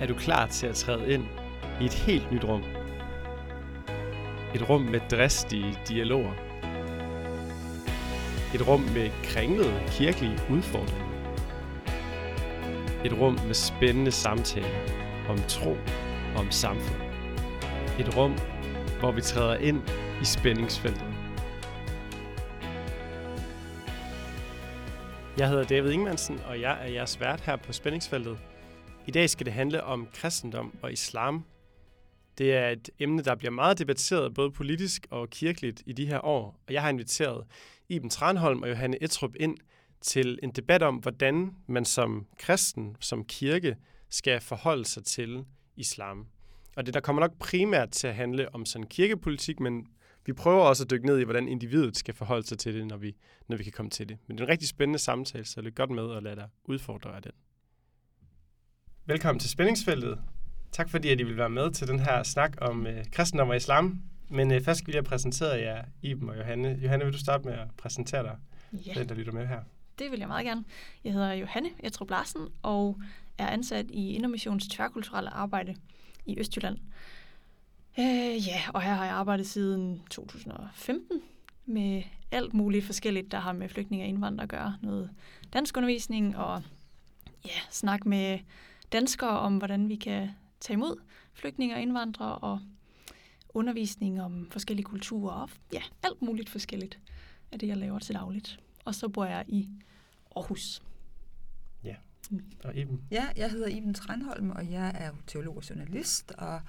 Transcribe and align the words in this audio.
er 0.00 0.06
du 0.06 0.14
klar 0.14 0.46
til 0.46 0.66
at 0.66 0.74
træde 0.74 1.12
ind 1.12 1.24
i 1.80 1.84
et 1.84 1.94
helt 1.94 2.32
nyt 2.32 2.44
rum. 2.44 2.64
Et 4.54 4.68
rum 4.68 4.80
med 4.80 5.00
dristige 5.10 5.78
dialoger. 5.88 6.32
Et 8.54 8.68
rum 8.68 8.80
med 8.80 9.10
kringlede 9.24 9.82
kirkelige 9.88 10.38
udfordringer. 10.50 11.06
Et 13.04 13.12
rum 13.20 13.38
med 13.46 13.54
spændende 13.54 14.10
samtaler 14.10 14.78
om 15.28 15.38
tro 15.48 15.76
og 16.34 16.40
om 16.40 16.50
samfund. 16.50 17.02
Et 17.98 18.16
rum, 18.16 18.34
hvor 19.00 19.12
vi 19.12 19.20
træder 19.20 19.56
ind 19.56 19.82
i 20.22 20.24
spændingsfeltet. 20.24 21.04
Jeg 25.38 25.48
hedder 25.48 25.64
David 25.64 25.90
Ingemannsen, 25.90 26.40
og 26.46 26.60
jeg 26.60 26.78
er 26.82 26.86
jeres 26.86 27.20
vært 27.20 27.40
her 27.40 27.56
på 27.56 27.72
Spændingsfeltet. 27.72 28.38
I 29.06 29.10
dag 29.10 29.30
skal 29.30 29.46
det 29.46 29.54
handle 29.54 29.84
om 29.84 30.08
kristendom 30.14 30.78
og 30.82 30.92
islam. 30.92 31.44
Det 32.38 32.54
er 32.54 32.68
et 32.68 32.90
emne, 32.98 33.22
der 33.22 33.34
bliver 33.34 33.50
meget 33.50 33.78
debatteret 33.78 34.34
både 34.34 34.50
politisk 34.50 35.06
og 35.10 35.30
kirkeligt 35.30 35.82
i 35.86 35.92
de 35.92 36.06
her 36.06 36.24
år, 36.24 36.60
og 36.66 36.72
jeg 36.72 36.82
har 36.82 36.88
inviteret 36.88 37.46
Iben 37.88 38.10
Tranholm 38.10 38.62
og 38.62 38.70
Johanne 38.70 39.02
Etrup 39.02 39.30
ind 39.40 39.56
til 40.00 40.38
en 40.42 40.50
debat 40.50 40.82
om, 40.82 40.96
hvordan 40.96 41.54
man 41.66 41.84
som 41.84 42.26
kristen, 42.38 42.96
som 43.00 43.24
kirke, 43.24 43.76
skal 44.10 44.40
forholde 44.40 44.84
sig 44.84 45.04
til 45.04 45.44
islam. 45.76 46.26
Og 46.76 46.86
det 46.86 46.94
der 46.94 47.00
kommer 47.00 47.20
nok 47.20 47.38
primært 47.38 47.90
til 47.90 48.06
at 48.06 48.14
handle 48.14 48.54
om 48.54 48.66
sådan 48.66 48.86
kirkepolitik, 48.86 49.60
men 49.60 49.86
vi 50.24 50.32
prøver 50.32 50.62
også 50.62 50.84
at 50.84 50.90
dykke 50.90 51.06
ned 51.06 51.18
i, 51.18 51.24
hvordan 51.24 51.48
individet 51.48 51.96
skal 51.96 52.14
forholde 52.14 52.46
sig 52.46 52.58
til 52.58 52.74
det, 52.74 52.86
når 52.86 52.96
vi, 52.96 53.16
når 53.48 53.56
vi 53.56 53.64
kan 53.64 53.72
komme 53.72 53.90
til 53.90 54.08
det. 54.08 54.18
Men 54.26 54.38
det 54.38 54.42
er 54.42 54.46
en 54.46 54.50
rigtig 54.50 54.68
spændende 54.68 54.98
samtale, 54.98 55.44
så 55.44 55.60
lyt 55.60 55.74
godt 55.74 55.90
med 55.90 56.02
og 56.02 56.22
lad 56.22 56.36
dig 56.36 56.48
udfordre 56.64 57.16
af 57.16 57.22
den. 57.22 57.32
Velkommen 59.08 59.40
til 59.40 59.50
Spændingsfeltet. 59.50 60.18
Tak 60.72 60.90
fordi, 60.90 61.08
at 61.08 61.20
I 61.20 61.22
vil 61.22 61.36
være 61.36 61.50
med 61.50 61.70
til 61.70 61.88
den 61.88 61.98
her 62.00 62.22
snak 62.22 62.56
om 62.60 62.86
øh, 62.86 63.04
kristendom 63.12 63.48
og 63.48 63.56
islam. 63.56 64.02
Men 64.28 64.52
øh, 64.52 64.62
først 64.62 64.78
skal 64.80 64.94
jeg 64.94 65.04
præsentere 65.04 65.60
jer, 65.60 65.84
Iben 66.02 66.28
og 66.28 66.38
Johanne. 66.38 66.78
Johanne, 66.82 67.04
vil 67.04 67.14
du 67.14 67.18
starte 67.18 67.44
med 67.44 67.52
at 67.52 67.68
præsentere 67.76 68.22
dig, 68.22 68.36
Ja, 68.86 68.94
den 68.94 69.08
der 69.08 69.14
lytter 69.14 69.32
med 69.32 69.46
her? 69.46 69.60
det 69.98 70.10
vil 70.10 70.18
jeg 70.18 70.28
meget 70.28 70.46
gerne. 70.46 70.64
Jeg 71.04 71.12
hedder 71.12 71.32
Johanne 71.32 71.68
Etrup 71.78 72.10
Larsen 72.10 72.48
og 72.62 73.00
er 73.38 73.46
ansat 73.46 73.86
i 73.90 74.10
Indermissions 74.10 74.68
tværkulturelle 74.68 75.30
arbejde 75.30 75.76
i 76.26 76.38
Østjylland. 76.40 76.78
Øh, 77.98 78.46
ja, 78.48 78.60
og 78.74 78.82
her 78.82 78.94
har 78.94 79.04
jeg 79.04 79.14
arbejdet 79.14 79.46
siden 79.46 80.02
2015 80.10 81.20
med 81.66 82.02
alt 82.30 82.54
muligt 82.54 82.84
forskelligt, 82.84 83.32
der 83.32 83.38
har 83.38 83.52
med 83.52 83.68
flygtninge 83.68 84.04
og 84.04 84.08
indvandrere 84.08 84.42
at 84.42 84.48
gøre. 84.48 84.76
Noget 84.82 85.10
danskundervisning 85.52 86.36
og 86.36 86.62
ja, 87.44 87.58
snak 87.70 88.06
med 88.06 88.38
danskere 88.92 89.38
om, 89.38 89.58
hvordan 89.58 89.88
vi 89.88 89.96
kan 89.96 90.28
tage 90.60 90.74
imod 90.74 91.00
flygtninge 91.34 91.74
og 91.74 91.80
indvandrere 91.80 92.38
og 92.38 92.60
undervisning 93.48 94.22
om 94.22 94.48
forskellige 94.50 94.84
kulturer 94.84 95.32
og 95.32 95.50
ja, 95.72 95.82
alt 96.02 96.22
muligt 96.22 96.50
forskelligt 96.50 96.98
er 97.52 97.56
det, 97.56 97.68
jeg 97.68 97.76
laver 97.76 97.98
til 97.98 98.14
dagligt. 98.14 98.60
Og 98.84 98.94
så 98.94 99.08
bor 99.08 99.24
jeg 99.24 99.44
i 99.48 99.68
Aarhus. 100.36 100.82
Og 102.64 102.76
Iben? 102.76 103.02
Ja, 103.10 103.28
jeg 103.36 103.50
hedder 103.50 103.66
Iben 103.66 103.94
Tranholm, 103.94 104.50
og 104.50 104.70
jeg 104.70 104.92
er 104.94 105.06
jo 105.06 105.14
teolog 105.26 105.56
og 105.56 105.70
journalist, 105.70 106.32
og 106.38 106.60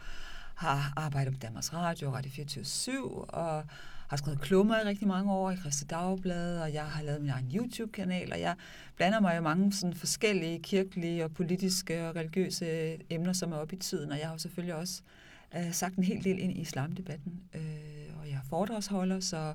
har 0.55 0.93
arbejdet 0.95 1.33
på 1.33 1.39
Danmarks 1.39 1.73
Radio, 1.73 2.13
Radio 2.13 2.31
24 2.31 3.25
og 3.25 3.63
har 4.07 4.17
skrevet 4.17 4.41
klummer 4.41 4.79
i 4.79 4.83
rigtig 4.83 5.07
mange 5.07 5.31
år 5.33 5.51
i 5.51 5.57
Christi 5.57 5.85
Dagblad, 5.85 6.59
og 6.61 6.73
jeg 6.73 6.83
har 6.85 7.03
lavet 7.03 7.21
min 7.21 7.29
egen 7.29 7.51
YouTube-kanal, 7.55 8.33
og 8.33 8.39
jeg 8.39 8.55
blander 8.95 9.19
mig 9.19 9.37
i 9.37 9.41
mange 9.41 9.73
sådan 9.73 9.93
forskellige 9.93 10.59
kirkelige 10.59 11.23
og 11.23 11.31
politiske 11.33 12.07
og 12.09 12.15
religiøse 12.15 12.97
emner, 13.09 13.33
som 13.33 13.51
er 13.51 13.57
oppe 13.57 13.75
i 13.75 13.79
tiden, 13.79 14.11
og 14.11 14.19
jeg 14.19 14.27
har 14.29 14.37
selvfølgelig 14.37 14.75
også 14.75 15.01
øh, 15.57 15.73
sagt 15.73 15.95
en 15.95 16.03
hel 16.03 16.23
del 16.23 16.39
ind 16.39 16.51
i 16.51 16.61
islamdebatten, 16.61 17.33
øh, 17.55 17.61
og 18.21 18.27
jeg 18.29 18.33
er 18.35 18.49
foredragsholder, 18.49 19.19
så 19.19 19.53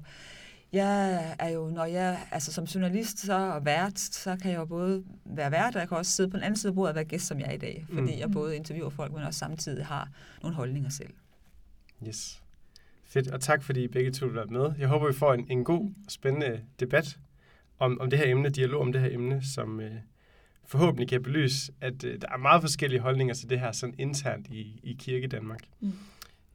jeg 0.73 1.35
er 1.39 1.49
jo, 1.49 1.69
når 1.71 1.85
jeg, 1.85 2.19
altså 2.31 2.53
som 2.53 2.65
journalist 2.65 3.19
så, 3.19 3.33
og 3.35 3.65
vært, 3.65 3.99
så 3.99 4.37
kan 4.43 4.51
jeg 4.51 4.59
jo 4.59 4.65
både 4.65 5.05
være 5.25 5.51
vært, 5.51 5.75
og 5.75 5.81
jeg 5.81 5.89
kan 5.89 5.97
også 5.97 6.13
sidde 6.13 6.31
på 6.31 6.37
den 6.37 6.45
anden 6.45 6.57
side 6.59 6.71
af 6.71 6.75
bordet 6.75 6.89
og 6.91 6.95
være 6.95 7.05
gæst, 7.05 7.27
som 7.27 7.41
jeg 7.41 7.49
er 7.49 7.53
i 7.53 7.57
dag. 7.59 7.85
Fordi 7.89 8.01
Mm. 8.15 8.19
jeg 8.19 8.31
både 8.31 8.57
interviewer 8.57 8.91
folk, 8.91 9.13
men 9.13 9.23
også 9.23 9.39
samtidig 9.39 9.87
har 9.87 10.09
nogle 10.43 10.57
holdninger 10.57 10.91
selv. 10.91 11.11
Yes. 12.09 12.42
Fedt, 13.13 13.29
og 13.29 13.41
tak 13.41 13.63
fordi 13.63 13.85
I 13.85 13.89
begge 13.89 14.11
to 14.11 14.27
vil 14.27 14.35
være 14.35 14.47
med. 14.47 14.73
Jeg 14.79 14.89
håber, 14.89 15.07
vi 15.07 15.13
får 15.13 15.35
en, 15.35 15.47
en 15.51 15.65
god, 15.65 15.91
spændende 16.09 16.61
debat 16.81 17.19
om, 17.79 18.01
om 18.01 18.11
det 18.11 18.19
her 18.19 18.27
emne, 18.27 18.51
dialog 18.51 18.81
om 18.81 18.93
det 18.93 19.01
her 19.01 19.11
emne, 19.11 19.43
som 19.55 19.81
øh, 19.81 19.93
forhåbentlig 20.67 21.09
kan 21.09 21.23
belyse, 21.23 21.73
at 21.81 22.05
øh, 22.05 22.21
der 22.21 22.29
er 22.33 22.37
meget 22.37 22.63
forskellige 22.63 23.01
holdninger 23.01 23.35
til 23.35 23.51
det 23.51 23.61
her 23.61 23.73
sådan 23.73 23.95
internt 23.99 24.47
i, 24.49 24.81
i 24.83 24.97
Kirke 24.99 25.27
Danmark. 25.27 25.61
Mm. 25.81 25.93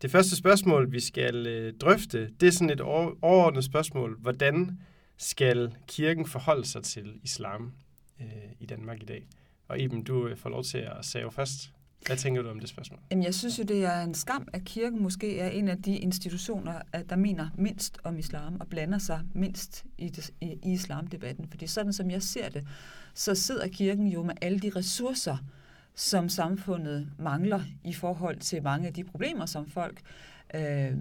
Det 0.02 0.12
første 0.12 0.36
spørgsmål, 0.36 0.92
vi 0.92 1.00
skal 1.00 1.48
øh, 1.48 1.74
drøfte, 1.74 2.30
det 2.40 2.48
er 2.48 2.52
sådan 2.52 2.70
et 2.70 2.82
over, 2.82 3.12
overordnet 3.22 3.64
spørgsmål. 3.64 4.18
Hvordan 4.20 4.80
skal 5.18 5.76
kirken 5.88 6.26
forholde 6.26 6.66
sig 6.66 6.84
til 6.84 7.20
islam 7.24 7.74
øh, 8.22 8.28
i 8.60 8.66
Danmark 8.66 9.02
i 9.02 9.06
dag? 9.06 9.28
Og 9.68 9.80
Iben, 9.80 10.04
du 10.04 10.28
øh, 10.28 10.38
får 10.38 10.50
lov 10.50 10.64
til 10.64 10.78
at 10.78 11.06
sige 11.06 11.32
først. 11.32 11.72
Hvad 12.06 12.18
tænker 12.18 12.42
du 12.42 12.50
om 12.50 12.60
det 12.60 12.70
spørgsmål? 12.70 13.00
Jamen, 13.12 13.24
jeg 13.24 13.34
synes 13.34 13.60
jo, 13.60 13.64
det 13.64 13.86
er 13.86 14.02
en 14.02 14.14
skam, 14.14 14.48
at 14.54 14.64
kirken 14.64 15.04
måske 15.04 15.40
er 15.40 15.50
en 15.50 15.68
af 15.68 15.82
de 15.82 15.98
institutioner, 15.98 16.82
at 16.94 17.10
der 17.10 17.16
mener 17.16 17.50
mindst 17.58 17.98
om 18.04 18.18
islam 18.18 18.58
og 18.60 18.68
blander 18.68 18.98
sig 18.98 19.22
mindst 19.34 19.86
i, 19.98 20.10
det, 20.10 20.32
i, 20.42 20.46
i 20.64 20.74
islamdebatten. 20.74 21.48
Fordi 21.50 21.68
sådan 21.68 21.94
som 21.94 22.12
jeg 22.12 22.22
ser 22.24 22.50
det, 22.50 22.68
så 23.14 23.36
sidder 23.36 23.68
kirken 23.68 24.08
jo 24.08 24.24
med 24.24 24.36
alle 24.42 24.60
de 24.60 24.72
ressourcer, 24.76 25.38
som 25.96 26.30
samfundet 26.30 27.12
mangler 27.20 27.62
i 27.84 27.94
forhold 27.94 28.40
til 28.40 28.64
mange 28.64 28.88
af 28.88 28.94
de 28.94 29.04
problemer, 29.04 29.46
som 29.46 29.68
folk 29.68 30.02
øh, 30.56 30.92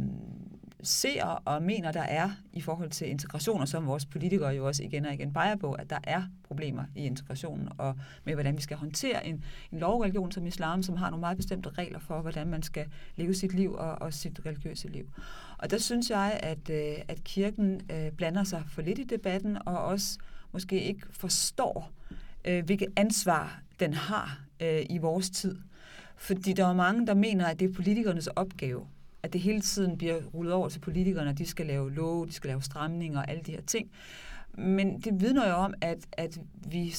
ser 0.83 1.25
og 1.25 1.63
mener, 1.63 1.93
der 1.93 2.03
er 2.03 2.31
i 2.53 2.61
forhold 2.61 2.91
til 2.91 3.09
integration, 3.09 3.61
og 3.61 3.69
som 3.69 3.87
vores 3.87 4.07
politikere 4.07 4.49
jo 4.49 4.67
også 4.67 4.83
igen 4.83 5.07
og 5.07 5.15
igen 5.15 5.33
peger 5.33 5.57
på, 5.57 5.73
at 5.73 5.91
der 5.91 5.99
er 6.05 6.23
problemer 6.45 6.85
i 6.95 7.05
integrationen, 7.05 7.69
og 7.79 7.95
med 8.25 8.35
hvordan 8.35 8.57
vi 8.57 8.63
skal 8.63 8.77
håndtere 8.77 9.27
en, 9.27 9.45
en 9.73 9.79
lovreligion 9.79 10.33
som 10.33 10.47
islam, 10.47 10.83
som 10.83 10.97
har 10.97 11.11
nogle 11.11 11.21
meget 11.21 11.37
bestemte 11.37 11.69
regler 11.69 11.99
for, 11.99 12.21
hvordan 12.21 12.49
man 12.49 12.63
skal 12.63 12.87
leve 13.17 13.35
sit 13.35 13.55
liv 13.55 13.73
og, 13.73 14.03
og 14.03 14.15
sit 14.15 14.41
religiøse 14.47 14.89
liv. 14.89 15.11
Og 15.59 15.71
der 15.71 15.79
synes 15.79 16.11
jeg, 16.11 16.41
at, 16.43 16.71
øh, 16.71 16.95
at 17.09 17.25
kirken 17.25 17.81
øh, 17.91 18.13
blander 18.13 18.45
sig 18.45 18.63
for 18.69 18.83
lidt 18.83 18.99
i 18.99 19.05
debatten, 19.05 19.59
og 19.67 19.79
også 19.79 20.19
måske 20.53 20.83
ikke 20.83 21.07
forstår, 21.11 21.91
øh, 22.45 22.65
hvilket 22.65 22.89
ansvar 22.97 23.63
den 23.81 23.95
har 23.95 24.41
øh, 24.61 24.87
i 24.91 24.99
vores 24.99 25.31
tid. 25.31 25.59
Fordi 26.17 26.53
der 26.53 26.67
er 26.67 26.75
mange, 26.75 27.07
der 27.07 27.15
mener, 27.15 27.47
at 27.47 27.61
det 27.61 27.71
er 27.71 27.75
politikernes 27.75 28.27
opgave, 28.27 28.87
at 29.27 29.33
det 29.33 29.41
hele 29.41 29.61
tiden 29.61 29.99
bliver 29.99 30.23
rullet 30.35 30.53
over 30.53 30.69
til 30.69 30.81
politikerne, 30.81 31.31
at 31.31 31.39
de 31.39 31.47
skal 31.47 31.67
lave 31.67 31.95
love, 31.95 32.27
de 32.27 32.33
skal 32.33 32.49
lave 32.49 32.63
stramninger 32.63 33.19
og 33.19 33.31
alle 33.31 33.43
de 33.43 33.53
her 33.53 33.61
ting. 33.61 33.91
Men 34.59 35.01
det 35.01 35.21
vidner 35.21 35.49
jo 35.49 35.55
om, 35.55 35.75
at, 35.81 36.07
at 36.13 36.41
vi 36.69 36.95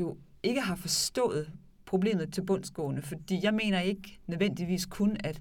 jo 0.00 0.16
ikke 0.42 0.60
har 0.60 0.76
forstået 0.76 1.50
problemet 1.86 2.32
til 2.32 2.42
bundsgående, 2.42 3.02
fordi 3.02 3.40
jeg 3.42 3.54
mener 3.54 3.80
ikke 3.80 4.18
nødvendigvis 4.26 4.86
kun, 4.86 5.16
at, 5.24 5.40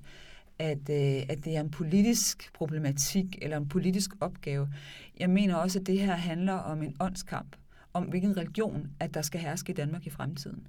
at, 0.59 0.89
øh, 0.89 1.23
at 1.29 1.45
det 1.45 1.55
er 1.55 1.59
en 1.59 1.71
politisk 1.71 2.53
problematik 2.53 3.37
eller 3.41 3.57
en 3.57 3.67
politisk 3.67 4.11
opgave. 4.19 4.69
Jeg 5.19 5.29
mener 5.29 5.55
også, 5.55 5.79
at 5.79 5.87
det 5.87 5.99
her 5.99 6.15
handler 6.15 6.53
om 6.53 6.83
en 6.83 6.95
åndskamp, 6.99 7.55
om 7.97 8.03
hvilken 8.03 8.38
religion, 8.38 8.90
at 9.00 9.13
der 9.13 9.22
skal 9.22 9.40
herske 9.40 9.72
i 9.72 9.75
Danmark 9.75 10.08
i 10.08 10.09
fremtiden. 10.09 10.68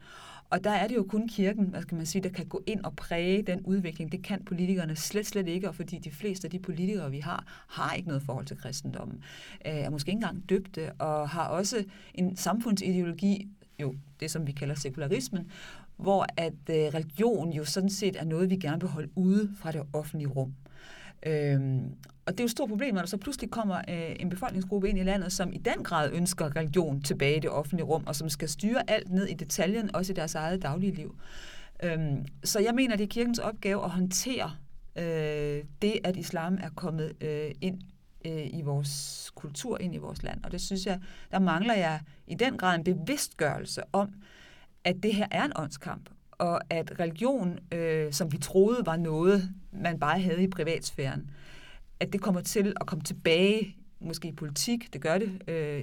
Og 0.51 0.65
der 0.65 0.71
er 0.71 0.89
det 0.89 0.97
jo 0.97 1.03
kun 1.03 1.29
kirken, 1.29 1.65
hvad 1.65 1.83
skal 1.83 1.97
man 1.97 2.07
sige, 2.07 2.23
der 2.23 2.29
kan 2.29 2.47
gå 2.47 2.63
ind 2.67 2.85
og 2.85 2.97
præge 2.97 3.43
den 3.43 3.61
udvikling. 3.61 4.13
Det 4.13 4.23
kan 4.23 4.45
politikerne 4.45 4.97
slet, 4.97 5.27
slet 5.27 5.49
ikke, 5.49 5.69
og 5.69 5.75
fordi 5.75 5.99
de 5.99 6.11
fleste 6.11 6.47
af 6.47 6.51
de 6.51 6.59
politikere, 6.59 7.11
vi 7.11 7.19
har, 7.19 7.65
har 7.69 7.95
ikke 7.95 8.09
noget 8.09 8.23
forhold 8.23 8.47
til 8.47 8.57
kristendommen. 8.57 9.23
Øh, 9.67 9.73
er 9.73 9.91
måske 9.91 10.09
ikke 10.09 10.17
engang 10.17 10.49
døbte, 10.49 10.93
og 10.93 11.29
har 11.29 11.49
også 11.49 11.85
en 12.15 12.37
samfundsideologi, 12.37 13.49
jo 13.81 13.95
det 14.21 14.31
som 14.31 14.47
vi 14.47 14.53
kalder 14.53 14.75
sekularismen, 14.75 15.51
hvor 15.97 16.27
at 16.37 16.53
øh, 16.71 16.77
religion 16.77 17.53
jo 17.53 17.65
sådan 17.65 17.91
set 17.91 18.17
er 18.17 18.25
noget, 18.25 18.51
vi 18.51 18.57
gerne 18.57 18.81
vil 18.81 18.91
holde 18.91 19.09
ude 19.15 19.51
fra 19.61 19.73
det 19.73 19.83
offentlige 19.93 20.29
rum. 20.29 20.55
Øhm, 21.27 21.95
og 22.29 22.33
det 22.33 22.41
er 22.41 22.45
jo 22.45 22.47
et 22.47 22.51
stort 22.51 22.69
problem, 22.69 22.95
når 22.95 23.01
der 23.01 23.09
så 23.09 23.17
pludselig 23.17 23.51
kommer 23.51 23.77
øh, 23.89 24.17
en 24.21 24.29
befolkningsgruppe 24.29 24.89
ind 24.89 24.99
i 24.99 25.03
landet, 25.03 25.33
som 25.33 25.53
i 25.53 25.59
den 25.59 25.85
grad 25.85 26.13
ønsker 26.13 26.57
religion 26.57 27.03
tilbage 27.03 27.37
i 27.37 27.41
det 27.41 27.51
offentlige 27.51 27.85
rum, 27.85 28.05
og 28.07 28.17
som 28.17 28.29
skal 28.29 28.49
styre 28.49 28.91
alt 28.91 29.11
ned 29.11 29.27
i 29.27 29.35
detaljen, 29.35 29.95
også 29.97 30.13
i 30.13 30.17
deres 30.17 30.35
eget 30.35 30.63
daglige 30.63 30.95
liv. 30.95 31.17
Øhm, 31.83 32.27
så 32.45 32.61
jeg 32.61 32.75
mener, 32.75 32.97
det 32.97 33.05
er 33.05 33.09
kirkens 33.09 33.39
opgave 33.39 33.85
at 33.85 33.91
håndtere 33.91 34.51
øh, 34.99 35.65
det, 35.83 35.99
at 36.05 36.17
islam 36.17 36.59
er 36.63 36.69
kommet 36.77 37.13
øh, 37.21 37.51
ind 37.61 37.81
øh, 38.25 38.47
i 38.47 38.63
vores 38.63 39.31
kultur, 39.35 39.79
ind 39.81 39.95
i 39.95 39.99
vores 39.99 40.23
land. 40.23 40.45
Og 40.45 40.53
det 40.53 40.61
synes 40.61 40.87
jeg, 40.87 41.01
der 41.31 41.39
mangler 41.39 41.75
jeg 41.75 42.01
i 42.27 42.35
den 42.35 42.57
grad 42.57 42.79
en 42.79 42.85
bevidstgørelse 42.85 43.83
om, 43.93 44.09
at 44.85 44.97
det 45.03 45.15
her 45.15 45.27
er 45.31 45.45
en 45.45 45.53
åndskamp, 45.57 46.11
og 46.31 46.61
at 46.71 47.01
religion, 47.01 47.59
øh, 47.73 48.13
som 48.13 48.33
vi 48.33 48.39
troede 48.39 48.87
var 48.87 48.97
noget, 48.97 49.51
man 49.73 49.99
bare 49.99 50.21
havde 50.21 50.43
i 50.43 50.49
privatsfæren, 50.49 51.31
at 52.01 52.13
det 52.13 52.21
kommer 52.21 52.41
til 52.41 52.75
at 52.81 52.87
komme 52.87 53.05
tilbage 53.05 53.77
måske 54.01 54.33
politik, 54.33 54.93
det 54.93 55.01
gør 55.01 55.19
det. 55.19 55.43
Øh, 55.49 55.83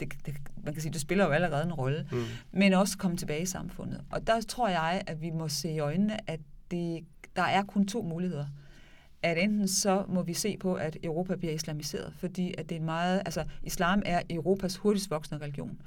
det, 0.00 0.12
det 0.26 0.34
man 0.64 0.74
kan 0.74 0.82
sige, 0.82 0.92
det 0.92 1.00
spiller 1.00 1.24
jo 1.24 1.30
allerede 1.30 1.64
en 1.64 1.72
rolle. 1.72 2.08
Mm. 2.12 2.18
Men 2.52 2.72
også 2.72 2.98
komme 2.98 3.16
tilbage 3.16 3.42
i 3.42 3.46
samfundet. 3.46 4.00
Og 4.10 4.26
der 4.26 4.40
tror 4.40 4.68
jeg, 4.68 5.02
at 5.06 5.22
vi 5.22 5.30
må 5.30 5.48
se 5.48 5.70
i 5.70 5.78
øjnene, 5.78 6.30
at 6.30 6.40
det, 6.70 7.04
der 7.36 7.42
er 7.42 7.62
kun 7.62 7.86
to 7.86 8.02
muligheder 8.02 8.46
at 9.24 9.38
enten 9.38 9.68
så 9.68 10.04
må 10.08 10.22
vi 10.22 10.34
se 10.34 10.56
på, 10.60 10.74
at 10.74 10.96
Europa 11.02 11.36
bliver 11.36 11.54
islamiseret, 11.54 12.12
fordi 12.18 12.54
at 12.58 12.68
det 12.68 12.74
er 12.74 12.80
en 12.80 12.84
meget, 12.84 13.22
altså 13.26 13.44
islam 13.62 14.02
er 14.04 14.22
Europas 14.30 14.76
hurtigst 14.76 15.10
voksende 15.10 15.44
religion. 15.44 15.78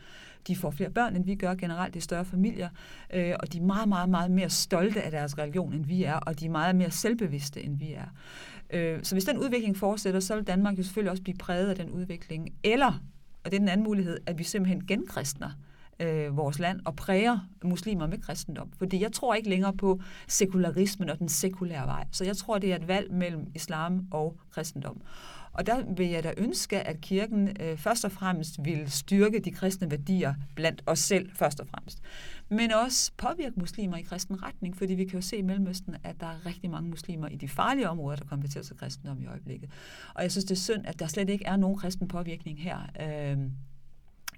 De 0.48 0.56
får 0.56 0.72
flere 0.72 0.90
børn, 0.90 1.16
end 1.16 1.26
vi 1.26 1.36
gør 1.36 1.56
generelt, 1.56 1.94
det 1.94 2.00
er 2.00 2.04
større 2.04 2.26
familier, 2.26 2.70
øh, 3.14 3.34
og 3.40 3.54
de 3.54 3.58
er 3.58 3.62
meget, 3.62 3.90
meget, 3.90 4.10
meget 4.10 4.32
mere 4.32 4.50
stolte 4.50 5.02
af 5.02 5.12
deres 5.12 5.38
religion, 5.38 5.74
end 5.74 5.86
vi 5.86 6.04
er, 6.04 6.16
og 6.16 6.40
de 6.40 6.46
er 6.46 6.50
meget 6.50 6.76
mere 6.76 6.92
selvbevidste, 6.92 7.64
end 7.64 7.80
vi 7.80 7.94
er. 7.94 8.06
Øh, 8.70 9.00
så 9.04 9.16
hvis 9.16 9.26
den 9.26 9.38
udvikling 9.38 9.78
fortsætter, 9.78 10.20
så 10.20 10.36
vil 10.36 10.44
Danmark 10.44 10.78
jo 10.78 10.84
selvfølgelig 10.84 11.12
også 11.12 11.24
blive 11.24 11.38
præget 11.38 11.70
af 11.70 11.76
den 11.76 11.90
udvikling. 11.90 12.54
Eller, 12.64 13.02
og 13.44 13.52
det 13.52 13.54
er 13.54 13.60
den 13.60 13.70
anden 13.70 13.84
mulighed, 13.84 14.18
at 14.26 14.38
vi 14.38 14.44
simpelthen 14.44 14.86
genkristner 14.88 15.50
øh, 16.00 16.38
vores 16.38 16.60
land 16.60 16.80
og 16.86 16.96
præger 16.96 17.40
muslimer 17.64 18.08
med 18.08 18.18
kristendom. 18.22 18.72
Fordi 18.78 19.02
jeg 19.02 19.12
tror 19.12 19.34
ikke 19.34 19.50
længere 19.50 19.74
på 19.74 20.02
sekularismen 20.28 21.10
og 21.10 21.20
den 21.20 21.30
sekulære 21.30 21.86
vej. 21.86 22.06
Så 22.12 22.26
jeg 22.26 22.38
tror, 22.38 22.58
det 22.58 22.72
er 22.72 22.76
et 22.76 22.88
valg 22.88 23.12
mellem 23.14 23.48
islam 23.56 24.08
og 24.12 24.38
kristendom. 24.52 25.02
Og 25.58 25.66
der 25.66 25.94
vil 25.96 26.08
jeg 26.08 26.24
da 26.24 26.34
ønske, 26.38 26.80
at 26.80 27.02
kirken 27.02 27.58
øh, 27.62 27.78
først 27.78 28.06
og 28.06 28.12
fremmest 28.12 28.66
vil 28.66 28.92
styrke 28.92 29.40
de 29.40 29.52
kristne 29.52 29.92
værdier 29.92 30.34
blandt 30.56 30.84
os 30.86 31.00
selv 31.00 31.32
først 31.36 31.60
og 31.60 31.68
fremmest. 31.68 32.00
Men 32.50 32.72
også 32.72 33.12
påvirke 33.18 33.60
muslimer 33.60 33.98
i 33.98 34.02
kristen 34.02 34.44
retning, 34.44 34.78
fordi 34.78 34.94
vi 34.94 35.06
kan 35.06 35.20
jo 35.20 35.22
se 35.22 35.38
i 35.38 35.42
Mellemøsten, 35.42 35.96
at 36.04 36.16
der 36.20 36.28
er 36.28 36.46
rigtig 36.46 36.70
mange 36.70 36.90
muslimer 36.90 37.28
i 37.28 37.36
de 37.36 37.48
farlige 37.48 37.90
områder, 37.90 38.16
der 38.16 38.26
konverterer 38.26 38.64
til 38.64 38.78
kristendom 38.78 39.22
i 39.22 39.28
øjeblikket. 39.28 39.70
Og 40.14 40.24
jeg 40.24 40.32
synes, 40.32 40.46
det 40.46 40.52
er 40.52 40.60
synd, 40.60 40.86
at 40.86 41.00
der 41.00 41.08
slet 41.08 41.30
ikke 41.30 41.46
er 41.46 41.56
nogen 41.56 41.78
kristen 41.78 42.08
påvirkning 42.08 42.62
her. 42.62 42.78
Øh, 43.02 43.38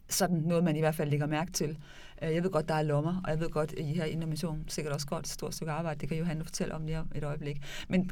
sådan 0.10 0.38
noget, 0.38 0.64
man 0.64 0.76
i 0.76 0.80
hvert 0.80 0.96
fald 0.96 1.10
lægger 1.10 1.28
mærke 1.28 1.52
til. 1.52 1.78
Øh, 2.22 2.34
jeg 2.34 2.44
ved 2.44 2.52
godt, 2.52 2.68
der 2.68 2.74
er 2.74 2.82
lommer, 2.82 3.22
og 3.24 3.32
jeg 3.32 3.40
ved 3.40 3.50
godt, 3.50 3.72
at 3.72 3.80
I 3.80 3.94
her 3.94 4.06
i 4.06 4.16
Mission 4.16 4.64
sikkert 4.68 4.94
også 4.94 5.08
godt 5.08 5.26
et 5.26 5.32
stort 5.32 5.56
stykke 5.56 5.72
arbejde. 5.72 6.00
Det 6.00 6.10
kan 6.10 6.18
Johanne 6.18 6.44
fortælle 6.44 6.76
om 6.76 6.86
lige 6.86 7.00
om 7.00 7.12
et 7.16 7.24
øjeblik. 7.24 7.64
Men 7.90 8.10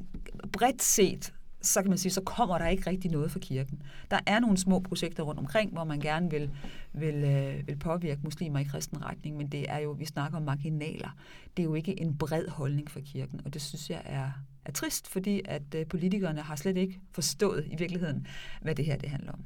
bredt 0.51 0.83
set, 0.83 1.33
så 1.61 1.81
kan 1.81 1.89
man 1.89 1.97
sige, 1.97 2.11
så 2.11 2.21
kommer 2.21 2.57
der 2.57 2.67
ikke 2.67 2.89
rigtig 2.89 3.11
noget 3.11 3.31
for 3.31 3.39
kirken. 3.39 3.81
Der 4.11 4.19
er 4.25 4.39
nogle 4.39 4.57
små 4.57 4.79
projekter 4.79 5.23
rundt 5.23 5.39
omkring, 5.39 5.71
hvor 5.71 5.83
man 5.83 5.99
gerne 5.99 6.29
vil, 6.29 6.51
vil, 6.93 7.15
øh, 7.15 7.67
vil 7.67 7.75
påvirke 7.75 8.21
muslimer 8.23 8.59
i 8.59 8.63
kristen 8.63 9.05
retning, 9.05 9.37
men 9.37 9.47
det 9.47 9.65
er 9.69 9.77
jo, 9.77 9.91
vi 9.91 10.05
snakker 10.05 10.37
om 10.37 10.43
marginaler. 10.43 11.09
Det 11.57 11.63
er 11.63 11.67
jo 11.67 11.75
ikke 11.75 11.99
en 12.01 12.17
bred 12.17 12.47
holdning 12.47 12.91
for 12.91 12.99
kirken, 12.99 13.41
og 13.45 13.53
det 13.53 13.61
synes 13.61 13.89
jeg 13.89 14.01
er, 14.05 14.31
er 14.65 14.71
trist, 14.71 15.07
fordi 15.07 15.41
at 15.45 15.75
øh, 15.75 15.85
politikerne 15.85 16.41
har 16.41 16.55
slet 16.55 16.77
ikke 16.77 16.99
forstået 17.11 17.65
i 17.71 17.75
virkeligheden, 17.75 18.27
hvad 18.61 18.75
det 18.75 18.85
her 18.85 18.95
det 18.95 19.09
handler 19.09 19.31
om. 19.31 19.39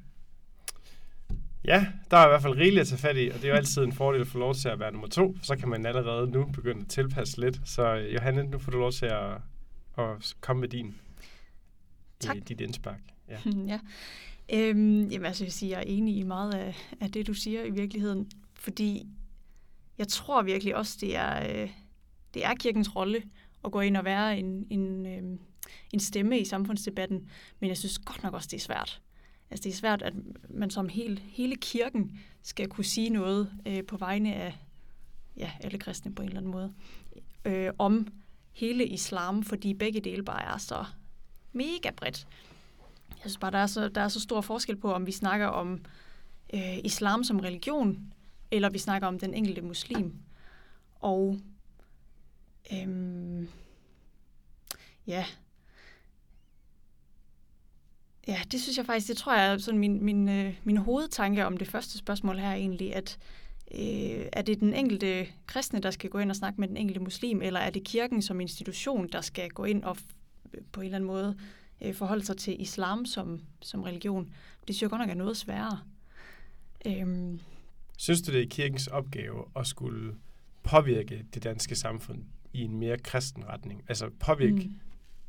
Ja, 1.66 1.88
der 2.12 2.18
er 2.18 2.26
i 2.26 2.30
hvert 2.30 2.42
fald 2.42 2.58
rigeligt 2.58 2.82
at 2.82 2.88
tage 2.88 3.00
fat 3.00 3.18
i, 3.18 3.30
og 3.30 3.36
det 3.36 3.46
er 3.46 3.50
jo 3.50 3.56
altid 3.56 3.84
en 3.84 3.94
fordel 3.94 4.22
at 4.22 4.28
få 4.28 4.38
lov 4.38 4.54
til 4.54 4.70
at 4.70 4.80
være 4.80 4.92
nummer 4.92 5.08
to, 5.08 5.36
for 5.38 5.46
så 5.46 5.56
kan 5.56 5.70
man 5.70 5.86
allerede 5.86 6.32
nu 6.32 6.46
begynde 6.46 6.82
at 6.82 6.88
tilpasse 6.88 7.40
lidt. 7.40 7.62
Så 7.66 7.96
øh, 7.96 8.14
Johanne, 8.14 8.44
nu 8.44 8.60
får 8.60 8.72
du 8.72 8.78
lov 8.78 8.92
til 8.92 9.06
at, 9.06 9.32
at 9.98 10.36
komme 10.42 10.60
med 10.60 10.70
din, 10.70 10.96
tak. 12.22 12.48
Dit 12.48 12.62
indspark. 12.62 13.02
Ja. 13.30 13.38
ja. 13.74 13.80
Øhm, 14.54 15.08
jamen, 15.08 15.26
altså, 15.26 15.44
jeg 15.44 15.46
vil 15.46 15.54
sige, 15.54 15.72
jeg 15.72 15.78
er 15.78 15.84
enig 15.88 16.18
i 16.18 16.24
meget 16.24 16.54
af, 16.54 16.76
af 17.00 17.12
det, 17.12 17.28
du 17.28 17.34
siger 17.34 17.64
i 17.64 17.70
virkeligheden, 17.70 18.32
fordi 18.54 19.08
jeg 19.98 20.08
tror 20.08 20.42
virkelig 20.42 20.76
også, 20.76 20.98
det 21.02 21.16
er, 21.16 21.62
øh, 21.64 21.70
det 22.34 22.46
er 22.46 22.56
kirkens 22.56 22.96
rolle 22.96 23.24
at 23.66 23.72
gå 23.72 23.80
ind 23.80 23.98
og 23.98 24.06
være 24.06 24.40
en, 24.40 24.68
en, 24.70 25.06
øh, 25.06 25.40
en 25.94 26.00
stemme 26.00 26.40
i 26.40 26.46
samfundsdebatten, 26.46 27.30
men 27.60 27.70
jeg 27.70 27.78
synes 27.78 28.00
godt 28.00 28.24
nok 28.24 28.34
også, 28.34 28.48
det 28.52 28.58
er 28.58 28.62
svært. 28.62 29.02
Altså 29.50 29.64
det 29.64 29.70
er 29.70 29.78
svært, 29.78 30.02
at 30.02 30.14
man 30.50 30.70
som 30.70 30.90
hele, 30.90 31.20
hele 31.20 31.56
kirken 31.56 32.20
skal 32.42 32.68
kunne 32.68 32.86
sige 32.86 33.10
noget 33.10 33.52
øh, 33.68 33.84
på 33.84 33.98
vegne 33.98 34.36
af 34.36 34.58
ja, 35.38 35.52
alle 35.60 35.80
kristne 35.80 36.16
på 36.16 36.22
en 36.22 36.28
eller 36.28 36.40
anden 36.40 36.52
måde 36.52 36.74
øh, 37.46 37.72
om 37.78 38.08
hele 38.52 38.88
islam, 38.88 39.44
fordi 39.44 39.74
begge 39.74 40.00
dele 40.00 40.24
bare 40.24 40.54
er 40.54 40.58
så 40.58 40.86
mega 41.54 41.90
bredt. 41.98 42.28
Jeg 43.10 43.18
synes 43.20 43.38
bare, 43.38 43.52
der 43.52 43.58
er 43.58 43.68
så, 43.68 43.90
der 43.90 44.02
er 44.02 44.08
så 44.08 44.20
stor 44.20 44.42
forskel 44.42 44.76
på, 44.76 44.94
om 44.94 45.06
vi 45.06 45.12
snakker 45.12 45.48
om 45.48 45.86
øh, 46.54 46.78
islam 46.84 47.24
som 47.24 47.40
religion, 47.40 48.14
eller 48.52 48.70
vi 48.70 48.78
snakker 48.78 49.08
om 49.08 49.20
den 49.20 49.34
enkelte 49.34 49.62
muslim. 49.62 50.14
Og 50.96 51.40
øhm, 52.74 53.50
ja, 55.08 55.26
Ja, 58.28 58.40
det 58.52 58.62
synes 58.62 58.78
jeg 58.78 58.86
faktisk, 58.86 59.08
det 59.08 59.18
tror 59.18 59.34
jeg 59.34 59.54
er 59.54 59.58
sådan 59.58 59.80
min, 59.80 60.04
min, 60.04 60.30
øh, 60.30 60.54
min 60.64 60.78
hovedtanke 60.78 61.46
om 61.46 61.58
det 61.58 61.68
første 61.68 61.98
spørgsmål 61.98 62.40
her 62.40 62.54
egentlig, 62.54 62.96
at 62.96 63.18
øh, 63.76 64.26
er 64.34 64.42
det 64.42 64.60
den 64.60 64.74
enkelte 64.74 65.28
kristne, 65.48 65.80
der 65.80 65.92
skal 65.92 66.10
gå 66.10 66.18
ind 66.18 66.30
og 66.30 66.36
snakke 66.36 66.62
med 66.62 66.68
den 66.68 66.78
enkelte 66.78 67.02
muslim, 67.02 67.42
eller 67.42 67.60
er 67.60 67.70
det 67.70 67.84
kirken 67.84 68.22
som 68.22 68.42
institution, 68.42 69.08
der 69.08 69.22
skal 69.22 69.50
gå 69.50 69.64
ind 69.64 69.84
og 69.84 69.98
på 70.72 70.82
en 70.82 70.86
eller 70.86 70.96
anden 70.96 71.08
måde 71.08 71.38
øh, 71.82 71.94
forholde 71.94 72.26
sig 72.26 72.38
til 72.38 72.62
islam 72.62 73.06
som, 73.06 73.40
som 73.62 73.84
religion? 73.84 74.34
Det 74.68 74.76
synes 74.76 74.82
jeg 74.82 74.90
godt 74.90 75.02
nok 75.02 75.10
er 75.10 75.14
noget 75.14 75.38
sværere. 75.38 75.80
Øhm. 76.86 77.40
Synes 77.98 78.22
du, 78.22 78.32
det 78.32 78.42
er 78.42 78.48
kirkens 78.50 78.88
opgave 78.88 79.46
at 79.56 79.68
skulle 79.68 80.16
påvirke 80.64 81.26
det 81.34 81.44
danske 81.44 81.76
samfund 81.76 82.24
i 82.54 82.62
en 82.62 82.80
mere 82.80 82.98
kristen 82.98 83.48
retning? 83.48 83.84
Altså 83.88 84.10
påvirke 84.20 84.54
mm. 84.54 84.80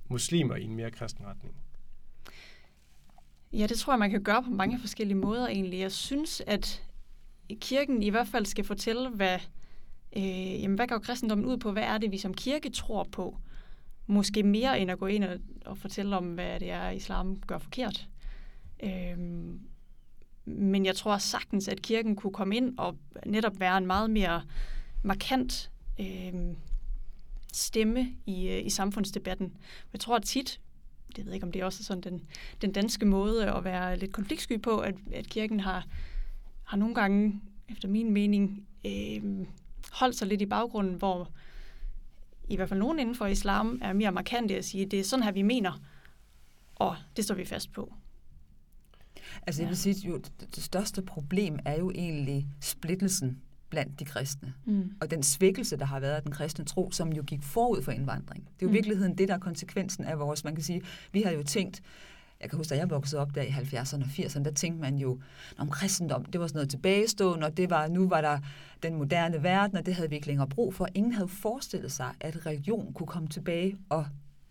muslimer 0.08 0.56
i 0.56 0.64
en 0.64 0.74
mere 0.74 0.90
kristen 0.90 1.26
retning? 1.26 1.54
Ja, 3.52 3.66
det 3.66 3.78
tror 3.78 3.92
jeg, 3.92 3.98
man 3.98 4.10
kan 4.10 4.22
gøre 4.22 4.42
på 4.42 4.50
mange 4.50 4.80
forskellige 4.80 5.18
måder 5.18 5.48
egentlig. 5.48 5.80
Jeg 5.80 5.92
synes, 5.92 6.42
at 6.46 6.82
kirken 7.60 8.02
i 8.02 8.08
hvert 8.08 8.28
fald 8.28 8.46
skal 8.46 8.64
fortælle, 8.64 9.08
hvad, 9.08 9.38
øh, 10.16 10.62
jamen, 10.62 10.76
hvad 10.76 10.86
går 10.86 10.98
kristendommen 10.98 11.46
ud 11.46 11.56
på? 11.56 11.72
Hvad 11.72 11.82
er 11.82 11.98
det, 11.98 12.12
vi 12.12 12.18
som 12.18 12.34
kirke 12.34 12.70
tror 12.70 13.04
på? 13.04 13.36
Måske 14.06 14.42
mere 14.42 14.80
end 14.80 14.90
at 14.90 14.98
gå 14.98 15.06
ind 15.06 15.24
og, 15.24 15.38
og 15.66 15.78
fortælle 15.78 16.16
om, 16.16 16.34
hvad 16.34 16.60
det 16.60 16.70
er, 16.70 16.90
islam 16.90 17.36
gør 17.46 17.58
forkert. 17.58 18.08
Øhm, 18.82 19.60
men 20.44 20.86
jeg 20.86 20.96
tror 20.96 21.18
sagtens, 21.18 21.68
at 21.68 21.82
kirken 21.82 22.16
kunne 22.16 22.32
komme 22.32 22.56
ind 22.56 22.78
og 22.78 22.98
netop 23.26 23.60
være 23.60 23.78
en 23.78 23.86
meget 23.86 24.10
mere 24.10 24.42
markant 25.02 25.70
øh, 26.00 26.32
stemme 27.52 28.08
i, 28.26 28.48
øh, 28.48 28.66
i 28.66 28.70
samfundsdebatten. 28.70 29.56
Jeg 29.92 30.00
tror 30.00 30.16
at 30.16 30.22
tit, 30.22 30.60
det 31.16 31.26
ved 31.26 31.32
ikke, 31.32 31.46
om 31.46 31.52
det 31.52 31.60
er 31.60 31.64
også 31.64 31.84
sådan 31.84 32.02
den, 32.02 32.22
den 32.62 32.72
danske 32.72 33.06
måde 33.06 33.50
at 33.50 33.64
være 33.64 33.96
lidt 33.96 34.12
konfliktsky 34.12 34.62
på, 34.62 34.78
at, 34.78 34.94
at 35.12 35.26
kirken 35.26 35.60
har, 35.60 35.86
har 36.64 36.76
nogle 36.76 36.94
gange, 36.94 37.40
efter 37.68 37.88
min 37.88 38.10
mening, 38.10 38.66
øh, 38.86 39.46
holdt 39.92 40.16
sig 40.16 40.28
lidt 40.28 40.42
i 40.42 40.46
baggrunden, 40.46 40.94
hvor 40.94 41.30
i 42.52 42.56
hvert 42.56 42.68
fald 42.68 42.80
nogen 42.80 42.98
inden 42.98 43.14
for 43.14 43.26
islam 43.26 43.78
er 43.82 43.92
mere 43.92 44.12
markante 44.12 44.56
at 44.56 44.64
sige, 44.64 44.84
at 44.84 44.90
det 44.90 45.00
er 45.00 45.04
sådan 45.04 45.22
her, 45.22 45.32
vi 45.32 45.42
mener, 45.42 45.82
og 46.74 46.96
det 47.16 47.24
står 47.24 47.34
vi 47.34 47.44
fast 47.44 47.72
på. 47.72 47.94
Altså 49.46 49.62
jeg 49.62 49.68
vil 49.68 49.76
sige, 49.76 50.08
jo, 50.08 50.20
det 50.54 50.62
største 50.62 51.02
problem 51.02 51.58
er 51.64 51.78
jo 51.78 51.90
egentlig 51.90 52.46
splittelsen 52.60 53.42
blandt 53.70 54.00
de 54.00 54.04
kristne. 54.04 54.54
Mm. 54.64 54.90
Og 55.00 55.10
den 55.10 55.22
svækkelse, 55.22 55.76
der 55.76 55.84
har 55.84 56.00
været 56.00 56.14
af 56.14 56.22
den 56.22 56.32
kristne 56.32 56.64
tro, 56.64 56.90
som 56.90 57.12
jo 57.12 57.22
gik 57.26 57.42
forud 57.42 57.82
for 57.82 57.92
indvandring. 57.92 58.44
Det 58.44 58.50
er 58.50 58.66
jo 58.66 58.68
mm. 58.68 58.74
virkeligheden 58.74 59.18
det, 59.18 59.28
der 59.28 59.34
er 59.34 59.38
konsekvensen 59.38 60.04
af 60.04 60.18
vores, 60.18 60.44
man 60.44 60.54
kan 60.54 60.64
sige, 60.64 60.82
vi 61.12 61.22
har 61.22 61.30
jo 61.30 61.42
tænkt, 61.42 61.82
jeg 62.42 62.50
kan 62.50 62.56
huske, 62.56 62.70
da 62.70 62.76
jeg 62.78 62.90
voksede 62.90 63.20
op 63.20 63.34
der 63.34 63.42
i 63.42 63.48
70'erne 63.48 64.02
og 64.02 64.08
80'erne, 64.08 64.42
der 64.42 64.50
tænkte 64.50 64.80
man 64.80 64.96
jo, 64.96 65.20
om 65.58 65.70
kristendom, 65.70 66.24
det 66.24 66.40
var 66.40 66.46
sådan 66.46 66.56
noget 66.56 66.70
tilbagestående, 66.70 67.46
og 67.46 67.56
det 67.56 67.70
var, 67.70 67.88
nu 67.88 68.08
var 68.08 68.20
der 68.20 68.38
den 68.82 68.94
moderne 68.94 69.42
verden, 69.42 69.76
og 69.76 69.86
det 69.86 69.94
havde 69.94 70.08
vi 70.08 70.14
ikke 70.14 70.26
længere 70.26 70.48
brug 70.48 70.74
for. 70.74 70.88
Ingen 70.94 71.12
havde 71.12 71.28
forestillet 71.28 71.92
sig, 71.92 72.14
at 72.20 72.46
religion 72.46 72.92
kunne 72.92 73.06
komme 73.06 73.28
tilbage 73.28 73.76
og 73.88 74.06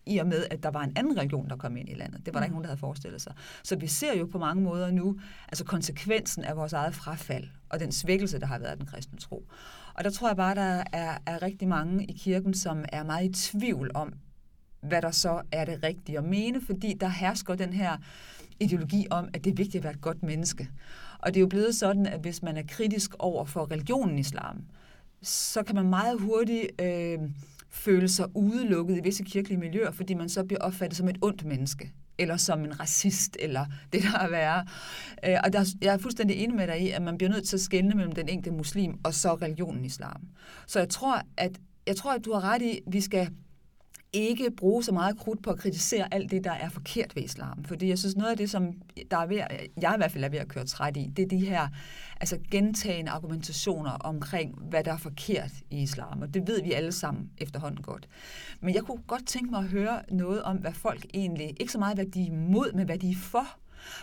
i 0.06 0.18
og 0.18 0.28
med, 0.28 0.46
at 0.52 0.64
der 0.64 0.70
var 0.70 0.82
en 0.82 0.94
anden 0.96 1.18
religion, 1.18 1.50
der 1.50 1.56
kom 1.56 1.78
ind 1.78 1.90
i 1.90 1.94
landet. 1.94 2.26
Det 2.26 2.34
var 2.34 2.40
der 2.40 2.46
ikke 2.46 2.52
mm. 2.52 2.56
nogen, 2.56 2.64
der 2.64 2.70
havde 2.70 2.80
forestillet 2.80 3.22
sig. 3.22 3.34
Så 3.64 3.76
vi 3.76 3.88
ser 3.88 4.18
jo 4.18 4.26
på 4.26 4.38
mange 4.38 4.64
måder 4.64 4.92
nu 4.92 5.20
altså 5.48 5.66
konsekvensen 5.66 6.44
af 6.44 6.58
vores 6.58 6.74
eget 6.74 6.96
frafald 6.96 7.48
og 7.70 7.80
den 7.80 7.92
svækkelse, 7.92 8.40
der 8.40 8.46
har 8.46 8.60
været 8.60 8.72
af 8.72 8.78
den 8.78 8.86
kristne 8.86 9.18
tro. 9.18 9.48
Og 9.94 10.04
der 10.04 10.10
tror 10.10 10.28
jeg 10.28 10.38
bare, 10.38 10.56
der 10.56 10.84
er, 10.94 11.18
er 11.26 11.42
rigtig 11.42 11.68
mange 11.68 12.06
i 12.06 12.14
kirken, 12.14 12.54
som 12.54 12.86
er 12.90 13.04
meget 13.04 13.26
i 13.26 13.50
tvivl 13.50 13.92
om, 13.94 14.14
hvad 14.82 15.02
der 15.02 15.12
så 15.12 15.42
er 15.52 15.66
det 15.66 15.84
rigtige 15.84 16.18
at 16.18 16.24
mene, 16.24 16.62
fordi 16.62 16.94
der 16.94 17.08
hersker 17.08 17.56
den 17.56 17.74
her 17.74 17.98
ideologi 18.60 19.08
om, 19.10 19.30
at 19.34 19.44
det 19.44 19.52
er 19.52 19.56
vigtigt 19.56 19.76
at 19.76 19.84
være 19.84 19.94
et 19.94 20.02
godt 20.02 20.24
menneske. 20.24 20.70
Og 21.20 21.34
det 21.34 21.40
er 21.40 21.42
jo 21.42 21.48
blevet 21.48 21.76
sådan, 21.76 22.06
at 22.06 22.20
hvis 22.20 22.44
man 22.44 22.58
er 22.58 22.64
kritisk 22.68 23.16
over 23.20 23.46
for 23.46 23.72
religionen 23.72 24.20
islam, 24.20 24.64
så 25.22 25.64
kan 25.64 25.76
man 25.76 25.90
meget 25.90 26.22
hurtigt 26.22 26.82
øh, 26.82 27.20
føle 27.70 28.08
sig 28.08 28.36
udelukket 28.36 28.98
i 28.98 29.02
visse 29.04 29.24
kirkelige 29.24 29.60
miljøer, 29.60 29.92
fordi 29.92 30.14
man 30.14 30.30
så 30.30 30.44
bliver 30.44 30.62
opfattet 30.62 30.98
som 30.98 31.10
et 31.10 31.18
ondt 31.22 31.46
menneske 31.46 31.94
eller 32.18 32.38
som 32.38 32.64
en 32.66 32.80
racist, 32.80 33.38
eller 33.40 33.66
det 33.94 34.04
der 34.04 34.20
er 34.20 34.30
værre. 34.30 34.66
Øh, 35.26 35.38
og 35.44 35.54
der, 35.54 35.66
jeg 35.82 35.94
er 35.94 35.98
fuldstændig 35.98 36.38
enig 36.38 36.56
med 36.56 36.68
dig 36.68 36.82
i, 36.82 36.90
at 36.90 37.02
man 37.02 37.18
bliver 37.18 37.32
nødt 37.32 37.48
til 37.48 37.58
at 37.58 37.62
skelne 37.62 37.96
mellem 37.96 38.12
den 38.12 38.30
enkelte 38.30 38.58
muslim 38.58 39.00
og 39.04 39.14
så 39.14 39.34
religionen 39.34 39.86
islam. 39.86 40.22
Så 40.68 40.80
jeg 40.80 40.90
tror, 40.90 41.22
at, 41.38 41.60
jeg 41.88 41.96
tror, 41.96 42.12
at 42.12 42.26
du 42.26 42.34
har 42.34 42.42
ret 42.42 42.62
i, 42.62 42.78
at 42.88 42.94
vi 42.94 43.02
skal 43.02 43.30
ikke 44.14 44.52
bruge 44.52 44.84
så 44.84 44.92
meget 44.92 45.18
krudt 45.18 45.44
på 45.44 45.50
at 45.50 45.60
kritisere 45.60 46.14
alt 46.14 46.32
det, 46.32 46.44
der 46.44 46.52
er 46.52 46.70
forkert 46.70 47.16
ved 47.16 47.24
islam. 47.24 47.64
Fordi 47.64 47.88
jeg 47.88 48.00
synes, 48.00 48.16
noget 48.16 48.32
af 48.32 48.38
det, 48.38 48.50
som 48.50 48.74
der 49.12 49.18
er 49.18 49.26
ved, 49.26 49.38
jeg 49.82 49.94
i 49.96 49.98
hvert 49.98 50.12
fald 50.12 50.24
er 50.24 50.30
ved 50.30 50.40
at 50.40 50.48
køre 50.48 50.66
træt 50.66 50.98
i, 50.98 51.12
det 51.16 51.24
er 51.24 51.28
de 51.28 51.46
her 51.46 51.68
altså 52.22 52.40
gentagende 52.52 53.12
argumentationer 53.12 53.92
omkring, 53.92 54.56
hvad 54.70 54.84
der 54.84 54.94
er 54.94 54.98
forkert 54.98 55.52
i 55.70 55.82
islam. 55.82 56.22
Og 56.22 56.34
det 56.34 56.48
ved 56.48 56.64
vi 56.64 56.72
alle 56.72 56.92
sammen 56.92 57.30
efterhånden 57.38 57.84
godt. 57.84 58.08
Men 58.62 58.76
jeg 58.76 58.84
kunne 58.84 59.02
godt 59.08 59.28
tænke 59.28 59.52
mig 59.52 59.60
at 59.60 59.68
høre 59.68 60.02
noget 60.12 60.44
om, 60.44 60.58
hvad 60.58 60.74
folk 60.74 61.06
egentlig, 61.14 61.56
ikke 61.60 61.72
så 61.72 61.80
meget 61.80 61.98
hvad 61.98 62.06
de 62.06 62.22
er 62.22 62.26
imod, 62.26 62.74
men 62.74 62.86
hvad 62.86 62.98
de 62.98 63.12
er 63.12 63.16
for. 63.16 63.46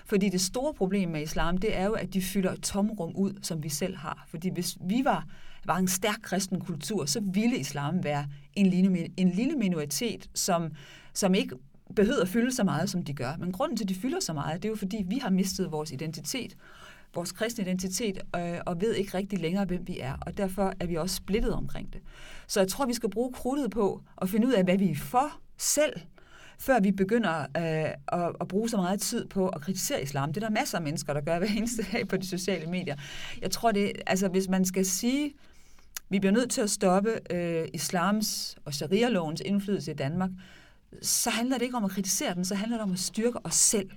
Fordi 0.04 0.28
det 0.28 0.40
store 0.40 0.74
problem 0.74 1.10
med 1.10 1.22
islam, 1.22 1.58
det 1.58 1.76
er 1.76 1.84
jo, 1.84 1.92
at 1.92 2.14
de 2.14 2.22
fylder 2.22 2.52
et 2.52 2.62
tomrum 2.62 3.12
ud, 3.16 3.32
som 3.42 3.62
vi 3.62 3.68
selv 3.68 3.96
har. 3.96 4.26
Fordi 4.28 4.48
hvis 4.48 4.76
vi 4.80 5.04
var 5.04 5.26
var 5.68 5.76
en 5.76 5.88
stærk 5.88 6.18
kristen 6.22 6.60
kultur, 6.60 7.04
så 7.04 7.20
ville 7.20 7.58
islam 7.58 8.04
være 8.04 8.26
en 8.54 8.66
lille, 8.66 9.08
en 9.16 9.28
lille 9.28 9.54
minoritet, 9.56 10.30
som, 10.34 10.72
som 11.14 11.34
ikke 11.34 11.56
behøver 11.96 12.22
at 12.22 12.28
fylde 12.28 12.52
så 12.52 12.64
meget, 12.64 12.90
som 12.90 13.02
de 13.02 13.14
gør. 13.14 13.37
Men 13.38 13.52
grunden 13.52 13.76
til, 13.76 13.84
at 13.84 13.88
de 13.88 13.94
fylder 13.94 14.20
så 14.20 14.32
meget, 14.32 14.62
det 14.62 14.68
er 14.68 14.72
jo 14.72 14.76
fordi, 14.76 15.04
vi 15.06 15.18
har 15.18 15.30
mistet 15.30 15.72
vores 15.72 15.90
identitet, 15.90 16.56
vores 17.14 17.32
kristne 17.32 17.64
identitet, 17.64 18.18
øh, 18.37 18.58
og 18.66 18.80
ved 18.80 18.94
ikke 18.94 19.16
rigtig 19.16 19.38
længere, 19.38 19.64
hvem 19.64 19.88
vi 19.88 19.98
er. 20.00 20.14
Og 20.20 20.37
derfor 20.37 20.72
er 20.80 20.87
vi 20.87 20.94
også 20.94 21.16
splittet 21.16 21.52
omkring 21.52 21.92
det. 21.92 22.00
Så 22.46 22.60
jeg 22.60 22.68
tror, 22.68 22.87
vi 22.87 22.94
skal 22.94 23.10
bruge 23.10 23.32
krudtet 23.32 23.70
på 23.70 24.02
at 24.22 24.28
finde 24.28 24.46
ud 24.46 24.52
af, 24.52 24.64
hvad 24.64 24.78
vi 24.78 24.90
er 24.90 24.96
for 24.96 25.40
selv, 25.56 26.00
før 26.58 26.80
vi 26.80 26.92
begynder 26.92 27.40
øh, 27.40 28.20
at, 28.20 28.32
at 28.40 28.48
bruge 28.48 28.68
så 28.68 28.76
meget 28.76 29.00
tid 29.00 29.26
på 29.26 29.48
at 29.48 29.60
kritisere 29.60 30.02
islam. 30.02 30.32
Det 30.32 30.42
er 30.42 30.48
der 30.48 30.54
masser 30.54 30.78
af 30.78 30.84
mennesker, 30.84 31.12
der 31.12 31.20
gør 31.20 31.38
hver 31.38 31.48
eneste 31.56 31.87
dag 31.92 32.08
på 32.08 32.16
de 32.16 32.26
sociale 32.26 32.66
medier. 32.66 32.96
Jeg 33.42 33.50
tror, 33.50 33.72
det, 33.72 33.92
altså, 34.06 34.28
hvis 34.28 34.48
man 34.48 34.64
skal 34.64 34.87
sige, 34.87 35.34
vi 36.08 36.18
bliver 36.18 36.32
nødt 36.32 36.50
til 36.50 36.60
at 36.60 36.70
stoppe 36.70 37.32
øh, 37.34 37.68
islams 37.74 38.56
og 38.64 38.74
sharia-lovens 38.74 39.42
indflydelse 39.44 39.90
i 39.90 39.94
Danmark, 39.94 40.30
så 41.02 41.30
handler 41.30 41.58
det 41.58 41.64
ikke 41.64 41.76
om 41.76 41.84
at 41.84 41.90
kritisere 41.90 42.34
den, 42.34 42.44
så 42.44 42.54
handler 42.54 42.76
det 42.76 42.84
om 42.84 42.92
at 42.92 42.98
styrke 42.98 43.46
os 43.46 43.54
selv. 43.54 43.90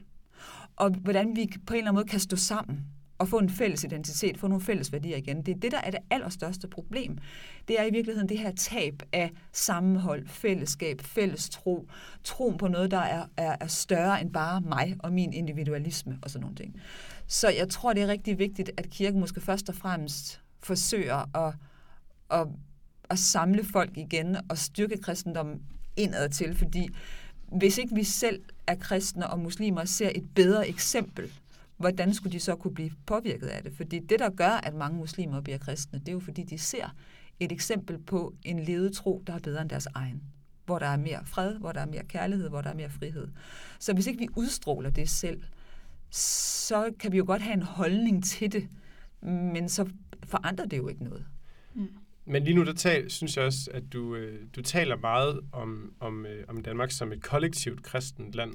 Og 0.76 0.90
hvordan 0.90 1.36
vi 1.36 1.50
på 1.66 1.74
en 1.74 1.78
eller 1.78 1.92
anden 1.92 1.96
måde 1.96 2.08
kan 2.08 2.20
stå 2.20 2.36
sammen 2.36 2.86
og 3.22 3.28
få 3.28 3.38
en 3.38 3.50
fælles 3.50 3.84
identitet, 3.84 4.38
få 4.38 4.48
nogle 4.48 4.64
fælles 4.64 4.92
værdier 4.92 5.18
igen. 5.18 5.42
Det 5.42 5.56
er 5.56 5.60
det, 5.60 5.72
der 5.72 5.78
er 5.78 5.92
det 5.92 6.00
allerstørste 6.10 6.68
problem. 6.68 7.18
Det 7.68 7.80
er 7.80 7.84
i 7.84 7.92
virkeligheden 7.92 8.30
det 8.30 8.40
her 8.40 8.52
tab 8.52 9.04
af 9.14 9.32
sammenhold, 9.52 10.28
fællesskab, 10.28 11.02
fælles 11.02 11.50
tro, 11.50 11.88
troen 12.24 12.58
på 12.58 12.68
noget, 12.68 12.92
der 12.92 12.98
er, 12.98 13.26
er, 13.38 13.56
er 13.60 13.68
større 13.68 14.22
end 14.22 14.34
bare 14.34 14.62
mig 14.62 14.96
og 15.00 15.14
min 15.14 15.34
individualisme 15.34 16.20
og 16.22 16.30
sådan 16.30 16.42
nogle 16.42 16.56
ting. 16.56 16.82
Så 17.28 17.50
jeg 17.50 17.70
tror, 17.70 17.94
det 17.94 18.04
er 18.04 18.08
rigtig 18.08 18.40
vigtigt, 18.40 18.72
at 18.78 18.90
kirken 18.90 19.20
måske 19.20 19.42
først 19.42 19.70
og 19.70 19.76
fremmest 19.76 20.42
forsøger 20.60 21.38
at 21.48 21.54
at, 22.32 22.48
at 23.10 23.20
samle 23.20 23.64
folk 23.64 23.98
igen 23.98 24.38
og 24.50 24.58
styrke 24.58 24.98
kristendommen 24.98 25.62
indad 25.96 26.30
til, 26.30 26.56
fordi 26.56 26.90
hvis 27.52 27.78
ikke 27.78 27.96
vi 27.96 28.04
selv 28.04 28.42
er 28.68 28.76
kristne 28.76 29.30
og 29.30 29.40
muslimer 29.40 29.86
ser 29.86 30.10
et 30.16 30.30
bedre 30.36 30.68
eksempel, 30.68 31.32
hvordan 31.78 32.14
skulle 32.14 32.34
de 32.34 32.40
så 32.40 32.56
kunne 32.56 32.74
blive 32.74 32.92
påvirket 33.06 33.48
af 33.48 33.64
det? 33.64 33.74
Fordi 33.74 34.00
det, 34.00 34.20
der 34.20 34.30
gør, 34.30 34.50
at 34.50 34.74
mange 34.74 34.98
muslimer 34.98 35.42
bliver 35.42 35.58
kristne, 35.58 36.00
det 36.00 36.08
er 36.08 36.14
jo 36.14 36.20
fordi, 36.20 36.44
de 36.44 36.58
ser 36.58 36.96
et 37.40 37.52
eksempel 37.52 37.98
på 37.98 38.34
en 38.44 38.60
levet 38.60 38.94
tro, 38.94 39.24
der 39.28 39.34
er 39.34 39.40
bedre 39.40 39.62
end 39.62 39.70
deres 39.70 39.88
egen. 39.94 40.24
Hvor 40.66 40.80
der 40.80 40.86
er 40.86 40.98
mere 40.98 41.26
fred, 41.26 41.56
hvor 41.58 41.72
der 41.72 41.82
er 41.82 41.86
mere 41.86 42.04
kærlighed, 42.04 42.50
hvor 42.50 42.62
der 42.62 42.70
er 42.70 42.76
mere 42.76 42.90
frihed. 42.90 43.28
Så 43.80 43.94
hvis 43.94 44.08
ikke 44.08 44.20
vi 44.20 44.28
udstråler 44.36 44.90
det 44.90 45.10
selv, 45.10 45.44
så 46.10 46.94
kan 47.00 47.12
vi 47.12 47.18
jo 47.18 47.24
godt 47.28 47.42
have 47.42 47.54
en 47.54 47.62
holdning 47.62 48.24
til 48.24 48.52
det, 48.52 48.68
men 49.22 49.70
så 49.70 49.90
forandrer 50.24 50.66
det 50.66 50.78
jo 50.78 50.88
ikke 50.88 51.04
noget. 51.04 51.26
Mm. 51.74 51.88
Men 52.32 52.44
lige 52.44 52.56
nu, 52.56 52.66
der 52.66 52.74
tal, 52.74 53.10
synes 53.12 53.38
jeg 53.38 53.46
også, 53.46 53.70
at 53.74 53.84
du, 53.94 54.16
øh, 54.16 54.40
du 54.56 54.62
taler 54.62 54.96
meget 54.96 55.40
om, 55.52 55.94
om, 56.00 56.26
øh, 56.26 56.44
om 56.48 56.64
Danmark 56.64 56.92
som 56.92 57.12
et 57.12 57.24
kollektivt 57.24 57.84
kristent 57.84 58.36
land 58.36 58.54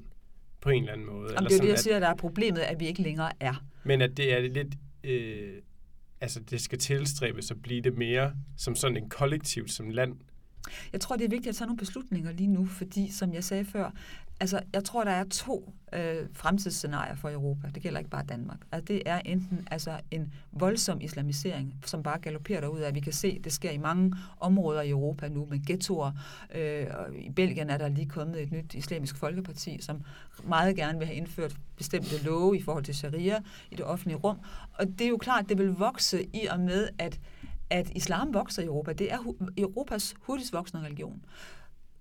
på 0.61 0.71
en 0.71 0.83
eller 0.83 0.93
anden 0.93 1.07
måde. 1.07 1.33
Jamen, 1.33 1.51
det 1.51 1.57
er 1.57 1.61
det, 1.61 1.69
jeg 1.69 1.79
siger, 1.79 2.01
der 2.01 2.09
er 2.09 2.15
problemet, 2.15 2.61
at 2.61 2.81
vi 2.81 2.87
ikke 2.87 3.03
længere 3.03 3.33
er. 3.41 3.65
Men 3.85 4.01
at 4.01 4.17
det 4.17 4.33
er 4.33 4.41
lidt... 4.41 4.75
Øh, 5.05 5.53
altså, 6.21 6.41
det 6.41 6.61
skal 6.61 6.79
tilstræbes 6.79 7.51
at 7.51 7.63
blive 7.63 7.81
det 7.81 7.99
mere 7.99 8.33
som 8.57 8.75
sådan 8.75 8.97
en 8.97 9.09
kollektiv 9.09 9.69
som 9.69 9.91
land. 9.91 10.17
Jeg 10.93 11.01
tror, 11.01 11.17
det 11.17 11.25
er 11.25 11.29
vigtigt 11.29 11.49
at 11.49 11.57
tage 11.57 11.67
nogle 11.67 11.79
beslutninger 11.79 12.33
lige 12.33 12.47
nu, 12.47 12.67
fordi, 12.67 13.13
som 13.13 13.35
jeg 13.35 13.45
sagde 13.45 13.65
før, 13.65 13.91
Altså, 14.41 14.61
jeg 14.73 14.85
tror, 14.85 15.05
der 15.05 15.11
er 15.11 15.25
to 15.25 15.73
øh, 15.93 16.27
fremtidsscenarier 16.33 17.15
for 17.15 17.31
Europa. 17.31 17.69
Det 17.75 17.83
gælder 17.83 17.99
ikke 17.99 18.11
bare 18.11 18.25
Danmark. 18.29 18.59
Altså, 18.73 18.85
det 18.85 19.03
er 19.07 19.21
enten 19.25 19.69
altså, 19.71 20.01
en 20.11 20.33
voldsom 20.53 21.01
islamisering, 21.01 21.75
som 21.87 22.03
bare 22.03 22.19
galopperer 22.19 22.61
derud 22.61 22.81
af. 22.81 22.95
Vi 22.95 23.01
kan 23.01 23.13
se, 23.13 23.41
det 23.45 23.53
sker 23.53 23.71
i 23.71 23.79
mange 23.79 24.15
områder 24.41 24.83
i 24.83 24.91
Europa 24.91 25.29
nu 25.29 25.47
med 25.51 25.67
ghettoer. 25.67 26.13
Øh, 26.55 26.87
og 26.95 27.17
I 27.17 27.31
Belgien 27.31 27.71
er 27.71 27.79
der 27.79 27.89
lige 27.89 28.09
kommet 28.09 28.43
et 28.43 28.53
nyt 28.53 28.75
islamisk 28.75 29.17
folkeparti, 29.17 29.79
som 29.83 30.03
meget 30.45 30.77
gerne 30.77 30.99
vil 30.99 31.07
have 31.07 31.17
indført 31.17 31.57
bestemte 31.77 32.25
love 32.25 32.57
i 32.57 32.63
forhold 32.63 32.85
til 32.85 32.95
sharia 32.95 33.39
i 33.71 33.75
det 33.75 33.85
offentlige 33.85 34.17
rum. 34.17 34.39
Og 34.73 34.87
det 34.87 35.01
er 35.01 35.09
jo 35.09 35.17
klart, 35.17 35.49
det 35.49 35.59
vil 35.59 35.69
vokse 35.69 36.25
i 36.25 36.47
og 36.51 36.61
med, 36.61 36.89
at 36.99 37.21
at 37.71 37.91
islam 37.95 38.35
vokser 38.35 38.63
i 38.63 38.67
Europa. 38.67 38.93
Det 38.93 39.13
er 39.13 39.19
Europas 39.57 40.15
hurtigst 40.21 40.53
voksende 40.53 40.85
religion. 40.85 41.25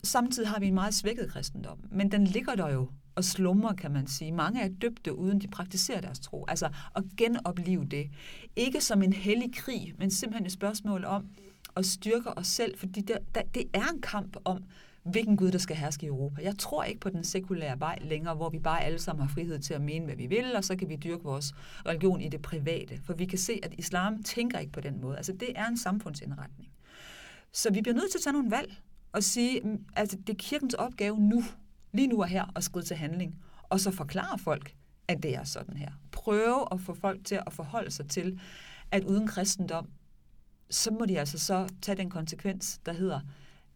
Samtidig 0.06 0.50
har 0.50 0.60
vi 0.60 0.68
en 0.68 0.74
meget 0.74 0.94
svækket 0.94 1.32
kristendom, 1.32 1.80
men 1.92 2.12
den 2.12 2.28
ligger 2.28 2.56
der 2.56 2.70
jo 2.70 2.90
og 3.16 3.24
slummer, 3.24 3.74
kan 3.74 3.92
man 3.92 4.08
sige. 4.08 4.32
Mange 4.32 4.62
er 4.62 4.68
døbte, 4.68 5.16
uden 5.16 5.42
de 5.42 5.48
praktiserer 5.48 6.02
deres 6.02 6.20
tro. 6.20 6.46
Altså 6.48 6.70
at 6.96 7.04
genopleve 7.18 7.86
det. 7.86 8.10
Ikke 8.56 8.82
som 8.82 9.04
en 9.04 9.14
hellig 9.14 9.56
krig, 9.56 9.94
men 9.98 10.12
simpelthen 10.12 10.46
et 10.46 10.52
spørgsmål 10.52 11.06
om 11.06 11.26
at 11.76 11.86
styrke 11.86 12.38
os 12.38 12.48
selv, 12.48 12.78
fordi 12.78 13.02
det, 13.02 13.18
det 13.54 13.64
er 13.74 13.88
en 13.94 14.02
kamp 14.02 14.38
om, 14.46 14.64
hvilken 15.04 15.38
Gud, 15.38 15.52
der 15.52 15.58
skal 15.58 15.76
herske 15.76 16.06
i 16.06 16.08
Europa. 16.08 16.42
Jeg 16.42 16.58
tror 16.58 16.84
ikke 16.84 17.00
på 17.00 17.10
den 17.10 17.24
sekulære 17.24 17.80
vej 17.80 17.98
længere, 18.02 18.36
hvor 18.36 18.50
vi 18.50 18.60
bare 18.60 18.84
alle 18.84 19.00
sammen 19.00 19.28
har 19.28 19.34
frihed 19.34 19.60
til 19.60 19.74
at 19.74 19.82
mene, 19.82 20.06
hvad 20.06 20.16
vi 20.16 20.28
vil, 20.28 20.56
og 20.56 20.64
så 20.64 20.76
kan 20.76 20.90
vi 20.90 20.96
dyrke 20.96 21.24
vores 21.24 21.54
religion 21.86 22.22
i 22.22 22.30
det 22.30 22.42
private. 22.42 23.00
For 23.04 23.14
vi 23.14 23.26
kan 23.26 23.40
se, 23.40 23.60
at 23.64 23.74
islam 23.78 24.24
tænker 24.24 24.60
ikke 24.60 24.72
på 24.72 24.82
den 24.82 25.02
måde. 25.02 25.18
Altså 25.18 25.34
det 25.34 25.50
er 25.56 25.68
en 25.68 25.78
samfundsindretning. 25.78 26.70
Så 27.52 27.74
vi 27.74 27.82
bliver 27.82 27.96
nødt 27.96 28.12
til 28.12 28.18
at 28.18 28.24
tage 28.24 28.34
nogle 28.34 28.52
valg 28.52 28.82
og 29.16 29.24
sige, 29.24 29.62
at 29.64 29.80
altså, 29.96 30.18
det 30.18 30.30
er 30.30 30.38
kirkens 30.38 30.74
opgave 30.74 31.20
nu, 31.20 31.44
lige 31.92 32.08
nu 32.08 32.22
og 32.22 32.28
her, 32.28 32.52
at 32.56 32.64
skride 32.64 32.86
til 32.86 32.98
handling, 32.98 33.36
og 33.64 33.80
så 33.80 33.92
forklare 33.92 34.40
folk, 34.40 34.76
at 35.08 35.24
det 35.24 35.36
er 35.36 35.44
sådan 35.44 35.78
her. 35.78 35.92
Prøve 36.12 36.68
at 36.72 36.82
få 36.82 36.94
folk 36.94 37.26
til 37.26 37.40
at 37.48 37.54
forholde 37.54 37.92
sig 37.92 38.10
til, 38.10 38.40
at 38.92 39.04
uden 39.04 39.28
kristendom, 39.28 39.90
så 40.70 40.92
må 40.92 41.06
de 41.06 41.20
altså 41.20 41.40
så 41.40 41.70
tage 41.82 41.96
den 41.96 42.10
konsekvens, 42.10 42.80
der 42.86 42.94
hedder, 42.94 43.20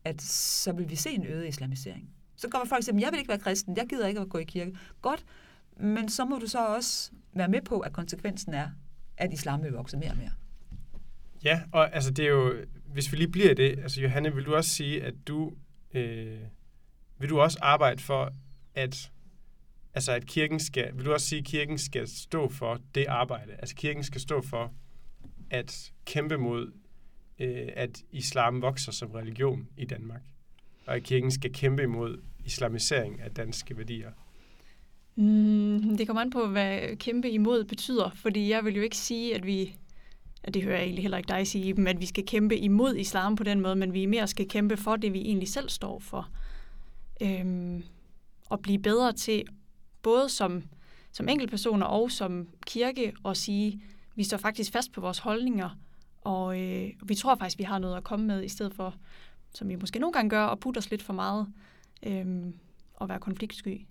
at 0.06 0.22
så 0.22 0.72
vil 0.72 0.90
vi 0.90 0.96
se 0.96 1.10
en 1.10 1.26
øget 1.26 1.48
islamisering. 1.48 2.10
Så 2.36 2.50
kommer 2.50 2.68
folk 2.68 2.80
og 2.80 2.84
siger, 2.84 3.00
jeg 3.00 3.12
vil 3.12 3.20
ikke 3.20 3.30
være 3.30 3.40
kristen, 3.40 3.78
jeg 3.78 3.86
gider 3.90 4.08
ikke 4.08 4.20
at 4.20 4.30
gå 4.30 4.38
i 4.38 4.44
kirke. 4.44 4.78
Godt, 5.02 5.26
men 5.78 6.10
så 6.10 6.26
må 6.26 6.38
du 6.38 6.48
så 6.48 6.68
også 6.68 7.12
være 7.34 7.48
med 7.48 7.62
på, 7.62 7.80
at 7.80 7.94
konsekvensen 7.94 8.54
er, 8.54 8.70
at 9.18 9.34
islam 9.34 9.64
vil 9.64 9.72
vokse 9.72 9.98
mere 9.98 10.12
og 10.12 10.18
mere. 10.18 10.32
Ja, 11.44 11.62
og 11.72 11.96
altså 11.96 12.12
det 12.12 12.26
er 12.26 12.30
jo, 12.30 12.54
hvis 12.94 13.12
vi 13.12 13.18
lige 13.18 13.32
bliver 13.32 13.54
det, 13.54 13.80
altså 13.80 14.02
Johanne, 14.02 14.36
vil 14.36 14.46
du 14.46 14.56
også 14.56 14.70
sige, 14.70 15.04
at 15.04 15.14
du, 15.28 15.54
øh, 15.94 16.40
vil 17.20 17.30
du 17.30 17.40
også 17.40 17.58
arbejde 17.62 18.02
for, 18.02 18.34
at 18.76 19.12
altså 19.94 20.12
at 20.12 20.26
kirken 20.26 20.60
skal, 20.60 20.98
vil 20.98 21.06
du 21.06 21.14
også 21.14 21.28
sige, 21.28 21.40
at 21.40 21.46
kirken 21.46 21.78
skal 21.78 22.08
stå 22.08 22.50
for 22.50 22.80
det 22.96 23.06
arbejde? 23.06 23.54
Altså 23.54 23.76
kirken 23.76 24.04
skal 24.04 24.22
stå 24.22 24.42
for 24.42 24.74
at 25.50 25.92
kæmpe 26.06 26.38
mod, 26.38 26.72
øh, 27.40 27.68
at 27.74 28.04
islam 28.12 28.62
vokser 28.62 28.92
som 28.92 29.12
religion 29.12 29.68
i 29.78 29.86
Danmark, 29.86 30.22
og 30.86 30.96
at 30.96 31.04
kirken 31.04 31.32
skal 31.32 31.54
kæmpe 31.54 31.84
imod 31.84 32.22
islamisering 32.46 33.22
af 33.22 33.32
danske 33.32 33.78
værdier. 33.78 34.12
Mm, 35.16 35.98
det 35.98 36.08
kommer 36.08 36.22
an 36.22 36.30
på, 36.30 36.48
hvad 36.48 36.98
kæmpe 36.98 37.30
imod 37.30 37.64
betyder, 37.64 38.10
fordi 38.16 38.50
jeg 38.50 38.66
vil 38.66 38.76
jo 38.76 38.82
ikke 38.82 38.98
sige, 38.98 39.36
at 39.36 39.46
vi 39.46 39.76
og 40.44 40.54
det 40.54 40.64
hører 40.64 40.76
jeg 40.76 40.84
egentlig 40.84 41.04
heller 41.04 41.18
ikke 41.18 41.28
dig 41.28 41.48
sige, 41.48 41.90
at 41.90 42.00
vi 42.00 42.06
skal 42.06 42.26
kæmpe 42.26 42.58
imod 42.58 42.96
islam 42.96 43.36
på 43.36 43.44
den 43.44 43.62
måde, 43.62 43.76
men 43.76 43.94
vi 43.94 44.06
mere 44.06 44.28
skal 44.28 44.48
kæmpe 44.48 44.78
for 44.78 44.96
det, 44.96 45.14
vi 45.14 45.20
egentlig 45.20 45.50
selv 45.50 45.70
står 45.70 46.00
for. 46.00 46.30
Øhm, 47.22 47.84
og 48.50 48.60
blive 48.60 48.80
bedre 48.80 49.14
til, 49.14 49.44
både 50.02 50.30
som, 50.30 50.64
som 51.12 51.30
enkeltpersoner 51.30 51.86
og 51.86 52.12
som 52.12 52.48
kirke, 52.66 53.14
at 53.26 53.38
sige, 53.38 53.82
vi 54.16 54.24
står 54.24 54.38
faktisk 54.38 54.72
fast 54.72 54.92
på 54.92 55.02
vores 55.02 55.20
holdninger, 55.20 55.70
og 56.22 56.62
øh, 56.62 56.90
vi 57.04 57.16
tror 57.16 57.36
faktisk, 57.36 57.60
vi 57.60 57.64
har 57.64 57.80
noget 57.80 57.98
at 57.98 58.04
komme 58.04 58.26
med, 58.26 58.44
i 58.44 58.50
stedet 58.50 58.74
for, 58.74 58.96
som 59.54 59.70
vi 59.70 59.76
måske 59.76 60.00
nogle 60.00 60.14
gange 60.14 60.30
gør, 60.30 60.46
at 60.46 60.60
putte 60.60 60.78
os 60.78 60.90
lidt 60.92 61.04
for 61.04 61.14
meget 61.14 61.48
øhm, 62.04 62.54
og 62.94 63.10
være 63.10 63.20
konfliktsky. 63.20 63.86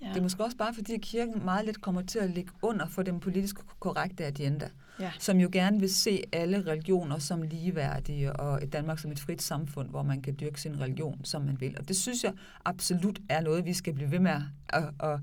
Ja. 0.00 0.08
Det 0.08 0.16
er 0.16 0.22
måske 0.22 0.44
også 0.44 0.56
bare, 0.56 0.74
fordi 0.74 0.98
kirken 0.98 1.44
meget 1.44 1.66
lidt 1.66 1.80
kommer 1.80 2.02
til 2.02 2.18
at 2.18 2.30
ligge 2.30 2.52
under 2.62 2.86
for 2.86 3.02
den 3.02 3.20
politisk 3.20 3.56
korrekte 3.80 4.26
agenda, 4.26 4.68
ja. 5.00 5.12
som 5.18 5.38
jo 5.38 5.48
gerne 5.52 5.80
vil 5.80 5.94
se 5.94 6.22
alle 6.32 6.66
religioner 6.66 7.18
som 7.18 7.42
ligeværdige, 7.42 8.32
og 8.32 8.62
et 8.62 8.72
Danmark 8.72 8.98
som 8.98 9.12
et 9.12 9.20
frit 9.20 9.42
samfund, 9.42 9.88
hvor 9.88 10.02
man 10.02 10.22
kan 10.22 10.36
dyrke 10.40 10.60
sin 10.60 10.80
religion, 10.80 11.24
som 11.24 11.42
man 11.42 11.60
vil. 11.60 11.76
Og 11.78 11.88
det 11.88 11.96
synes 11.96 12.24
jeg 12.24 12.32
absolut 12.64 13.18
er 13.28 13.40
noget, 13.40 13.64
vi 13.64 13.72
skal 13.72 13.92
blive 13.92 14.10
ved 14.10 14.18
med 14.18 14.30
at, 14.68 14.82
at, 15.00 15.18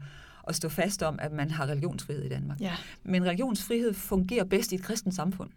at 0.48 0.56
stå 0.56 0.70
fast 0.70 1.04
om, 1.04 1.20
at 1.22 1.32
man 1.32 1.52
har 1.52 1.66
religionsfrihed 1.68 2.24
i 2.24 2.30
Danmark. 2.30 2.62
Ja. 2.62 2.76
Men 3.04 3.26
religionsfrihed 3.26 3.94
fungerer 3.94 4.44
bedst 4.44 4.72
i 4.72 4.76
et 4.76 4.84
kristent 4.84 5.16
samfund. 5.16 5.50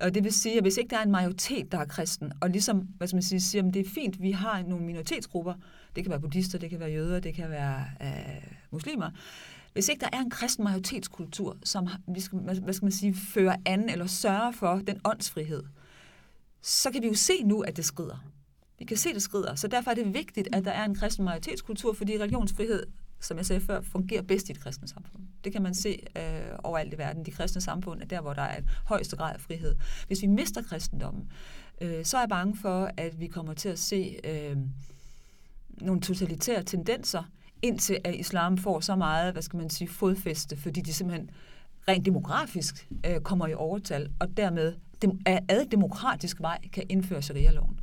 Og 0.00 0.14
det 0.14 0.24
vil 0.24 0.32
sige, 0.32 0.56
at 0.56 0.64
hvis 0.64 0.76
ikke 0.76 0.90
der 0.90 0.98
er 0.98 1.02
en 1.02 1.10
majoritet, 1.10 1.72
der 1.72 1.78
er 1.78 1.84
kristen, 1.84 2.32
og 2.40 2.50
ligesom, 2.50 2.78
hvad 2.78 3.08
skal 3.08 3.16
man 3.16 3.22
sige, 3.22 3.40
siger, 3.40 3.68
at 3.68 3.74
det 3.74 3.86
er 3.86 3.90
fint, 3.90 4.22
vi 4.22 4.30
har 4.30 4.62
nogle 4.62 4.86
minoritetsgrupper, 4.86 5.54
det 5.96 6.04
kan 6.04 6.10
være 6.10 6.20
buddhister, 6.20 6.58
det 6.58 6.70
kan 6.70 6.80
være 6.80 6.90
jøder, 6.90 7.20
det 7.20 7.34
kan 7.34 7.50
være 7.50 7.84
øh, 8.02 8.52
muslimer, 8.70 9.10
hvis 9.72 9.88
ikke 9.88 10.00
der 10.00 10.08
er 10.12 10.20
en 10.20 10.30
kristen 10.30 10.64
majoritetskultur, 10.64 11.56
som 11.64 11.88
vi 12.08 12.20
skal, 12.20 12.38
hvad 12.38 12.72
skal 12.72 12.84
man 12.84 12.92
sige, 12.92 13.14
fører 13.14 13.56
an 13.66 13.88
eller 13.88 14.06
sørger 14.06 14.50
for 14.50 14.82
den 14.86 15.00
åndsfrihed, 15.04 15.62
så 16.62 16.90
kan 16.90 17.02
vi 17.02 17.06
jo 17.06 17.14
se 17.14 17.42
nu, 17.44 17.60
at 17.60 17.76
det 17.76 17.84
skrider. 17.84 18.24
Vi 18.78 18.84
kan 18.84 18.96
se, 18.96 19.08
at 19.08 19.14
det 19.14 19.22
skrider. 19.22 19.54
Så 19.54 19.68
derfor 19.68 19.90
er 19.90 19.94
det 19.94 20.14
vigtigt, 20.14 20.48
at 20.52 20.64
der 20.64 20.70
er 20.70 20.84
en 20.84 20.94
kristen 20.94 21.24
majoritetskultur, 21.24 21.92
fordi 21.92 22.18
religionsfrihed, 22.18 22.86
som 23.20 23.36
jeg 23.36 23.46
sagde 23.46 23.60
før, 23.60 23.80
fungerer 23.80 24.22
bedst 24.22 24.48
i 24.48 24.52
et 24.52 24.60
kristne 24.60 24.88
samfund. 24.88 25.22
Det 25.44 25.52
kan 25.52 25.62
man 25.62 25.74
se 25.74 26.02
øh, 26.16 26.58
overalt 26.64 26.94
i 26.94 26.98
verden. 26.98 27.26
De 27.26 27.30
kristne 27.30 27.60
samfund 27.60 28.02
er 28.02 28.06
der, 28.06 28.20
hvor 28.20 28.32
der 28.32 28.42
er 28.42 28.56
en 28.56 28.68
højeste 28.84 29.16
grad 29.16 29.34
af 29.34 29.40
frihed. 29.40 29.76
Hvis 30.06 30.22
vi 30.22 30.26
mister 30.26 30.62
kristendommen, 30.62 31.30
øh, 31.80 32.04
så 32.04 32.16
er 32.16 32.20
jeg 32.20 32.28
bange 32.28 32.56
for, 32.56 32.90
at 32.96 33.20
vi 33.20 33.26
kommer 33.26 33.54
til 33.54 33.68
at 33.68 33.78
se 33.78 34.16
øh, 34.24 34.56
nogle 35.80 36.00
totalitære 36.00 36.62
tendenser, 36.62 37.22
indtil 37.62 37.98
at 38.04 38.14
islam 38.14 38.58
får 38.58 38.80
så 38.80 38.96
meget, 38.96 39.32
hvad 39.32 39.42
skal 39.42 39.56
man 39.56 39.70
sige, 39.70 39.88
fodfæste, 39.88 40.56
fordi 40.56 40.80
de 40.80 40.92
simpelthen 40.92 41.30
rent 41.88 42.06
demografisk 42.06 42.88
øh, 43.06 43.20
kommer 43.20 43.46
i 43.46 43.54
overtal, 43.54 44.10
og 44.20 44.36
dermed 44.36 44.74
dem, 45.02 45.20
ad 45.26 45.70
demokratisk 45.70 46.40
vej 46.40 46.58
kan 46.72 46.82
indføre 46.88 47.22
sharia-loven. 47.22 47.80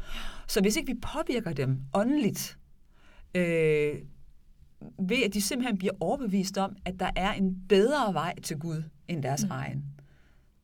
Så 0.48 0.62
hvis 0.62 0.76
ikke 0.76 0.94
vi 0.94 1.00
påvirker 1.02 1.54
dem 1.54 1.80
åndeligt, 1.94 2.58
øh, 3.36 3.96
ved 5.00 5.24
at 5.26 5.34
de 5.34 5.42
simpelthen 5.42 5.78
bliver 5.78 5.94
overbevist 6.00 6.58
om, 6.58 6.76
at 6.86 7.00
der 7.00 7.10
er 7.16 7.34
en 7.34 7.58
bedre 7.70 8.14
vej 8.14 8.40
til 8.40 8.58
Gud 8.58 8.84
end 9.08 9.24
deres 9.24 9.44
mm. 9.44 9.52
egen, 9.52 9.84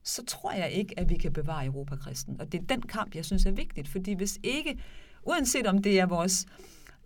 så 0.03 0.25
tror 0.25 0.51
jeg 0.51 0.71
ikke, 0.71 0.99
at 0.99 1.09
vi 1.09 1.15
kan 1.15 1.33
bevare 1.33 1.65
Europa 1.65 1.95
kristen. 1.95 2.41
Og 2.41 2.51
det 2.51 2.61
er 2.61 2.65
den 2.65 2.81
kamp, 2.81 3.15
jeg 3.15 3.25
synes 3.25 3.45
er 3.45 3.51
vigtigt, 3.51 3.87
fordi 3.87 4.13
hvis 4.13 4.39
ikke, 4.43 4.79
uanset 5.23 5.67
om 5.67 5.81
det 5.81 5.99
er 5.99 6.05
vores, 6.05 6.45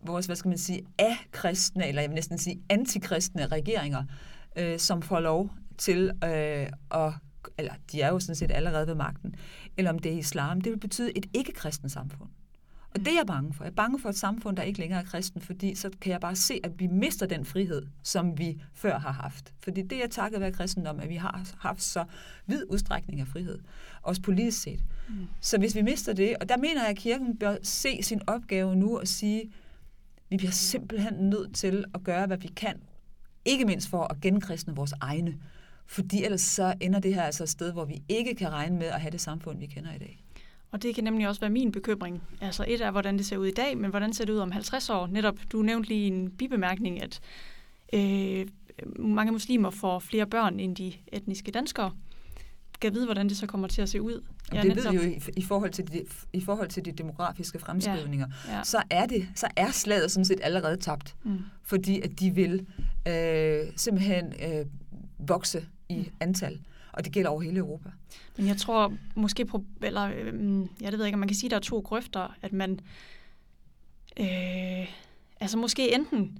vores 0.01 0.25
hvad 0.25 0.35
skal 0.35 0.49
man 0.49 0.57
sige, 0.57 0.81
af-kristne, 0.99 1.87
eller 1.87 2.01
jeg 2.01 2.09
vil 2.09 2.15
næsten 2.15 2.37
sige 2.37 2.61
antikristne 2.69 3.47
regeringer, 3.47 4.03
øh, 4.55 4.79
som 4.79 5.01
får 5.01 5.19
lov 5.19 5.49
til 5.77 6.11
øh, 6.23 6.67
at 6.91 7.13
eller 7.57 7.73
de 7.91 8.01
er 8.01 8.09
jo 8.09 8.19
sådan 8.19 8.35
set 8.35 8.51
allerede 8.51 8.87
ved 8.87 8.95
magten, 8.95 9.35
eller 9.77 9.91
om 9.91 9.99
det 9.99 10.13
er 10.13 10.17
islam, 10.17 10.61
det 10.61 10.71
vil 10.71 10.79
betyde 10.79 11.17
et 11.17 11.25
ikke-kristen 11.33 11.89
samfund. 11.89 12.29
Og 12.95 12.99
det 12.99 13.07
er 13.07 13.15
jeg 13.17 13.27
bange 13.27 13.53
for. 13.53 13.63
Jeg 13.63 13.71
er 13.71 13.75
bange 13.75 13.99
for 13.99 14.09
et 14.09 14.17
samfund, 14.17 14.57
der 14.57 14.63
ikke 14.63 14.79
længere 14.79 14.99
er 14.99 15.03
kristen, 15.05 15.41
fordi 15.41 15.75
så 15.75 15.89
kan 16.01 16.11
jeg 16.11 16.19
bare 16.21 16.35
se, 16.35 16.59
at 16.63 16.79
vi 16.79 16.87
mister 16.87 17.25
den 17.25 17.45
frihed, 17.45 17.85
som 18.03 18.37
vi 18.37 18.61
før 18.73 18.99
har 18.99 19.11
haft. 19.11 19.53
Fordi 19.63 19.81
det 19.81 20.03
er 20.03 20.07
takket 20.07 20.41
være 20.41 20.51
kristendom, 20.51 20.99
at 20.99 21.09
vi 21.09 21.15
har 21.15 21.45
haft 21.59 21.83
så 21.83 22.05
vid 22.45 22.63
udstrækning 22.69 23.19
af 23.19 23.27
frihed, 23.27 23.59
også 24.01 24.21
politisk 24.21 24.61
set. 24.61 24.83
Mm. 25.09 25.27
Så 25.41 25.57
hvis 25.57 25.75
vi 25.75 25.81
mister 25.81 26.13
det, 26.13 26.35
og 26.41 26.49
der 26.49 26.57
mener 26.57 26.81
jeg, 26.81 26.89
at 26.89 26.97
kirken 26.97 27.37
bør 27.37 27.55
se 27.63 28.03
sin 28.03 28.21
opgave 28.27 28.75
nu 28.75 28.99
og 28.99 29.07
sige, 29.07 29.51
vi 30.29 30.37
bliver 30.37 30.51
simpelthen 30.51 31.13
nødt 31.13 31.55
til 31.55 31.85
at 31.93 32.03
gøre, 32.03 32.27
hvad 32.27 32.37
vi 32.37 32.47
kan, 32.47 32.81
ikke 33.45 33.65
mindst 33.65 33.89
for 33.89 34.03
at 34.03 34.21
genkristne 34.21 34.75
vores 34.75 34.93
egne. 35.01 35.37
Fordi 35.85 36.23
ellers 36.23 36.41
så 36.41 36.73
ender 36.81 36.99
det 36.99 37.15
her 37.15 37.23
altså 37.23 37.43
et 37.43 37.49
sted, 37.49 37.71
hvor 37.71 37.85
vi 37.85 38.03
ikke 38.09 38.35
kan 38.35 38.51
regne 38.51 38.77
med 38.77 38.87
at 38.87 39.01
have 39.01 39.11
det 39.11 39.21
samfund, 39.21 39.59
vi 39.59 39.65
kender 39.65 39.93
i 39.93 39.97
dag. 39.97 40.22
Og 40.73 40.83
det 40.83 40.95
kan 40.95 41.03
nemlig 41.03 41.27
også 41.27 41.41
være 41.41 41.49
min 41.49 41.71
bekymring. 41.71 42.23
Altså 42.41 42.65
et 42.67 42.81
er, 42.81 42.91
hvordan 42.91 43.17
det 43.17 43.25
ser 43.25 43.37
ud 43.37 43.47
i 43.47 43.51
dag, 43.51 43.77
men 43.77 43.89
hvordan 43.89 44.13
ser 44.13 44.25
det 44.25 44.33
ud 44.33 44.37
om 44.37 44.51
50 44.51 44.89
år? 44.89 45.07
Netop, 45.07 45.35
du 45.51 45.61
nævnte 45.61 45.89
lige 45.89 46.07
en 46.07 46.31
bibemærkning, 46.31 47.03
at 47.03 47.19
øh, 47.93 48.47
mange 48.99 49.31
muslimer 49.31 49.69
får 49.69 49.99
flere 49.99 50.25
børn 50.27 50.59
end 50.59 50.75
de 50.75 50.93
etniske 51.07 51.51
danskere. 51.51 51.91
Kan 52.81 52.93
vide, 52.93 53.05
hvordan 53.05 53.29
det 53.29 53.37
så 53.37 53.47
kommer 53.47 53.67
til 53.67 53.81
at 53.81 53.89
se 53.89 54.01
ud. 54.01 54.23
Ja, 54.53 54.61
det 54.61 54.67
netop... 54.67 54.93
ved 54.93 55.01
vi 55.01 55.07
jo 55.07 55.11
i, 55.11 55.21
i, 55.37 55.41
forhold 55.41 55.71
til 55.71 55.91
de, 55.91 56.05
i 56.33 56.41
forhold 56.41 56.69
til 56.69 56.85
de 56.85 56.91
demografiske 56.91 57.59
fremskrivninger. 57.59 58.27
Ja, 58.47 58.55
ja. 58.55 58.63
Så, 58.63 58.83
er 58.89 59.05
det, 59.05 59.27
så 59.35 59.47
er 59.55 59.71
slaget 59.71 60.11
sådan 60.11 60.25
set 60.25 60.39
allerede 60.43 60.77
tabt. 60.77 61.15
Mm. 61.23 61.39
Fordi 61.63 62.01
at 62.01 62.19
de 62.19 62.31
vil 62.31 62.65
øh, 63.07 63.67
simpelthen 63.75 64.25
øh, 64.25 64.65
vokse 65.19 65.65
i 65.89 65.95
mm. 65.95 66.05
antal. 66.19 66.59
Og 66.93 67.05
det 67.05 67.13
gælder 67.13 67.29
over 67.29 67.41
hele 67.41 67.57
Europa. 67.57 67.89
Men 68.37 68.47
jeg 68.47 68.57
tror 68.57 68.93
måske, 69.15 69.45
på, 69.45 69.65
eller 69.81 70.03
øh, 70.03 70.67
jeg 70.81 70.91
det 70.91 70.99
ved 70.99 71.05
ikke, 71.05 71.15
om 71.15 71.19
man 71.19 71.27
kan 71.27 71.37
sige, 71.37 71.47
at 71.47 71.51
der 71.51 71.57
er 71.57 71.61
to 71.61 71.79
grøfter, 71.79 72.37
at 72.41 72.53
man 72.53 72.79
øh, 74.19 74.87
altså 75.39 75.57
måske 75.57 75.93
enten 75.93 76.39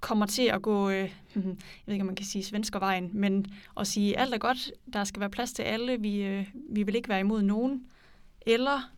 kommer 0.00 0.26
til 0.26 0.42
at 0.42 0.62
gå, 0.62 0.90
øh, 0.90 0.96
jeg 1.34 1.56
ved 1.86 1.94
ikke, 1.94 2.02
om 2.02 2.06
man 2.06 2.16
kan 2.16 2.26
sige 2.26 2.44
svenskervejen, 2.44 3.10
men 3.12 3.46
at 3.80 3.86
sige, 3.86 4.18
alt 4.18 4.34
er 4.34 4.38
godt, 4.38 4.72
der 4.92 5.04
skal 5.04 5.20
være 5.20 5.30
plads 5.30 5.52
til 5.52 5.62
alle, 5.62 6.00
vi, 6.00 6.22
øh, 6.22 6.46
vi 6.70 6.82
vil 6.82 6.94
ikke 6.94 7.08
være 7.08 7.20
imod 7.20 7.42
nogen, 7.42 7.86
eller 8.46 8.92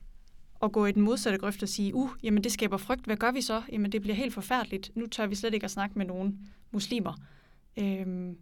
at 0.62 0.72
gå 0.72 0.86
i 0.86 0.92
den 0.92 1.02
modsatte 1.02 1.38
grøft 1.38 1.62
og 1.62 1.68
sige, 1.68 1.94
uh, 1.94 2.10
jamen 2.22 2.44
det 2.44 2.52
skaber 2.52 2.76
frygt, 2.76 3.04
hvad 3.04 3.16
gør 3.16 3.30
vi 3.30 3.40
så? 3.40 3.62
Jamen 3.72 3.92
det 3.92 4.02
bliver 4.02 4.14
helt 4.14 4.34
forfærdeligt, 4.34 4.90
nu 4.94 5.06
tør 5.06 5.26
vi 5.26 5.34
slet 5.34 5.54
ikke 5.54 5.64
at 5.64 5.70
snakke 5.70 5.98
med 5.98 6.06
nogen 6.06 6.48
muslimer. 6.70 7.14
Øh, 7.76 8.32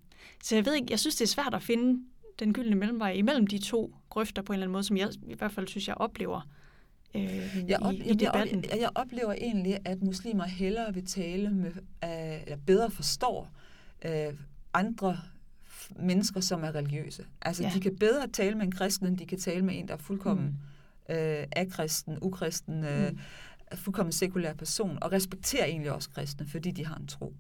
så 0.43 0.55
jeg 0.55 0.67
ved 0.67 0.75
ikke, 0.75 0.87
jeg 0.91 1.01
synes, 1.01 1.17
det 1.17 1.25
er 1.25 1.29
svært 1.29 1.55
at 1.55 1.63
finde 1.63 2.03
den 2.39 2.53
gyldne 2.53 2.77
mellemvej 2.77 3.11
imellem 3.13 3.47
de 3.47 3.59
to 3.59 3.95
grøfter 4.11 4.43
på 4.43 4.53
en 4.53 4.55
eller 4.55 4.65
anden 4.65 4.73
måde, 4.73 4.85
som 4.85 4.97
jeg 4.97 5.09
i 5.29 5.35
hvert 5.35 5.53
fald 5.53 5.69
synes, 5.69 5.89
jeg 5.89 5.97
oplever 5.97 6.49
øh, 7.15 7.65
jeg, 7.69 7.79
op, 7.83 7.93
i, 7.93 8.11
i 8.11 8.15
debatten. 8.15 8.65
Jeg, 8.71 8.81
jeg 8.81 8.91
oplever 8.95 9.33
egentlig, 9.33 9.79
at 9.85 10.03
muslimer 10.03 10.45
hellere 10.45 10.95
vil 10.95 11.07
tale 11.07 11.51
med, 11.51 11.73
øh, 12.05 12.43
eller 12.43 12.57
bedre 12.67 12.91
forstår 12.91 13.51
øh, 14.05 14.35
andre 14.75 15.19
mennesker, 15.97 16.41
som 16.41 16.65
er 16.65 16.75
religiøse. 16.75 17.25
Altså, 17.43 17.63
ja. 17.63 17.71
de 17.75 17.81
kan 17.81 17.97
bedre 17.97 18.29
tale 18.29 18.55
med 18.55 18.65
en 18.65 18.73
kristen, 18.73 19.07
end 19.07 19.19
de 19.19 19.27
kan 19.27 19.39
tale 19.39 19.65
med 19.65 19.79
en, 19.79 19.89
der 19.89 19.95
er 19.95 19.99
fuldkommen 19.99 20.61
mm. 21.09 21.15
øh, 21.15 21.47
akristen, 21.57 22.19
ukristen, 22.23 22.85
øh, 22.85 23.11
mm. 23.11 23.19
fuldkommen 23.75 24.13
sekulær 24.13 24.53
person, 24.53 24.99
og 25.03 25.13
respekterer 25.13 25.65
egentlig 25.65 25.93
også 25.93 26.11
kristne, 26.11 26.47
fordi 26.47 26.71
de 26.71 26.87
har 26.87 26.97
en 26.97 27.07
tro. 27.07 27.35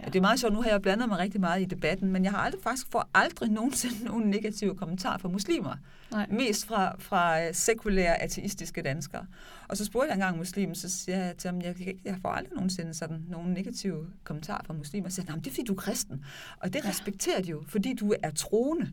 Ja. 0.00 0.04
Det 0.04 0.16
er 0.16 0.20
meget 0.20 0.40
sjovt, 0.40 0.54
nu 0.54 0.62
har 0.62 0.70
jeg 0.70 0.82
blandet 0.82 1.08
mig 1.08 1.18
rigtig 1.18 1.40
meget 1.40 1.62
i 1.62 1.64
debatten, 1.64 2.12
men 2.12 2.24
jeg 2.24 2.32
har 2.32 2.38
aldrig, 2.38 2.62
faktisk 2.62 2.86
får 2.90 3.10
aldrig 3.14 3.50
nogensinde 3.50 4.04
nogen 4.10 4.30
negative 4.30 4.76
kommentarer 4.76 5.18
fra 5.18 5.28
muslimer. 5.28 5.76
Nej. 6.10 6.26
Mest 6.30 6.66
fra, 6.66 6.96
fra 6.98 7.42
øh, 7.42 7.54
sekulære, 7.54 8.22
ateistiske 8.22 8.82
danskere. 8.82 9.26
Og 9.68 9.76
så 9.76 9.84
spurgte 9.84 10.08
jeg 10.08 10.14
engang 10.14 10.36
muslim, 10.36 10.74
så 10.74 10.88
siger 10.90 11.24
jeg 11.24 11.36
til 11.36 11.50
ham, 11.50 11.60
jeg, 11.60 11.76
jeg 12.04 12.16
får 12.22 12.28
aldrig 12.28 12.54
nogensinde 12.54 12.94
sådan 12.94 13.24
nogle 13.28 13.54
negative 13.54 14.06
kommentarer 14.24 14.64
fra 14.64 14.74
muslimer. 14.74 15.08
Så 15.08 15.14
siger 15.14 15.30
han, 15.30 15.40
det 15.40 15.46
er 15.46 15.50
fordi 15.50 15.64
du 15.64 15.72
er 15.72 15.80
kristen. 15.80 16.24
Og 16.60 16.72
det 16.72 16.84
ja. 16.84 16.88
respekterer 16.88 17.42
de 17.42 17.50
jo, 17.50 17.64
fordi 17.68 17.94
du 17.94 18.14
er 18.22 18.30
troende. 18.30 18.90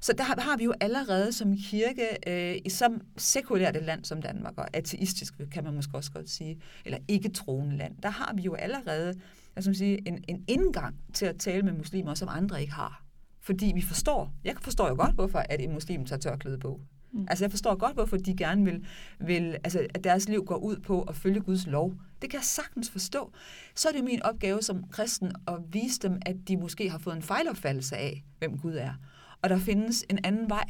Så 0.00 0.12
der 0.12 0.24
har 0.24 0.56
vi 0.56 0.64
jo 0.64 0.74
allerede 0.80 1.32
som 1.32 1.56
kirke, 1.56 2.06
øh, 2.26 2.60
i 2.64 2.70
så 2.70 2.98
sekulært 3.16 3.76
et 3.76 3.82
land 3.82 4.04
som 4.04 4.22
Danmark, 4.22 4.54
og 4.56 4.66
ateistisk 4.72 5.34
kan 5.52 5.64
man 5.64 5.74
måske 5.74 5.96
også 5.96 6.12
godt 6.12 6.30
sige, 6.30 6.58
eller 6.84 6.98
ikke 7.08 7.28
troende 7.28 7.76
land, 7.76 7.96
der 8.02 8.10
har 8.10 8.32
vi 8.34 8.42
jo 8.42 8.54
allerede 8.54 9.14
jeg 9.56 9.64
skal 9.64 9.76
sige, 9.76 10.08
en, 10.08 10.24
en 10.28 10.44
indgang 10.48 10.96
til 11.12 11.26
at 11.26 11.36
tale 11.36 11.62
med 11.62 11.72
muslimer, 11.72 12.14
som 12.14 12.28
andre 12.32 12.60
ikke 12.60 12.72
har. 12.72 13.04
Fordi 13.40 13.72
vi 13.74 13.82
forstår, 13.82 14.32
jeg 14.44 14.54
forstår 14.60 14.88
jo 14.88 14.94
godt, 14.94 15.14
hvorfor 15.14 15.38
at 15.38 15.60
en 15.60 15.72
muslim 15.72 16.04
tager 16.04 16.20
tørklæde 16.20 16.58
på. 16.58 16.80
Mm. 17.12 17.26
Altså 17.30 17.44
jeg 17.44 17.50
forstår 17.50 17.74
godt, 17.74 17.94
hvorfor 17.94 18.16
de 18.16 18.36
gerne 18.36 18.64
vil, 18.64 18.86
vil 19.18 19.56
altså, 19.64 19.86
at 19.94 20.04
deres 20.04 20.28
liv 20.28 20.44
går 20.44 20.56
ud 20.56 20.76
på 20.76 21.02
at 21.02 21.16
følge 21.16 21.40
Guds 21.40 21.66
lov. 21.66 21.94
Det 22.22 22.30
kan 22.30 22.36
jeg 22.36 22.44
sagtens 22.44 22.90
forstå. 22.90 23.32
Så 23.74 23.88
er 23.88 23.92
det 23.92 24.04
min 24.04 24.22
opgave 24.22 24.62
som 24.62 24.84
kristen 24.90 25.32
at 25.48 25.54
vise 25.72 26.00
dem, 26.00 26.18
at 26.26 26.36
de 26.48 26.56
måske 26.56 26.90
har 26.90 26.98
fået 26.98 27.16
en 27.16 27.22
fejlopfattelse 27.22 27.96
af, 27.96 28.24
hvem 28.38 28.58
Gud 28.58 28.74
er. 28.74 28.94
Og 29.42 29.50
der 29.50 29.58
findes 29.58 30.04
en 30.08 30.18
anden 30.24 30.50
vej. 30.50 30.64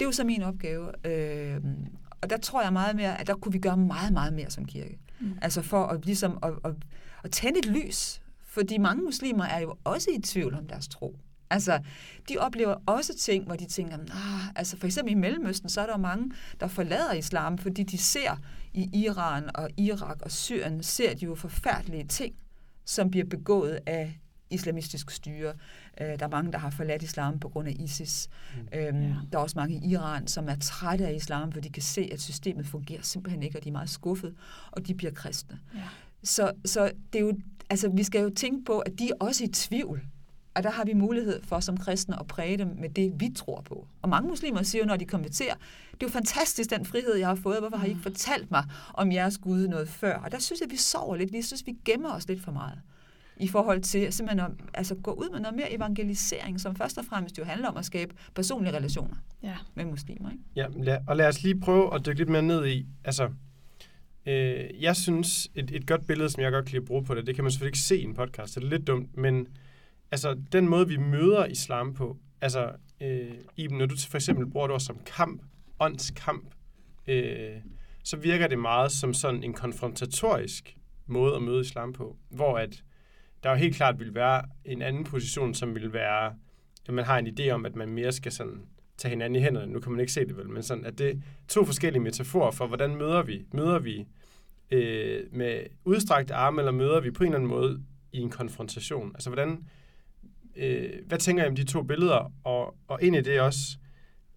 Det 0.00 0.04
er 0.04 0.08
jo 0.08 0.12
så 0.12 0.24
min 0.24 0.42
opgave. 0.42 1.06
Øh, 1.06 1.60
og 2.20 2.30
der 2.30 2.36
tror 2.36 2.62
jeg 2.62 2.72
meget 2.72 2.96
mere, 2.96 3.20
at 3.20 3.26
der 3.26 3.34
kunne 3.34 3.52
vi 3.52 3.58
gøre 3.58 3.76
meget, 3.76 4.12
meget 4.12 4.32
mere 4.32 4.50
som 4.50 4.64
kirke. 4.64 4.98
Mm. 5.20 5.38
Altså 5.42 5.62
for 5.62 5.86
at, 5.86 6.06
ligesom, 6.06 6.38
at, 6.42 6.52
at, 6.64 6.74
at 7.24 7.30
tænde 7.30 7.58
et 7.58 7.66
lys. 7.66 8.20
Fordi 8.46 8.78
mange 8.78 9.02
muslimer 9.04 9.44
er 9.44 9.60
jo 9.60 9.74
også 9.84 10.10
i 10.10 10.20
tvivl 10.20 10.54
om 10.54 10.66
deres 10.66 10.88
tro. 10.88 11.18
Altså, 11.50 11.80
de 12.28 12.38
oplever 12.38 12.74
også 12.86 13.18
ting, 13.18 13.44
hvor 13.44 13.56
de 13.56 13.66
tænker, 13.66 13.98
ah, 13.98 14.48
altså 14.56 14.76
for 14.76 14.86
eksempel 14.86 15.12
i 15.12 15.14
Mellemøsten, 15.14 15.68
så 15.68 15.80
er 15.80 15.86
der 15.86 15.96
mange, 15.96 16.32
der 16.60 16.66
forlader 16.66 17.12
islam, 17.12 17.58
fordi 17.58 17.82
de 17.82 17.98
ser 17.98 18.36
i 18.74 18.90
Iran 18.92 19.56
og 19.56 19.68
Irak 19.76 20.22
og 20.22 20.30
Syrien, 20.30 20.82
ser 20.82 21.14
de 21.14 21.24
jo 21.24 21.34
forfærdelige 21.34 22.04
ting, 22.04 22.34
som 22.84 23.10
bliver 23.10 23.26
begået 23.26 23.78
af 23.86 24.18
islamistisk 24.50 25.10
styre. 25.10 25.52
Øh, 26.00 26.06
der 26.06 26.24
er 26.24 26.28
mange, 26.28 26.52
der 26.52 26.58
har 26.58 26.70
forladt 26.70 27.02
islam 27.02 27.38
på 27.38 27.48
grund 27.48 27.68
af 27.68 27.76
ISIS. 27.78 28.28
Mm. 28.56 28.78
Øhm, 28.78 29.02
ja. 29.02 29.14
Der 29.32 29.38
er 29.38 29.42
også 29.42 29.58
mange 29.58 29.74
i 29.74 29.90
Iran, 29.90 30.26
som 30.26 30.48
er 30.48 30.56
trætte 30.60 31.06
af 31.06 31.14
islam, 31.14 31.52
for 31.52 31.60
de 31.60 31.70
kan 31.70 31.82
se, 31.82 32.08
at 32.12 32.20
systemet 32.20 32.66
fungerer 32.66 33.02
simpelthen 33.02 33.42
ikke, 33.42 33.58
og 33.58 33.64
de 33.64 33.68
er 33.68 33.72
meget 33.72 33.90
skuffet, 33.90 34.34
og 34.70 34.86
de 34.86 34.94
bliver 34.94 35.12
kristne. 35.12 35.58
Ja. 35.74 35.80
Så, 36.24 36.52
så 36.64 36.90
det 37.12 37.18
er 37.18 37.22
jo, 37.24 37.32
altså, 37.70 37.88
vi 37.88 38.02
skal 38.02 38.22
jo 38.22 38.30
tænke 38.30 38.64
på, 38.64 38.78
at 38.78 38.98
de 38.98 39.08
er 39.08 39.14
også 39.20 39.44
i 39.44 39.48
tvivl. 39.48 40.02
Og 40.54 40.62
der 40.62 40.70
har 40.70 40.84
vi 40.84 40.92
mulighed 40.92 41.42
for 41.42 41.60
som 41.60 41.76
kristne 41.76 42.20
at 42.20 42.26
præge 42.26 42.58
dem 42.58 42.68
med 42.80 42.88
det, 42.88 43.12
vi 43.20 43.30
tror 43.36 43.60
på. 43.60 43.86
Og 44.02 44.08
mange 44.08 44.28
muslimer 44.28 44.62
siger 44.62 44.82
jo, 44.82 44.88
når 44.88 44.96
de 44.96 45.04
konverterer, 45.04 45.54
det 45.92 46.02
er 46.02 46.06
jo 46.06 46.08
fantastisk, 46.08 46.70
den 46.70 46.84
frihed, 46.86 47.14
jeg 47.16 47.28
har 47.28 47.34
fået. 47.34 47.58
Hvorfor 47.58 47.76
har 47.76 47.86
I 47.86 47.88
ikke 47.88 48.00
fortalt 48.02 48.50
mig 48.50 48.64
om 48.94 49.12
jeres 49.12 49.38
Gud 49.38 49.68
noget 49.68 49.88
før? 49.88 50.14
Og 50.16 50.32
der 50.32 50.38
synes 50.38 50.60
jeg, 50.60 50.70
vi 50.70 50.76
sover 50.76 51.16
lidt. 51.16 51.32
Vi 51.32 51.42
synes, 51.42 51.66
vi 51.66 51.74
gemmer 51.84 52.12
os 52.12 52.28
lidt 52.28 52.42
for 52.42 52.52
meget. 52.52 52.78
i 53.36 53.48
forhold 53.48 53.80
til 53.82 54.12
simpelthen 54.12 54.50
at 54.50 54.58
altså, 54.74 54.94
gå 54.94 55.10
ud 55.12 55.30
med 55.32 55.40
noget 55.40 55.56
mere 55.56 55.72
evangelisering, 55.72 56.60
som 56.60 56.76
først 56.76 56.98
og 56.98 57.04
fremmest 57.04 57.38
jo 57.38 57.44
handler 57.44 57.68
om 57.68 57.76
at 57.76 57.84
skabe 57.84 58.14
personlige 58.34 58.76
relationer 58.76 59.14
Ja. 59.42 59.54
med 59.74 59.84
muslimer. 59.84 60.30
Ikke? 60.30 60.42
Ja, 60.56 60.66
lad, 60.76 60.98
og 61.06 61.16
lad 61.16 61.28
os 61.28 61.42
lige 61.42 61.60
prøve 61.60 61.94
at 61.94 62.06
dykke 62.06 62.18
lidt 62.20 62.28
mere 62.28 62.42
ned 62.42 62.66
i, 62.66 62.86
altså, 63.04 63.28
øh, 64.26 64.82
jeg 64.82 64.96
synes, 64.96 65.50
et, 65.54 65.70
et 65.70 65.86
godt 65.86 66.06
billede, 66.06 66.30
som 66.30 66.42
jeg 66.42 66.52
godt 66.52 66.64
kan 66.64 66.72
lide 66.72 66.82
at 66.82 66.86
bruge 66.86 67.04
på 67.04 67.14
det, 67.14 67.26
det 67.26 67.34
kan 67.34 67.44
man 67.44 67.50
selvfølgelig 67.50 67.70
ikke 67.70 67.78
se 67.78 67.98
i 67.98 68.04
en 68.04 68.14
podcast, 68.14 68.54
det 68.54 68.64
er 68.64 68.68
lidt 68.68 68.86
dumt, 68.86 69.16
men 69.16 69.48
altså, 70.10 70.36
den 70.52 70.68
måde, 70.68 70.88
vi 70.88 70.96
møder 70.96 71.46
islam 71.46 71.94
på, 71.94 72.16
altså, 72.40 72.72
øh, 73.00 73.32
Iben, 73.56 73.78
når 73.78 73.86
du 73.86 73.96
for 74.08 74.16
eksempel 74.16 74.50
bruger 74.50 74.66
det 74.66 74.74
ord 74.74 74.80
som 74.80 74.98
kamp, 75.06 75.42
åndskamp, 75.80 76.54
øh, 77.06 77.56
så 78.04 78.16
virker 78.16 78.46
det 78.46 78.58
meget 78.58 78.92
som 78.92 79.14
sådan 79.14 79.42
en 79.42 79.52
konfrontatorisk 79.52 80.76
måde 81.06 81.36
at 81.36 81.42
møde 81.42 81.60
islam 81.60 81.92
på, 81.92 82.16
hvor 82.30 82.58
at 82.58 82.82
der 83.42 83.50
jo 83.50 83.56
helt 83.56 83.76
klart 83.76 83.98
vil 83.98 84.14
være 84.14 84.44
en 84.64 84.82
anden 84.82 85.04
position, 85.04 85.54
som 85.54 85.74
vil 85.74 85.92
være, 85.92 86.34
at 86.88 86.94
man 86.94 87.04
har 87.04 87.18
en 87.18 87.26
idé 87.26 87.50
om, 87.50 87.66
at 87.66 87.76
man 87.76 87.88
mere 87.88 88.12
skal 88.12 88.32
sådan 88.32 88.62
tage 89.02 89.10
hinanden 89.10 89.36
i 89.36 89.42
hænderne. 89.42 89.72
Nu 89.72 89.80
kan 89.80 89.92
man 89.92 90.00
ikke 90.00 90.12
se 90.12 90.20
det 90.20 90.36
vel, 90.36 90.48
men 90.48 90.62
sådan, 90.62 90.84
at 90.84 90.98
det 90.98 91.10
er 91.10 91.14
to 91.48 91.64
forskellige 91.64 92.02
metaforer 92.02 92.50
for, 92.50 92.66
hvordan 92.66 92.96
møder 92.96 93.22
vi? 93.22 93.44
Møder 93.52 93.78
vi 93.78 94.06
øh, 94.70 95.24
med 95.32 95.62
udstrakte 95.84 96.34
arme, 96.34 96.60
eller 96.60 96.72
møder 96.72 97.00
vi 97.00 97.10
på 97.10 97.24
en 97.24 97.28
eller 97.28 97.38
anden 97.38 97.50
måde 97.50 97.82
i 98.12 98.18
en 98.18 98.30
konfrontation? 98.30 99.10
Altså, 99.14 99.30
hvordan, 99.30 99.64
øh, 100.56 100.90
hvad 101.06 101.18
tænker 101.18 101.42
jeg 101.42 101.50
om 101.50 101.56
de 101.56 101.64
to 101.64 101.82
billeder? 101.82 102.32
Og, 102.44 102.76
og 102.88 103.02
ind 103.02 103.16
i 103.16 103.20
det 103.20 103.40
også, 103.40 103.78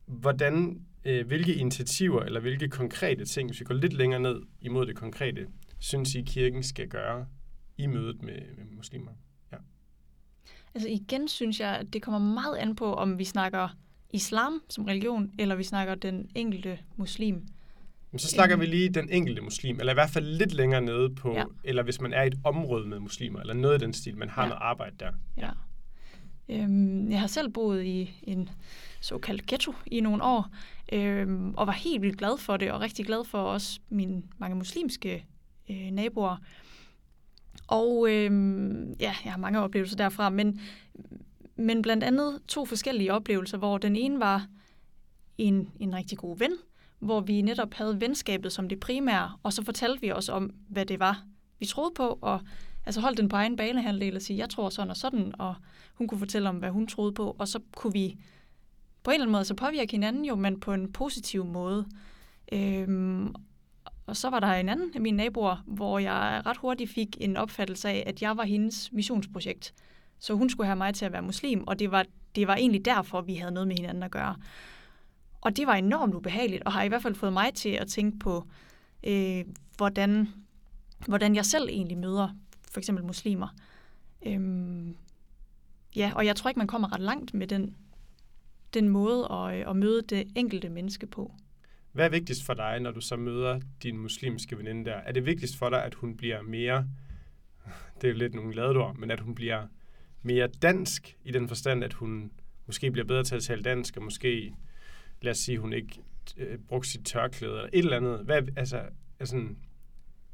hvordan, 0.05 0.81
øh, 1.05 1.27
hvilke 1.27 1.55
initiativer, 1.55 2.21
eller 2.21 2.39
hvilke 2.39 2.67
konkrete 2.67 3.25
ting, 3.25 3.49
hvis 3.49 3.59
vi 3.59 3.65
går 3.65 3.75
lidt 3.75 3.93
længere 3.93 4.19
ned 4.19 4.41
imod 4.61 4.85
det 4.85 4.95
konkrete, 4.95 5.47
synes 5.79 6.15
I, 6.15 6.21
kirken 6.21 6.63
skal 6.63 6.87
gøre 6.87 7.25
i 7.77 7.87
mødet 7.87 8.21
med, 8.21 8.41
med 8.57 8.65
muslimer? 8.71 9.11
Altså 10.75 10.89
igen 10.89 11.27
synes 11.27 11.59
jeg, 11.59 11.69
at 11.69 11.93
det 11.93 12.01
kommer 12.01 12.19
meget 12.19 12.57
an 12.57 12.75
på, 12.75 12.93
om 12.93 13.19
vi 13.19 13.23
snakker 13.23 13.69
islam 14.15 14.61
som 14.69 14.85
religion, 14.85 15.31
eller 15.39 15.55
vi 15.55 15.63
snakker 15.63 15.95
den 15.95 16.29
enkelte 16.35 16.79
muslim. 16.95 17.45
Men 18.11 18.19
så 18.19 18.27
snakker 18.27 18.55
Øhm. 18.55 18.61
vi 18.61 18.65
lige 18.65 18.89
den 18.89 19.09
enkelte 19.09 19.41
muslim, 19.41 19.79
eller 19.79 19.93
i 19.93 19.99
hvert 19.99 20.09
fald 20.09 20.25
lidt 20.25 20.53
længere 20.53 20.81
nede 20.81 21.15
på, 21.15 21.33
ja. 21.33 21.43
Eller 21.63 21.83
hvis 21.83 22.01
man 22.01 22.13
er 22.13 22.23
i 22.23 22.27
et 22.27 22.39
område 22.43 22.87
med 22.87 22.99
muslimer, 22.99 23.39
eller 23.39 23.53
noget 23.53 23.81
i 23.81 23.85
den 23.85 23.93
stil, 23.93 24.17
man 24.17 24.29
har. 24.29 24.41
Ja. 24.43 24.49
noget 24.49 24.61
arbejde 24.61 24.95
der. 24.99 25.11
Ja. 25.37 25.49
Øhm, 26.49 27.11
jeg 27.11 27.19
har 27.19 27.27
selv 27.27 27.49
boet 27.49 27.83
i 27.83 28.23
en 28.23 28.49
såkaldt 29.01 29.45
ghetto 29.45 29.73
i 29.85 29.99
nogle 29.99 30.23
år, 30.23 30.47
øhm, 30.93 31.53
og 31.53 31.67
var 31.67 31.73
helt 31.73 32.01
vildt 32.01 32.17
glad 32.17 32.37
for 32.37 32.57
det, 32.57 32.71
og 32.71 32.81
rigtig 32.81 33.05
glad 33.05 33.25
for 33.25 33.37
også 33.37 33.79
mine 33.89 34.23
mange 34.37 34.55
muslimske 34.55 35.25
øh, 35.69 35.91
naboer. 35.91 36.37
Og 37.67 38.07
øhm, 38.09 38.93
ja, 38.99 39.15
jeg 39.25 39.31
har 39.31 39.37
mange 39.37 39.59
oplevelser 39.59 39.97
derfra, 39.97 40.29
men, 40.29 40.59
men 41.55 41.81
blandt 41.81 42.03
andet 42.03 42.41
to 42.47 42.65
forskellige 42.65 43.13
oplevelser, 43.13 43.57
hvor 43.57 43.77
den 43.77 43.95
ene 43.95 44.19
var 44.19 44.47
en, 45.37 45.71
en 45.79 45.95
rigtig 45.95 46.17
god 46.17 46.37
ven, 46.37 46.51
hvor 46.99 47.21
vi 47.21 47.41
netop 47.41 47.73
havde 47.73 48.01
venskabet 48.01 48.51
som 48.51 48.69
det 48.69 48.79
primære, 48.79 49.31
og 49.43 49.53
så 49.53 49.63
fortalte 49.63 50.01
vi 50.01 50.11
os 50.11 50.29
om, 50.29 50.53
hvad 50.69 50.85
det 50.85 50.99
var, 50.99 51.23
vi 51.59 51.65
troede 51.65 51.91
på, 51.95 52.19
og 52.21 52.41
altså 52.85 53.01
holdt 53.01 53.17
den 53.17 53.29
på 53.29 53.35
egen 53.35 53.55
banehandel 53.55 54.15
og 54.15 54.21
sige, 54.21 54.37
jeg 54.37 54.49
tror 54.49 54.69
sådan 54.69 54.89
og 54.89 54.97
sådan, 54.97 55.33
og 55.39 55.55
hun 55.93 56.07
kunne 56.07 56.19
fortælle 56.19 56.49
om, 56.49 56.57
hvad 56.57 56.69
hun 56.69 56.87
troede 56.87 57.13
på, 57.13 57.35
og 57.39 57.47
så 57.47 57.59
kunne 57.75 57.93
vi 57.93 58.17
på 59.03 59.11
en 59.11 59.15
eller 59.15 59.23
anden 59.23 59.31
måde 59.31 59.45
så 59.45 59.53
påvirke 59.53 59.91
hinanden 59.91 60.25
jo, 60.25 60.35
men 60.35 60.59
på 60.59 60.73
en 60.73 60.91
positiv 60.91 61.45
måde. 61.45 61.85
Øhm, 62.51 63.35
og 64.05 64.17
så 64.17 64.29
var 64.29 64.39
der 64.39 64.47
en 64.47 64.69
anden 64.69 64.91
af 64.95 65.01
mine 65.01 65.17
naboer, 65.17 65.63
hvor 65.65 65.99
jeg 65.99 66.41
ret 66.45 66.57
hurtigt 66.57 66.89
fik 66.89 67.17
en 67.19 67.37
opfattelse 67.37 67.89
af, 67.89 68.03
at 68.07 68.21
jeg 68.21 68.37
var 68.37 68.43
hendes 68.43 68.91
missionsprojekt. 68.91 69.73
Så 70.25 70.33
hun 70.33 70.49
skulle 70.49 70.67
have 70.67 70.75
mig 70.75 70.93
til 70.93 71.05
at 71.05 71.11
være 71.11 71.21
muslim, 71.21 71.63
og 71.67 71.79
det 71.79 71.91
var, 71.91 72.05
det 72.35 72.47
var 72.47 72.55
egentlig 72.55 72.85
derfor, 72.85 73.21
vi 73.21 73.35
havde 73.35 73.51
noget 73.51 73.67
med 73.67 73.75
hinanden 73.77 74.03
at 74.03 74.11
gøre. 74.11 74.35
Og 75.41 75.57
det 75.57 75.67
var 75.67 75.73
enormt 75.73 76.15
ubehageligt, 76.15 76.63
og 76.63 76.73
har 76.73 76.83
i 76.83 76.87
hvert 76.87 77.01
fald 77.01 77.15
fået 77.15 77.33
mig 77.33 77.53
til 77.53 77.69
at 77.69 77.87
tænke 77.87 78.19
på, 78.19 78.47
øh, 79.07 79.45
hvordan, 79.77 80.27
hvordan 81.07 81.35
jeg 81.35 81.45
selv 81.45 81.69
egentlig 81.69 81.97
møder 81.97 82.29
for 82.71 82.79
eksempel 82.79 83.05
muslimer. 83.05 83.47
Øhm, 84.25 84.95
ja, 85.95 86.11
og 86.15 86.25
jeg 86.25 86.35
tror 86.35 86.49
ikke, 86.49 86.59
man 86.59 86.67
kommer 86.67 86.93
ret 86.93 87.01
langt 87.01 87.33
med 87.33 87.47
den, 87.47 87.75
den 88.73 88.89
måde 88.89 89.27
at, 89.31 89.59
øh, 89.59 89.69
at 89.69 89.75
møde 89.75 90.01
det 90.01 90.27
enkelte 90.35 90.69
menneske 90.69 91.07
på. 91.07 91.33
Hvad 91.91 92.05
er 92.05 92.09
vigtigst 92.09 92.45
for 92.45 92.53
dig, 92.53 92.79
når 92.79 92.91
du 92.91 93.01
så 93.01 93.15
møder 93.15 93.59
din 93.83 93.97
muslimske 93.97 94.57
veninde 94.57 94.85
der? 94.85 94.95
Er 94.95 95.11
det 95.11 95.25
vigtigst 95.25 95.57
for 95.57 95.69
dig, 95.69 95.83
at 95.83 95.93
hun 95.93 96.17
bliver 96.17 96.41
mere, 96.41 96.87
det 98.01 98.07
er 98.07 98.11
jo 98.11 98.17
lidt 98.17 98.33
nogle 98.33 98.55
ladedor, 98.55 98.93
men 98.93 99.11
at 99.11 99.19
hun 99.19 99.35
bliver 99.35 99.67
mere 100.25 100.47
dansk 100.47 101.17
i 101.23 101.31
den 101.31 101.47
forstand, 101.47 101.83
at 101.83 101.93
hun 101.93 102.31
måske 102.65 102.91
bliver 102.91 103.05
bedre 103.05 103.23
til 103.23 103.35
at 103.35 103.43
tale 103.43 103.63
dansk, 103.63 103.97
og 103.97 104.03
måske, 104.03 104.55
lad 105.21 105.31
os 105.31 105.37
sige, 105.37 105.57
hun 105.57 105.73
ikke 105.73 106.01
øh, 106.37 106.57
brugte 106.59 106.89
sit 106.89 107.05
tørklæde, 107.05 107.53
eller 107.53 107.69
et 107.73 107.79
eller 107.79 107.97
andet. 107.97 108.19
Hvad, 108.19 108.41
altså, 108.55 108.81
altså, 109.19 109.45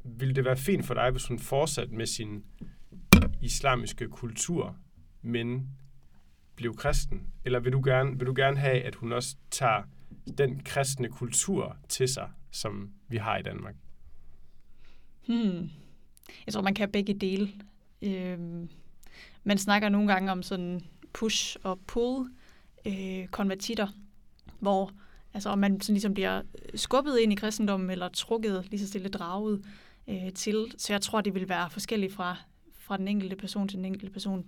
ville 0.04 0.34
det 0.34 0.44
være 0.44 0.56
fint 0.56 0.86
for 0.86 0.94
dig, 0.94 1.10
hvis 1.10 1.26
hun 1.26 1.38
fortsatte 1.38 1.94
med 1.94 2.06
sin 2.06 2.44
islamiske 3.40 4.08
kultur, 4.08 4.76
men 5.22 5.68
blev 6.56 6.74
kristen? 6.76 7.26
Eller 7.44 7.60
vil 7.60 7.72
du 7.72 7.82
gerne, 7.84 8.18
vil 8.18 8.26
du 8.26 8.34
gerne 8.36 8.56
have, 8.56 8.82
at 8.82 8.94
hun 8.94 9.12
også 9.12 9.36
tager 9.50 9.82
den 10.38 10.62
kristne 10.64 11.08
kultur 11.08 11.76
til 11.88 12.08
sig, 12.08 12.30
som 12.50 12.92
vi 13.08 13.16
har 13.16 13.38
i 13.38 13.42
Danmark? 13.42 13.74
Hmm. 15.26 15.70
Jeg 16.46 16.52
tror, 16.52 16.62
man 16.62 16.74
kan 16.74 16.92
begge 16.92 17.14
dele. 17.14 17.48
Øhm, 18.02 18.68
man 19.44 19.58
snakker 19.58 19.88
nogle 19.88 20.12
gange 20.12 20.32
om 20.32 20.42
sådan 20.42 20.80
push 21.12 21.56
og 21.62 21.80
pull 21.86 22.30
øh, 22.86 23.26
konvertitter, 23.26 23.88
hvor 24.58 24.92
altså, 25.34 25.50
om 25.50 25.58
man 25.58 25.80
sådan 25.80 25.94
ligesom 25.94 26.14
bliver 26.14 26.38
øh, 26.38 26.78
skubbet 26.78 27.18
ind 27.18 27.32
i 27.32 27.36
kristendommen, 27.36 27.90
eller 27.90 28.08
trukket 28.08 28.66
lige 28.70 28.80
så 28.80 28.88
stille 28.88 29.08
draget 29.08 29.64
øh, 30.08 30.32
til. 30.32 30.74
Så 30.78 30.92
jeg 30.92 31.00
tror, 31.00 31.20
det 31.20 31.34
vil 31.34 31.48
være 31.48 31.70
forskelligt 31.70 32.12
fra, 32.12 32.36
fra 32.78 32.96
den 32.96 33.08
enkelte 33.08 33.36
person 33.36 33.68
til 33.68 33.76
den 33.76 33.84
enkelte 33.84 34.12
person, 34.12 34.46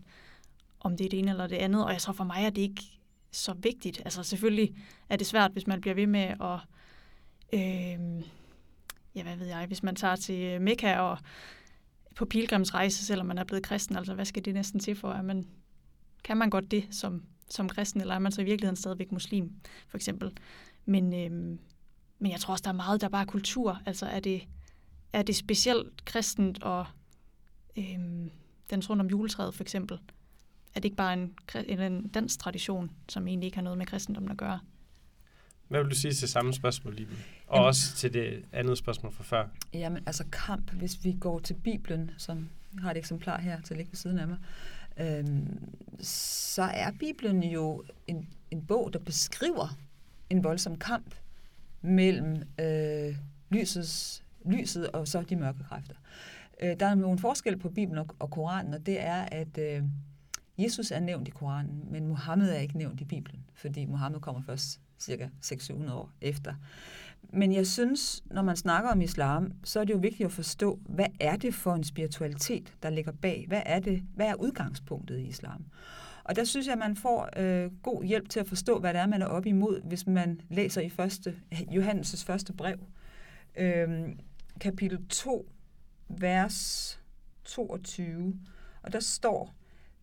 om 0.80 0.96
det 0.96 1.04
er 1.04 1.08
det 1.08 1.18
ene 1.18 1.30
eller 1.30 1.46
det 1.46 1.56
andet. 1.56 1.84
Og 1.84 1.92
jeg 1.92 2.00
tror, 2.00 2.12
for 2.12 2.24
mig 2.24 2.46
at 2.46 2.56
det 2.56 2.62
ikke 2.62 2.82
så 3.32 3.52
vigtigt. 3.52 4.02
Altså 4.04 4.22
selvfølgelig 4.22 4.74
er 5.08 5.16
det 5.16 5.26
svært, 5.26 5.52
hvis 5.52 5.66
man 5.66 5.80
bliver 5.80 5.94
ved 5.94 6.06
med 6.06 6.34
at... 6.40 6.58
Øh, 7.52 8.24
ja, 9.14 9.22
hvad 9.22 9.36
ved 9.36 9.46
jeg, 9.46 9.66
hvis 9.66 9.82
man 9.82 9.96
tager 9.96 10.16
til 10.16 10.60
Mekka 10.60 10.96
og 10.96 11.18
på 12.14 12.24
pilgrimsrejse, 12.24 13.04
selvom 13.04 13.26
man 13.26 13.38
er 13.38 13.44
blevet 13.44 13.62
kristen, 13.62 13.96
altså 13.96 14.14
hvad 14.14 14.24
skal 14.24 14.44
det 14.44 14.54
næsten 14.54 14.80
til 14.80 14.96
for, 14.96 15.10
at 15.10 15.24
man, 15.24 15.46
kan 16.24 16.36
man 16.36 16.50
godt 16.50 16.70
det 16.70 16.86
som, 16.90 17.22
som 17.50 17.68
kristen, 17.68 18.00
eller 18.00 18.14
er 18.14 18.18
man 18.18 18.32
så 18.32 18.40
i 18.40 18.44
virkeligheden 18.44 18.76
stadigvæk 18.76 19.12
muslim, 19.12 19.52
for 19.88 19.96
eksempel. 19.96 20.32
Men, 20.84 21.14
øhm, 21.14 21.58
men 22.18 22.32
jeg 22.32 22.40
tror 22.40 22.52
også, 22.52 22.62
der 22.62 22.68
er 22.68 22.74
meget, 22.74 23.00
der 23.00 23.08
bare 23.08 23.26
kultur. 23.26 23.82
Altså 23.86 24.06
er 24.06 24.20
det, 24.20 24.48
er 25.12 25.22
det 25.22 25.36
specielt 25.36 26.04
kristent 26.04 26.62
og 26.62 26.86
øhm, 27.76 28.30
den 28.70 28.82
rundt 28.90 29.00
om 29.00 29.08
juletræet, 29.08 29.54
for 29.54 29.62
eksempel? 29.62 29.98
Er 30.74 30.80
det 30.80 30.84
ikke 30.84 30.96
bare 30.96 31.12
en, 31.12 31.34
en, 31.66 31.80
en 31.80 32.08
dansk 32.08 32.38
tradition, 32.38 32.90
som 33.08 33.28
egentlig 33.28 33.46
ikke 33.46 33.56
har 33.56 33.62
noget 33.62 33.78
med 33.78 33.86
kristendommen 33.86 34.30
at 34.30 34.36
gøre? 34.36 34.60
Hvad 35.68 35.82
vil 35.82 35.90
du 35.90 35.96
sige 35.96 36.12
til 36.12 36.28
samme 36.28 36.52
spørgsmål, 36.54 36.94
Liben? 36.94 37.16
Og 37.46 37.56
Jamen- 37.56 37.66
også 37.66 37.96
til 37.96 38.12
det 38.14 38.44
andet 38.52 38.78
spørgsmål 38.78 39.12
fra 39.12 39.24
før. 39.24 39.48
Jamen, 39.74 40.02
altså 40.06 40.24
kamp, 40.32 40.70
hvis 40.70 41.04
vi 41.04 41.16
går 41.20 41.38
til 41.38 41.54
Bibelen, 41.54 42.10
som 42.18 42.48
jeg 42.74 42.82
har 42.82 42.90
et 42.90 42.96
eksemplar 42.96 43.40
her 43.40 43.60
til 43.60 43.74
at 43.74 43.78
ligge 43.78 43.92
ved 43.92 43.96
siden 43.96 44.18
af 44.18 44.28
mig, 44.28 44.38
øhm, 45.00 45.74
så 46.04 46.62
er 46.62 46.90
Bibelen 46.98 47.42
jo 47.42 47.84
en, 48.06 48.28
en 48.50 48.66
bog, 48.66 48.92
der 48.92 48.98
beskriver 48.98 49.76
en 50.30 50.44
voldsom 50.44 50.78
kamp 50.78 51.14
mellem 51.82 52.42
øh, 52.60 53.16
lysets, 53.50 54.22
lyset 54.46 54.90
og 54.90 55.08
så 55.08 55.22
de 55.22 55.36
mørke 55.36 55.64
kræfter. 55.68 55.94
Øh, 56.62 56.80
der 56.80 56.86
er 56.86 56.94
nogle 56.94 57.18
forskel 57.18 57.58
på 57.58 57.68
Bibelen 57.68 57.98
og, 57.98 58.06
og 58.18 58.30
Koranen, 58.30 58.74
og 58.74 58.86
det 58.86 59.00
er, 59.00 59.22
at 59.22 59.58
øh, 59.58 59.82
Jesus 60.58 60.90
er 60.90 61.00
nævnt 61.00 61.28
i 61.28 61.30
Koranen, 61.30 61.86
men 61.90 62.06
Mohammed 62.06 62.50
er 62.50 62.58
ikke 62.58 62.78
nævnt 62.78 63.00
i 63.00 63.04
Bibelen, 63.04 63.44
fordi 63.54 63.84
Mohammed 63.84 64.20
kommer 64.20 64.42
først 64.42 64.80
cirka 64.98 65.28
600-700 65.44 65.92
år 65.92 66.10
efter. 66.20 66.54
Men 67.32 67.52
jeg 67.52 67.66
synes, 67.66 68.24
når 68.26 68.42
man 68.42 68.56
snakker 68.56 68.90
om 68.90 69.00
islam, 69.00 69.52
så 69.64 69.80
er 69.80 69.84
det 69.84 69.92
jo 69.94 69.98
vigtigt 69.98 70.26
at 70.26 70.32
forstå, 70.32 70.78
hvad 70.88 71.06
er 71.20 71.36
det 71.36 71.54
for 71.54 71.74
en 71.74 71.84
spiritualitet, 71.84 72.72
der 72.82 72.90
ligger 72.90 73.12
bag? 73.12 73.44
Hvad 73.48 73.62
er 73.66 73.80
det? 73.80 74.02
Hvad 74.14 74.26
er 74.26 74.34
udgangspunktet 74.34 75.18
i 75.18 75.26
islam? 75.26 75.64
Og 76.24 76.36
der 76.36 76.44
synes 76.44 76.66
jeg, 76.66 76.72
at 76.72 76.78
man 76.78 76.96
får 76.96 77.28
øh, 77.36 77.70
god 77.82 78.04
hjælp 78.04 78.28
til 78.28 78.40
at 78.40 78.48
forstå, 78.48 78.78
hvad 78.78 78.94
det 78.94 79.00
er, 79.00 79.06
man 79.06 79.22
er 79.22 79.26
op 79.26 79.46
imod, 79.46 79.80
hvis 79.82 80.06
man 80.06 80.40
læser 80.48 80.80
i 80.80 80.88
første, 80.88 81.36
Johannes' 81.52 82.26
første 82.26 82.52
brev, 82.52 82.78
øh, 83.56 84.08
kapitel 84.60 85.06
2, 85.08 85.50
vers 86.08 87.00
22. 87.44 88.34
Og 88.82 88.92
der 88.92 89.00
står, 89.00 89.54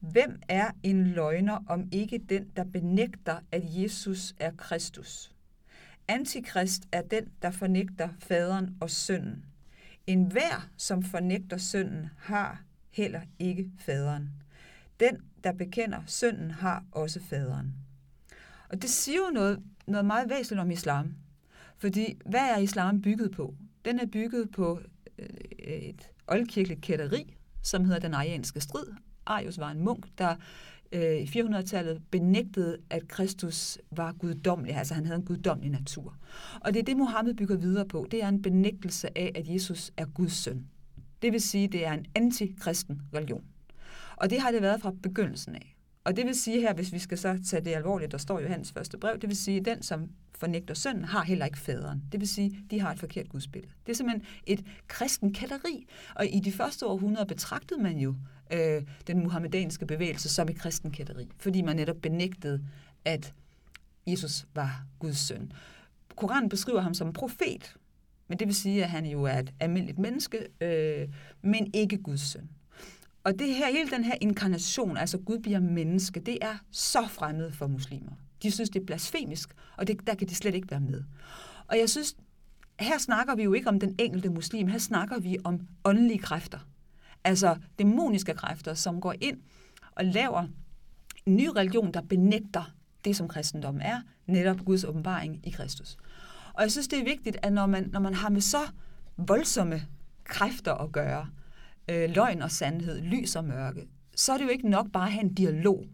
Hvem 0.01 0.41
er 0.47 0.71
en 0.83 1.07
løgner, 1.07 1.63
om 1.67 1.89
ikke 1.91 2.17
den, 2.17 2.51
der 2.55 2.63
benægter, 2.63 3.39
at 3.51 3.61
Jesus 3.65 4.33
er 4.39 4.51
Kristus? 4.57 5.31
Antikrist 6.07 6.83
er 6.91 7.01
den, 7.01 7.31
der 7.41 7.51
fornægter 7.51 8.09
faderen 8.19 8.77
og 8.79 8.89
sønnen. 8.89 9.45
En 10.07 10.25
hver, 10.25 10.69
som 10.77 11.03
fornægter 11.03 11.57
sønnen, 11.57 12.09
har 12.17 12.63
heller 12.89 13.21
ikke 13.39 13.71
faderen. 13.77 14.29
Den, 14.99 15.17
der 15.43 15.51
bekender 15.51 16.01
sønnen, 16.05 16.51
har 16.51 16.83
også 16.91 17.19
faderen. 17.19 17.73
Og 18.69 18.81
det 18.81 18.89
siger 18.89 19.17
jo 19.17 19.31
noget, 19.33 19.63
noget 19.87 20.05
meget 20.05 20.29
væsentligt 20.29 20.61
om 20.61 20.71
islam. 20.71 21.15
Fordi 21.77 22.19
hvad 22.25 22.49
er 22.49 22.57
islam 22.57 23.01
bygget 23.01 23.31
på? 23.31 23.55
Den 23.85 23.99
er 23.99 24.05
bygget 24.05 24.51
på 24.51 24.81
øh, 25.19 25.27
et 25.59 26.11
oldkirkeligt 26.27 26.81
kætteri, 26.81 27.37
som 27.63 27.85
hedder 27.85 27.99
den 27.99 28.13
arianske 28.13 28.61
strid. 28.61 28.85
Arius 29.25 29.59
var 29.59 29.71
en 29.71 29.79
munk, 29.79 30.05
der 30.17 30.35
øh, 30.91 31.15
i 31.15 31.23
400-tallet 31.23 32.01
benægtede, 32.11 32.77
at 32.89 33.07
Kristus 33.07 33.77
var 33.91 34.11
guddommelig, 34.11 34.75
altså 34.75 34.93
han 34.93 35.05
havde 35.05 35.19
en 35.19 35.25
guddommelig 35.25 35.71
natur. 35.71 36.15
Og 36.61 36.73
det 36.73 36.79
er 36.79 36.83
det, 36.83 36.97
Mohammed 36.97 37.33
bygger 37.33 37.57
videre 37.57 37.85
på. 37.85 38.07
Det 38.11 38.23
er 38.23 38.27
en 38.27 38.41
benægtelse 38.41 39.17
af, 39.17 39.31
at 39.35 39.47
Jesus 39.47 39.91
er 39.97 40.05
Guds 40.05 40.33
søn. 40.33 40.67
Det 41.21 41.33
vil 41.33 41.41
sige, 41.41 41.67
det 41.67 41.85
er 41.85 41.93
en 41.93 42.05
antikristen 42.15 43.01
religion. 43.13 43.43
Og 44.15 44.29
det 44.29 44.39
har 44.41 44.51
det 44.51 44.61
været 44.61 44.81
fra 44.81 44.91
begyndelsen 45.03 45.55
af. 45.55 45.75
Og 46.03 46.15
det 46.15 46.25
vil 46.25 46.35
sige 46.35 46.61
her, 46.61 46.73
hvis 46.73 46.93
vi 46.93 46.99
skal 46.99 47.17
så 47.17 47.39
tage 47.49 47.65
det 47.65 47.75
alvorligt, 47.75 48.11
der 48.11 48.17
står 48.17 48.39
jo 48.39 48.47
hans 48.47 48.71
første 48.71 48.97
brev, 48.97 49.17
det 49.19 49.29
vil 49.29 49.37
sige, 49.37 49.59
at 49.59 49.65
den, 49.65 49.83
som 49.83 50.09
fornægter 50.35 50.73
sønnen, 50.73 51.05
har 51.05 51.23
heller 51.23 51.45
ikke 51.45 51.57
faderen. 51.57 52.03
Det 52.11 52.19
vil 52.19 52.27
sige, 52.27 52.59
de 52.71 52.79
har 52.79 52.91
et 52.91 52.99
forkert 52.99 53.29
gudsbillede. 53.29 53.73
Det 53.85 53.91
er 53.91 53.95
simpelthen 53.95 54.25
et 54.47 54.65
kristen 54.87 55.33
kalderi. 55.33 55.85
Og 56.15 56.27
i 56.27 56.39
de 56.39 56.51
første 56.51 56.85
århundreder 56.85 57.25
betragtede 57.25 57.81
man 57.81 57.97
jo 57.97 58.15
øh, 58.53 58.83
den 59.07 59.19
muhammedanske 59.19 59.85
bevægelse 59.85 60.29
som 60.29 60.49
et 60.49 60.59
kristen 60.59 60.91
kætteri, 60.91 61.27
fordi 61.37 61.61
man 61.61 61.75
netop 61.75 61.97
benægtede, 62.01 62.65
at 63.05 63.33
Jesus 64.07 64.45
var 64.55 64.85
Guds 64.99 65.17
søn. 65.17 65.51
Koranen 66.15 66.49
beskriver 66.49 66.81
ham 66.81 66.93
som 66.93 67.07
en 67.07 67.13
profet, 67.13 67.75
men 68.27 68.39
det 68.39 68.47
vil 68.47 68.55
sige, 68.55 68.83
at 68.83 68.89
han 68.89 69.05
jo 69.05 69.23
er 69.23 69.39
et 69.39 69.53
almindeligt 69.59 69.99
menneske, 69.99 70.47
øh, 70.61 71.09
men 71.41 71.71
ikke 71.73 71.97
Guds 71.97 72.21
søn. 72.21 72.49
Og 73.23 73.39
det 73.39 73.55
her, 73.55 73.71
hele 73.71 73.89
den 73.91 74.03
her 74.03 74.15
inkarnation, 74.21 74.97
altså 74.97 75.17
Gud 75.17 75.39
bliver 75.39 75.59
menneske, 75.59 76.19
det 76.19 76.37
er 76.41 76.57
så 76.71 77.07
fremmed 77.07 77.51
for 77.51 77.67
muslimer. 77.67 78.11
De 78.43 78.51
synes, 78.51 78.69
det 78.69 78.81
er 78.81 78.85
blasfemisk, 78.85 79.53
og 79.77 79.87
det, 79.87 80.07
der 80.07 80.15
kan 80.15 80.27
de 80.27 80.35
slet 80.35 80.55
ikke 80.55 80.71
være 80.71 80.79
med. 80.79 81.03
Og 81.67 81.77
jeg 81.77 81.89
synes, 81.89 82.15
her 82.79 82.97
snakker 82.97 83.35
vi 83.35 83.43
jo 83.43 83.53
ikke 83.53 83.69
om 83.69 83.79
den 83.79 83.95
enkelte 83.99 84.29
muslim, 84.29 84.67
her 84.67 84.77
snakker 84.77 85.19
vi 85.19 85.37
om 85.43 85.67
åndelige 85.85 86.19
kræfter. 86.19 86.59
Altså 87.23 87.55
dæmoniske 87.79 88.33
kræfter, 88.33 88.73
som 88.73 89.01
går 89.01 89.15
ind 89.21 89.37
og 89.91 90.05
laver 90.05 90.47
en 91.25 91.35
ny 91.35 91.47
religion, 91.55 91.93
der 91.93 92.01
benægter 92.01 92.75
det, 93.05 93.15
som 93.15 93.27
kristendommen 93.27 93.81
er, 93.81 94.01
netop 94.25 94.65
Guds 94.65 94.83
åbenbaring 94.83 95.39
i 95.43 95.49
Kristus. 95.49 95.97
Og 96.53 96.61
jeg 96.63 96.71
synes, 96.71 96.87
det 96.87 96.99
er 96.99 97.03
vigtigt, 97.03 97.37
at 97.41 97.53
når 97.53 97.65
man, 97.65 97.89
når 97.93 97.99
man 97.99 98.13
har 98.13 98.29
med 98.29 98.41
så 98.41 98.71
voldsomme 99.17 99.81
kræfter 100.23 100.73
at 100.73 100.91
gøre, 100.91 101.27
øh, 101.89 102.09
løgn 102.09 102.41
og 102.41 102.51
sandhed, 102.51 103.01
lys 103.01 103.35
og 103.35 103.45
mørke, 103.45 103.87
så 104.15 104.33
er 104.33 104.37
det 104.37 104.45
jo 104.45 104.49
ikke 104.49 104.69
nok 104.69 104.91
bare 104.91 105.05
at 105.05 105.11
have 105.11 105.23
en 105.23 105.33
dialog. 105.33 105.85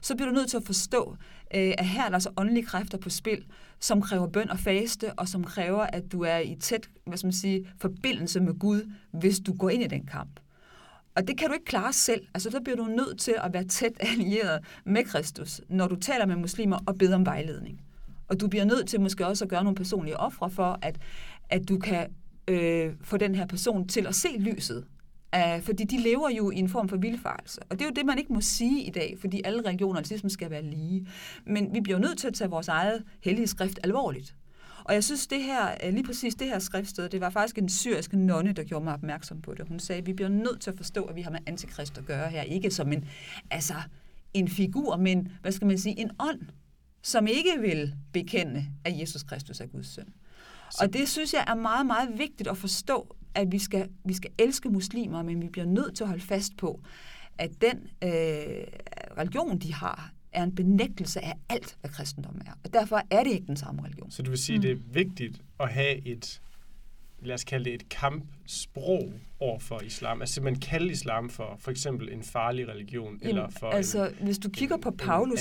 Så 0.00 0.14
bliver 0.16 0.28
du 0.28 0.34
nødt 0.34 0.50
til 0.50 0.56
at 0.56 0.64
forstå, 0.66 1.16
øh, 1.54 1.72
at 1.78 1.86
her 1.86 2.02
er 2.02 2.08
der 2.08 2.14
altså 2.14 2.30
åndelige 2.36 2.66
kræfter 2.66 2.98
på 2.98 3.10
spil, 3.10 3.44
som 3.80 4.02
kræver 4.02 4.28
bøn 4.28 4.50
og 4.50 4.58
faste, 4.58 5.12
og 5.12 5.28
som 5.28 5.44
kræver, 5.44 5.82
at 5.82 6.12
du 6.12 6.20
er 6.20 6.38
i 6.38 6.56
tæt 6.60 6.88
hvad 7.06 7.18
skal 7.18 7.26
man 7.26 7.32
sige, 7.32 7.68
forbindelse 7.78 8.40
med 8.40 8.58
Gud, 8.58 8.90
hvis 9.10 9.40
du 9.40 9.56
går 9.56 9.70
ind 9.70 9.82
i 9.82 9.86
den 9.86 10.06
kamp. 10.06 10.40
Og 11.14 11.28
det 11.28 11.38
kan 11.38 11.48
du 11.48 11.54
ikke 11.54 11.64
klare 11.64 11.92
selv. 11.92 12.26
Altså, 12.34 12.50
der 12.50 12.60
bliver 12.60 12.76
du 12.76 12.84
nødt 12.84 13.18
til 13.18 13.34
at 13.44 13.52
være 13.52 13.64
tæt 13.64 13.92
allieret 14.12 14.64
med 14.84 15.04
Kristus, 15.04 15.60
når 15.68 15.88
du 15.88 15.96
taler 15.96 16.26
med 16.26 16.36
muslimer 16.36 16.78
og 16.86 16.98
beder 16.98 17.14
om 17.14 17.26
vejledning. 17.26 17.80
Og 18.28 18.40
du 18.40 18.48
bliver 18.48 18.64
nødt 18.64 18.88
til 18.88 19.00
måske 19.00 19.26
også 19.26 19.44
at 19.44 19.48
gøre 19.48 19.64
nogle 19.64 19.76
personlige 19.76 20.16
ofre 20.16 20.50
for, 20.50 20.78
at, 20.82 20.98
at 21.50 21.68
du 21.68 21.78
kan 21.78 22.06
øh, 22.48 22.92
få 23.00 23.16
den 23.16 23.34
her 23.34 23.46
person 23.46 23.88
til 23.88 24.06
at 24.06 24.14
se 24.14 24.28
lyset. 24.38 24.84
Uh, 25.36 25.62
fordi 25.62 25.84
de 25.84 26.00
lever 26.00 26.30
jo 26.30 26.50
i 26.50 26.56
en 26.56 26.68
form 26.68 26.88
for 26.88 26.96
vildfarelse. 26.96 27.60
Og 27.70 27.78
det 27.78 27.84
er 27.84 27.88
jo 27.88 27.92
det, 27.96 28.06
man 28.06 28.18
ikke 28.18 28.32
må 28.32 28.40
sige 28.40 28.82
i 28.82 28.90
dag, 28.90 29.16
fordi 29.20 29.40
alle 29.44 29.66
religioner 29.66 30.00
ligesom 30.08 30.28
skal 30.28 30.50
være 30.50 30.62
lige. 30.62 31.06
Men 31.46 31.74
vi 31.74 31.80
bliver 31.80 31.98
nødt 31.98 32.18
til 32.18 32.26
at 32.26 32.34
tage 32.34 32.50
vores 32.50 32.68
eget 32.68 33.04
hellige 33.20 33.46
skrift 33.46 33.80
alvorligt. 33.84 34.34
Og 34.84 34.94
jeg 34.94 35.04
synes, 35.04 35.26
det 35.26 35.42
her, 35.42 35.74
øh, 35.84 35.92
lige 35.92 36.04
præcis 36.04 36.34
det 36.34 36.46
her 36.46 36.58
skriftsted, 36.58 37.08
det 37.08 37.20
var 37.20 37.30
faktisk 37.30 37.58
en 37.58 37.68
syrisk 37.68 38.12
nonne, 38.12 38.52
der 38.52 38.64
gjorde 38.64 38.84
mig 38.84 38.94
opmærksom 38.94 39.42
på 39.42 39.54
det. 39.54 39.68
Hun 39.68 39.80
sagde, 39.80 40.00
at 40.00 40.06
vi 40.06 40.12
bliver 40.12 40.28
nødt 40.28 40.60
til 40.60 40.70
at 40.70 40.76
forstå, 40.76 41.04
at 41.04 41.16
vi 41.16 41.22
har 41.22 41.30
med 41.30 41.40
antikrist 41.46 41.98
at 41.98 42.06
gøre 42.06 42.28
her. 42.28 42.42
Ikke 42.42 42.70
som 42.70 42.92
en, 42.92 43.08
altså, 43.50 43.74
en 44.34 44.48
figur, 44.48 44.96
men 44.96 45.32
hvad 45.42 45.52
skal 45.52 45.66
man 45.66 45.78
sige, 45.78 46.00
en 46.00 46.10
ånd, 46.20 46.40
som 47.02 47.26
ikke 47.26 47.60
vil 47.60 47.94
bekende, 48.12 48.66
at 48.84 49.00
Jesus 49.00 49.22
Kristus 49.22 49.60
er 49.60 49.66
Guds 49.66 49.94
søn. 49.94 50.08
Og 50.80 50.92
det 50.92 51.08
synes 51.08 51.32
jeg 51.32 51.44
er 51.48 51.54
meget, 51.54 51.86
meget 51.86 52.18
vigtigt 52.18 52.48
at 52.48 52.56
forstå, 52.56 53.16
at 53.34 53.52
vi 53.52 53.58
skal, 53.58 53.88
vi 54.04 54.14
skal 54.14 54.30
elske 54.38 54.68
muslimer, 54.68 55.22
men 55.22 55.42
vi 55.42 55.48
bliver 55.48 55.66
nødt 55.66 55.96
til 55.96 56.04
at 56.04 56.08
holde 56.08 56.22
fast 56.22 56.56
på, 56.56 56.80
at 57.38 57.50
den 57.60 57.76
øh, 58.02 58.10
religion, 59.18 59.58
de 59.58 59.74
har, 59.74 60.12
er 60.32 60.42
en 60.42 60.54
benægtelse 60.54 61.24
af 61.24 61.34
alt, 61.48 61.76
hvad 61.80 61.90
kristendommen 61.90 62.42
er. 62.46 62.52
Og 62.64 62.72
derfor 62.72 63.02
er 63.10 63.24
det 63.24 63.32
ikke 63.32 63.46
den 63.46 63.56
samme 63.56 63.82
religion. 63.82 64.10
Så 64.10 64.22
du 64.22 64.30
vil 64.30 64.38
sige, 64.38 64.56
mm. 64.58 64.62
det 64.62 64.70
er 64.70 64.76
vigtigt 64.92 65.42
at 65.60 65.68
have 65.68 66.06
et, 66.06 66.40
lad 67.22 67.34
os 67.34 67.44
kalde 67.44 67.64
det 67.64 67.74
et 67.74 67.88
kampsprog 67.88 69.12
over 69.40 69.58
for 69.58 69.80
islam. 69.80 70.20
Altså 70.20 70.34
simpelthen 70.34 70.60
kalde 70.60 70.92
islam 70.92 71.30
for 71.30 71.56
for 71.58 71.70
eksempel 71.70 72.12
en 72.12 72.22
farlig 72.22 72.68
religion, 72.68 73.18
Jamen, 73.22 73.28
eller 73.28 73.48
for 73.50 73.70
altså, 73.70 74.08
en, 74.08 74.24
hvis 74.24 74.38
du 74.38 74.48
kigger 74.48 74.76
på 74.76 74.90
Paulus, 74.90 75.40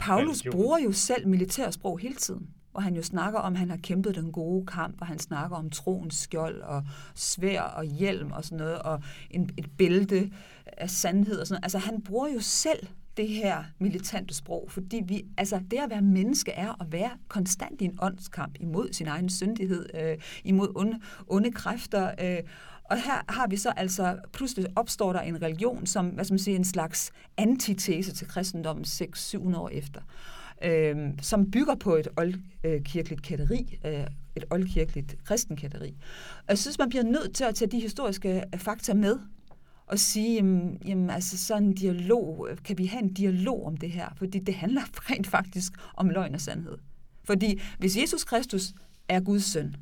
Paulus 0.00 0.40
religion. 0.40 0.52
bruger 0.52 0.78
jo 0.78 0.92
selv 0.92 1.28
militærsprog 1.28 1.98
hele 1.98 2.14
tiden 2.14 2.48
hvor 2.72 2.80
han 2.80 2.96
jo 2.96 3.02
snakker 3.02 3.38
om, 3.38 3.52
at 3.52 3.58
han 3.58 3.70
har 3.70 3.76
kæmpet 3.76 4.14
den 4.14 4.32
gode 4.32 4.66
kamp, 4.66 5.00
og 5.00 5.06
han 5.06 5.18
snakker 5.18 5.56
om 5.56 5.70
troens 5.70 6.14
skjold 6.14 6.60
og 6.60 6.84
svær 7.14 7.62
og 7.62 7.84
hjelm 7.84 8.32
og 8.32 8.44
sådan 8.44 8.58
noget, 8.58 8.78
og 8.78 9.02
en, 9.30 9.50
et 9.56 9.70
bælte 9.78 10.30
af 10.66 10.90
sandhed 10.90 11.40
og 11.40 11.46
sådan 11.46 11.54
noget. 11.54 11.64
Altså 11.64 11.78
han 11.78 12.02
bruger 12.02 12.28
jo 12.28 12.40
selv 12.40 12.86
det 13.16 13.28
her 13.28 13.64
militante 13.78 14.34
sprog, 14.34 14.66
fordi 14.68 15.02
vi, 15.04 15.24
altså 15.36 15.60
det 15.70 15.76
at 15.76 15.90
være 15.90 16.02
menneske 16.02 16.50
er 16.50 16.82
at 16.82 16.92
være 16.92 17.10
konstant 17.28 17.80
i 17.80 17.84
en 17.84 17.98
åndskamp 18.02 18.56
imod 18.60 18.92
sin 18.92 19.06
egen 19.06 19.28
syndighed, 19.28 19.86
øh, 19.94 20.18
imod 20.44 20.72
onde, 20.74 21.00
onde 21.28 21.52
kræfter, 21.52 22.10
øh, 22.20 22.38
og 22.90 22.96
her 22.96 23.32
har 23.32 23.46
vi 23.46 23.56
så 23.56 23.70
altså, 23.76 24.18
pludselig 24.32 24.66
opstår 24.76 25.12
der 25.12 25.20
en 25.20 25.42
religion, 25.42 25.86
som, 25.86 26.06
hvad 26.06 26.24
skal 26.24 26.32
man 26.32 26.38
sige, 26.38 26.56
en 26.56 26.64
slags 26.64 27.12
antitese 27.36 28.12
til 28.12 28.28
kristendommen 28.28 28.84
600-700 28.84 29.56
år 29.56 29.68
efter, 29.68 30.00
øh, 30.64 30.96
som 31.22 31.50
bygger 31.50 31.74
på 31.74 31.96
et 31.96 32.08
oldkirkeligt 32.16 33.22
kætteri, 33.22 33.78
øh, 33.84 34.06
et 34.36 34.44
oldkirkeligt 34.50 35.16
kristenkætteri. 35.24 35.96
Og 36.38 36.48
jeg 36.48 36.58
synes, 36.58 36.78
man 36.78 36.88
bliver 36.88 37.04
nødt 37.04 37.34
til 37.34 37.44
at 37.44 37.54
tage 37.54 37.70
de 37.70 37.80
historiske 37.80 38.42
øh, 38.54 38.60
fakta 38.60 38.94
med, 38.94 39.18
og 39.86 39.98
sige, 39.98 40.34
jamen, 40.34 40.82
jamen 40.86 41.10
altså 41.10 41.38
sådan 41.38 41.64
en 41.64 41.74
dialog, 41.74 42.48
øh, 42.50 42.58
kan 42.64 42.78
vi 42.78 42.86
have 42.86 43.02
en 43.02 43.12
dialog 43.12 43.66
om 43.66 43.76
det 43.76 43.90
her? 43.90 44.08
Fordi 44.16 44.38
det 44.38 44.54
handler 44.54 44.82
rent 45.10 45.26
faktisk 45.26 45.72
om 45.96 46.08
løgn 46.08 46.34
og 46.34 46.40
sandhed. 46.40 46.78
Fordi 47.24 47.60
hvis 47.78 47.96
Jesus 47.96 48.24
Kristus 48.24 48.72
er 49.08 49.20
Guds 49.20 49.44
søn, 49.44 49.76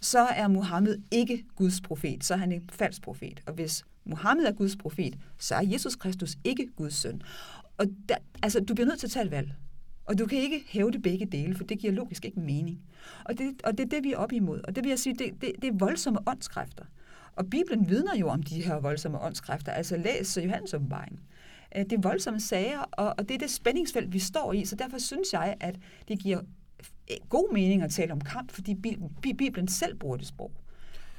så 0.00 0.18
er 0.18 0.48
Mohammed 0.48 0.98
ikke 1.10 1.44
Guds 1.56 1.80
profet, 1.80 2.24
så 2.24 2.34
er 2.34 2.38
han 2.38 2.52
en 2.52 2.70
falsk 2.72 3.02
profet. 3.02 3.40
Og 3.46 3.54
hvis 3.54 3.84
Mohammed 4.04 4.44
er 4.44 4.52
Guds 4.52 4.76
profet, 4.76 5.18
så 5.38 5.54
er 5.54 5.62
Jesus 5.62 5.96
Kristus 5.96 6.36
ikke 6.44 6.68
Guds 6.76 6.94
søn. 6.94 7.22
Og 7.78 7.86
der, 8.08 8.14
altså, 8.42 8.60
du 8.60 8.74
bliver 8.74 8.86
nødt 8.86 8.98
til 8.98 9.06
at 9.06 9.10
tage 9.10 9.24
et 9.24 9.30
valg. 9.30 9.52
Og 10.04 10.18
du 10.18 10.26
kan 10.26 10.38
ikke 10.38 10.64
hæve 10.68 10.90
det 10.90 11.02
begge 11.02 11.26
dele, 11.26 11.54
for 11.54 11.64
det 11.64 11.78
giver 11.78 11.92
logisk 11.92 12.24
ikke 12.24 12.40
mening. 12.40 12.80
Og 13.24 13.38
det, 13.38 13.62
og 13.64 13.78
det 13.78 13.84
er 13.84 13.88
det, 13.88 14.04
vi 14.04 14.12
er 14.12 14.16
op 14.16 14.32
imod. 14.32 14.60
Og 14.64 14.76
det 14.76 14.84
vil 14.84 14.88
jeg 14.88 14.98
sige, 14.98 15.14
det, 15.14 15.32
det, 15.40 15.52
det 15.62 15.68
er 15.68 15.78
voldsomme 15.78 16.18
åndskræfter. 16.26 16.84
Og 17.32 17.50
Bibelen 17.50 17.88
vidner 17.88 18.16
jo 18.16 18.28
om 18.28 18.42
de 18.42 18.62
her 18.62 18.80
voldsomme 18.80 19.20
åndskræfter. 19.20 19.72
Altså 19.72 19.96
læs 19.96 20.38
Johannes 20.44 20.74
åbenbaring. 20.74 21.20
Øh, 21.76 21.82
det 21.84 21.92
er 21.92 22.00
voldsomme 22.00 22.40
sager, 22.40 22.80
og, 22.80 23.14
og 23.18 23.28
det 23.28 23.34
er 23.34 23.38
det 23.38 23.50
spændingsfelt, 23.50 24.12
vi 24.12 24.18
står 24.18 24.52
i. 24.52 24.64
Så 24.64 24.76
derfor 24.76 24.98
synes 24.98 25.32
jeg, 25.32 25.56
at 25.60 25.76
det 26.08 26.18
giver 26.18 26.40
god 27.28 27.52
mening 27.52 27.82
at 27.82 27.90
tale 27.90 28.12
om 28.12 28.20
kamp, 28.20 28.52
fordi 28.52 28.74
Bibelen 29.22 29.68
selv 29.68 29.96
bruger 29.96 30.16
det 30.16 30.26
sprog 30.26 30.52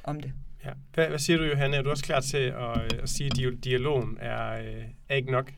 om 0.04 0.20
det. 0.20 0.32
Ja. 0.66 0.70
Hvad, 0.94 1.08
hvad 1.08 1.20
siger 1.20 1.38
du, 1.38 1.44
Johanne? 1.44 1.78
Er 1.78 1.82
du 1.82 1.90
også 1.90 2.04
klar 2.04 2.20
til 2.20 2.38
at, 2.38 2.94
øh, 2.94 3.00
at 3.04 3.10
sige, 3.10 3.48
at 3.48 3.64
dialogen 3.64 4.18
er, 4.22 4.52
øh, 4.52 4.84
er 5.10 5.16
ikke 5.16 5.32
nok? 5.32 5.54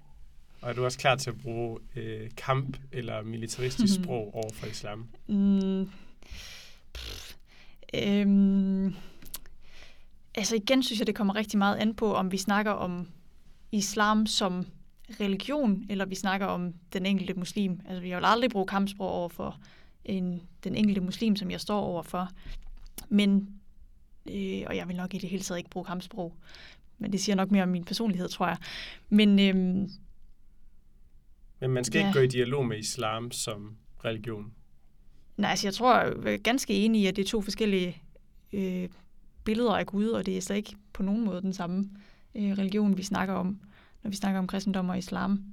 Og 0.61 0.69
er 0.69 0.73
du 0.73 0.85
også 0.85 0.97
klar 0.97 1.15
til 1.15 1.29
at 1.29 1.37
bruge 1.37 1.79
øh, 1.95 2.29
kamp 2.37 2.77
eller 2.91 3.21
militaristisk 3.21 3.93
sprog 4.03 4.35
over 4.35 4.53
for 4.53 4.67
islam? 4.67 5.07
Mm. 5.27 5.89
Pff. 6.93 7.33
Øhm. 7.93 8.95
Altså 10.35 10.55
igen 10.55 10.83
synes 10.83 10.99
jeg, 10.99 11.07
det 11.07 11.15
kommer 11.15 11.35
rigtig 11.35 11.57
meget 11.57 11.75
an 11.75 11.95
på, 11.95 12.13
om 12.13 12.31
vi 12.31 12.37
snakker 12.37 12.71
om 12.71 13.07
islam 13.71 14.25
som 14.25 14.65
religion, 15.19 15.85
eller 15.89 16.05
vi 16.05 16.15
snakker 16.15 16.47
om 16.47 16.73
den 16.93 17.05
enkelte 17.05 17.33
muslim. 17.33 17.81
Altså 17.87 18.01
vi 18.01 18.09
har 18.09 18.19
jo 18.19 18.25
aldrig 18.25 18.51
brugt 18.51 18.69
kampsprog 18.69 19.09
over 19.09 19.29
for 19.29 19.59
en, 20.05 20.41
den 20.63 20.75
enkelte 20.75 21.01
muslim, 21.01 21.35
som 21.35 21.51
jeg 21.51 21.61
står 21.61 21.79
over 21.79 22.03
for. 22.03 22.29
Men, 23.09 23.49
øh, 24.25 24.63
og 24.67 24.75
jeg 24.75 24.87
vil 24.87 24.95
nok 24.95 25.13
i 25.13 25.17
det 25.17 25.29
hele 25.29 25.43
taget 25.43 25.57
ikke 25.57 25.69
bruge 25.69 25.85
kampsprog, 25.85 26.33
men 26.97 27.11
det 27.11 27.21
siger 27.21 27.35
nok 27.35 27.51
mere 27.51 27.63
om 27.63 27.69
min 27.69 27.83
personlighed, 27.83 28.29
tror 28.29 28.47
jeg. 28.47 28.57
Men, 29.09 29.39
øh, 29.39 29.89
men 31.59 31.71
man 31.71 31.83
skal 31.83 31.99
ja. 31.99 32.07
ikke 32.07 32.19
gå 32.19 32.23
i 32.23 32.27
dialog 32.27 32.65
med 32.65 32.77
islam 32.77 33.31
som 33.31 33.75
religion? 34.05 34.53
Nej, 35.37 35.49
altså 35.49 35.67
jeg 35.67 35.73
tror, 35.73 35.99
jeg 35.99 36.33
er 36.33 36.37
ganske 36.37 36.73
enig 36.73 37.01
i, 37.01 37.05
at 37.05 37.15
det 37.15 37.23
er 37.23 37.27
to 37.27 37.41
forskellige 37.41 38.01
øh, 38.53 38.89
billeder 39.43 39.71
af 39.71 39.85
Gud, 39.85 40.07
og 40.07 40.25
det 40.25 40.37
er 40.37 40.41
slet 40.41 40.55
ikke 40.55 40.75
på 40.93 41.03
nogen 41.03 41.25
måde 41.25 41.41
den 41.41 41.53
samme 41.53 41.89
øh, 42.35 42.51
religion, 42.51 42.97
vi 42.97 43.03
snakker 43.03 43.33
om, 43.33 43.59
når 44.03 44.09
vi 44.09 44.15
snakker 44.15 44.39
om 44.39 44.47
kristendom 44.47 44.89
og 44.89 44.97
islam. 44.97 45.43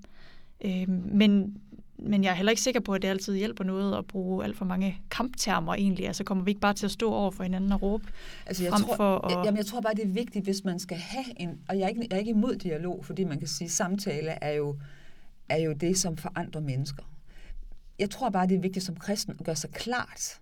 Øh, 0.65 0.89
men, 0.89 1.57
men 1.99 2.25
jeg 2.25 2.31
er 2.31 2.35
heller 2.35 2.51
ikke 2.51 2.63
sikker 2.63 2.81
på, 2.81 2.93
at 2.93 3.03
det 3.03 3.09
altid 3.09 3.37
hjælper 3.37 3.65
noget 3.65 3.99
at 3.99 4.07
bruge 4.07 4.45
alt 4.45 4.57
for 4.57 4.65
mange 4.65 5.01
kamptermer 5.11 5.75
egentlig. 5.75 6.07
Altså 6.07 6.25
kommer 6.25 6.45
vi 6.45 6.51
ikke 6.51 6.61
bare 6.61 6.75
til 6.75 6.87
at 6.87 6.93
stå 6.93 7.13
over 7.13 7.31
for 7.31 7.43
hinanden 7.43 7.73
og 7.73 7.83
råbe 7.83 8.05
Altså, 8.47 8.63
jeg, 8.63 8.73
frem 8.73 8.83
tror, 8.83 8.97
for 8.97 9.19
at... 9.19 9.33
jeg, 9.33 9.45
jamen, 9.45 9.59
jeg 9.59 9.67
tror 9.67 9.81
bare, 9.81 9.95
det 9.95 10.05
er 10.05 10.13
vigtigt, 10.13 10.45
hvis 10.45 10.65
man 10.65 10.79
skal 10.79 10.97
have 10.97 11.41
en... 11.41 11.59
Og 11.69 11.79
jeg 11.79 11.85
er 11.85 11.89
ikke, 11.89 12.07
jeg 12.11 12.17
er 12.17 12.19
ikke 12.19 12.31
imod 12.31 12.57
dialog, 12.57 13.05
fordi 13.05 13.25
man 13.25 13.39
kan 13.39 13.49
sige, 13.49 13.67
at 13.67 13.71
samtale 13.71 14.31
er 14.31 14.53
jo, 14.53 14.77
er 15.49 15.57
jo 15.57 15.73
det, 15.73 15.99
som 15.99 16.17
forandrer 16.17 16.61
mennesker. 16.61 17.03
Jeg 17.99 18.11
tror 18.11 18.31
bare, 18.31 18.47
det 18.47 18.55
er 18.57 18.61
vigtigt 18.61 18.85
som 18.85 18.97
kristen 18.97 19.37
at 19.39 19.45
gøre 19.47 19.57
sig 19.57 19.71
klart, 19.71 20.41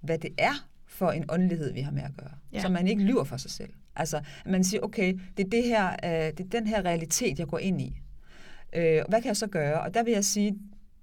hvad 0.00 0.18
det 0.18 0.30
er 0.38 0.68
for 0.86 1.10
en 1.10 1.24
åndelighed, 1.28 1.72
vi 1.72 1.80
har 1.80 1.92
med 1.92 2.02
at 2.02 2.16
gøre. 2.16 2.32
Ja. 2.52 2.60
Så 2.62 2.68
man 2.68 2.86
ikke 2.88 3.02
lyver 3.02 3.24
for 3.24 3.36
sig 3.36 3.50
selv. 3.50 3.70
Altså, 3.96 4.16
at 4.16 4.50
man 4.50 4.64
siger, 4.64 4.80
okay, 4.80 5.18
det 5.36 5.46
er, 5.46 5.50
det 5.50 5.64
her, 5.64 5.88
øh, 6.04 6.32
det 6.38 6.40
er 6.40 6.48
den 6.50 6.66
her 6.66 6.84
realitet, 6.84 7.38
jeg 7.38 7.46
går 7.46 7.58
ind 7.58 7.80
i. 7.80 8.00
Øh, 8.72 9.02
hvad 9.08 9.22
kan 9.22 9.28
jeg 9.28 9.36
så 9.36 9.46
gøre? 9.46 9.80
Og 9.80 9.94
der 9.94 10.02
vil 10.02 10.12
jeg 10.12 10.24
sige, 10.24 10.58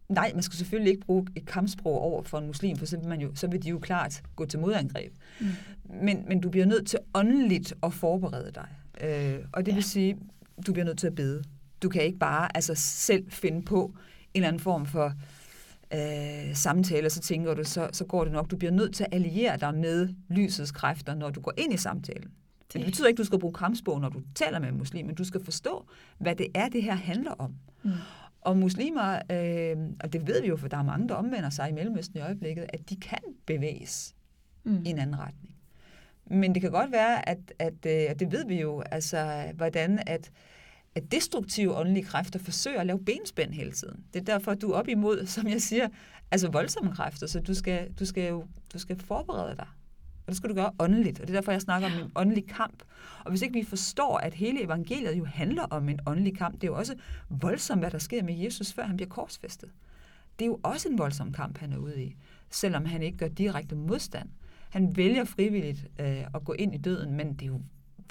nej, 0.09 0.31
man 0.33 0.43
skal 0.43 0.57
selvfølgelig 0.57 0.91
ikke 0.93 1.05
bruge 1.05 1.27
et 1.35 1.45
kampsprog 1.45 1.99
over 2.01 2.23
for 2.23 2.37
en 2.37 2.47
muslim, 2.47 2.77
for 2.77 2.85
så 2.85 2.97
vil, 2.97 3.07
man 3.07 3.21
jo, 3.21 3.35
så 3.35 3.47
vil 3.47 3.63
de 3.63 3.69
jo 3.69 3.79
klart 3.79 4.23
gå 4.35 4.45
til 4.45 4.59
modangreb. 4.59 5.13
Mm. 5.39 5.47
Men, 6.03 6.23
men 6.27 6.41
du 6.41 6.49
bliver 6.49 6.65
nødt 6.65 6.87
til 6.87 6.99
åndeligt 7.13 7.73
at 7.83 7.93
forberede 7.93 8.51
dig. 8.55 8.67
Øh, 9.01 9.45
og 9.53 9.65
det 9.65 9.71
Ja. 9.71 9.75
vil 9.75 9.83
sige, 9.83 10.17
du 10.67 10.73
bliver 10.73 10.85
nødt 10.85 10.97
til 10.97 11.07
at 11.07 11.15
bede. 11.15 11.43
Du 11.81 11.89
kan 11.89 12.03
ikke 12.03 12.19
bare 12.19 12.57
altså, 12.57 12.75
selv 12.75 13.31
finde 13.31 13.61
på 13.61 13.85
en 13.85 13.95
eller 14.33 14.47
anden 14.47 14.59
form 14.59 14.85
for 14.85 15.13
øh, 15.93 16.55
samtale, 16.55 17.07
og 17.07 17.11
så 17.11 17.19
tænker 17.21 17.53
du, 17.53 17.63
så, 17.63 17.89
så 17.93 18.05
går 18.05 18.23
det 18.23 18.33
nok. 18.33 18.51
Du 18.51 18.57
bliver 18.57 18.71
nødt 18.71 18.95
til 18.95 19.03
at 19.03 19.13
alliere 19.13 19.57
dig 19.57 19.75
med 19.75 20.09
lysets 20.29 20.71
kræfter, 20.71 21.15
når 21.15 21.29
du 21.29 21.41
går 21.41 21.53
ind 21.57 21.73
i 21.73 21.77
samtalen. 21.77 22.31
Det, 22.67 22.73
det 22.73 22.85
betyder 22.85 23.07
ikke, 23.07 23.15
at 23.15 23.19
du 23.19 23.25
skal 23.25 23.39
bruge 23.39 23.53
kampsprog, 23.53 24.01
når 24.01 24.09
du 24.09 24.21
taler 24.35 24.59
med 24.59 24.69
en 24.69 24.77
muslim, 24.77 25.05
men 25.05 25.15
du 25.15 25.23
skal 25.23 25.43
forstå, 25.43 25.85
hvad 26.17 26.35
det 26.35 26.47
er, 26.55 26.69
det 26.69 26.83
her 26.83 26.95
handler 26.95 27.31
om. 27.31 27.55
Mm. 27.83 27.91
Og 28.41 28.57
muslimer, 28.57 29.13
øh, 29.31 29.77
og 29.99 30.13
det 30.13 30.27
ved 30.27 30.41
vi 30.41 30.47
jo, 30.47 30.57
for 30.57 30.67
der 30.67 30.77
er 30.77 30.83
mange, 30.83 31.07
der 31.09 31.15
omvender 31.15 31.49
sig 31.49 31.69
i 31.69 31.71
Mellemøsten 31.73 32.17
i 32.17 32.21
øjeblikket, 32.21 32.65
at 32.69 32.89
de 32.89 32.95
kan 32.95 33.19
bevæges 33.45 34.15
Mm. 34.63 34.83
i 34.85 34.89
en 34.89 34.99
anden 34.99 35.19
retning. 35.19 35.55
Men 36.25 36.53
det 36.53 36.61
kan 36.61 36.71
godt 36.71 36.91
være, 36.91 37.29
at, 37.29 37.53
at 37.59 37.85
øh, 37.85 38.05
og 38.09 38.19
det 38.19 38.31
ved 38.31 38.45
vi 38.45 38.61
jo, 38.61 38.81
altså 38.91 39.51
hvordan 39.55 39.99
at, 40.07 40.31
at 40.95 41.11
destruktive 41.11 41.75
åndelige 41.75 42.05
kræfter 42.05 42.39
forsøger 42.39 42.79
at 42.79 42.87
lave 42.87 43.05
benspænd 43.05 43.53
hele 43.53 43.71
tiden. 43.71 44.05
Det 44.13 44.19
er 44.19 44.23
derfor, 44.23 44.51
at 44.51 44.61
du 44.61 44.71
er 44.71 44.75
op 44.75 44.87
imod, 44.87 45.25
som 45.35 45.47
jeg 45.47 45.61
siger, 45.61 45.87
altså 46.31 46.49
voldsomme 46.49 46.91
kræfter, 46.91 47.27
så 47.27 47.39
du 47.39 47.53
skal, 47.53 47.91
du 47.99 48.05
skal 48.05 48.29
jo 48.29 48.45
du 48.73 48.79
skal 48.79 48.99
forberede 48.99 49.55
dig. 49.55 49.67
Og 50.21 50.27
det 50.27 50.37
skal 50.37 50.49
du 50.49 50.55
gøre 50.55 50.71
åndeligt, 50.79 51.19
og 51.19 51.27
det 51.27 51.33
er 51.33 51.37
derfor, 51.37 51.51
jeg 51.51 51.61
snakker 51.61 51.87
om 51.87 51.93
en 51.93 52.11
åndelig 52.15 52.47
kamp. 52.47 52.83
Og 53.23 53.29
hvis 53.29 53.41
ikke 53.41 53.53
vi 53.53 53.63
forstår, 53.63 54.17
at 54.17 54.33
hele 54.33 54.63
evangeliet 54.63 55.17
jo 55.17 55.25
handler 55.25 55.63
om 55.63 55.89
en 55.89 55.99
åndelig 56.05 56.37
kamp, 56.37 56.55
det 56.55 56.63
er 56.63 56.67
jo 56.67 56.77
også 56.77 56.95
voldsomt, 57.29 57.81
hvad 57.81 57.91
der 57.91 57.97
sker 57.97 58.23
med 58.23 58.33
Jesus, 58.33 58.73
før 58.73 58.83
han 58.83 58.97
bliver 58.97 59.09
korsfæstet. 59.09 59.69
Det 60.39 60.45
er 60.45 60.49
jo 60.49 60.59
også 60.63 60.89
en 60.89 60.97
voldsom 60.97 61.33
kamp, 61.33 61.57
han 61.57 61.73
er 61.73 61.77
ude 61.77 62.03
i, 62.03 62.15
selvom 62.49 62.85
han 62.85 63.01
ikke 63.01 63.17
gør 63.17 63.27
direkte 63.27 63.75
modstand. 63.75 64.29
Han 64.69 64.97
vælger 64.97 65.23
frivilligt 65.23 65.87
øh, 65.99 66.23
at 66.35 66.43
gå 66.45 66.53
ind 66.53 66.75
i 66.75 66.77
døden, 66.77 67.13
men 67.13 67.33
det 67.33 67.41
er 67.41 67.47
jo 67.47 67.61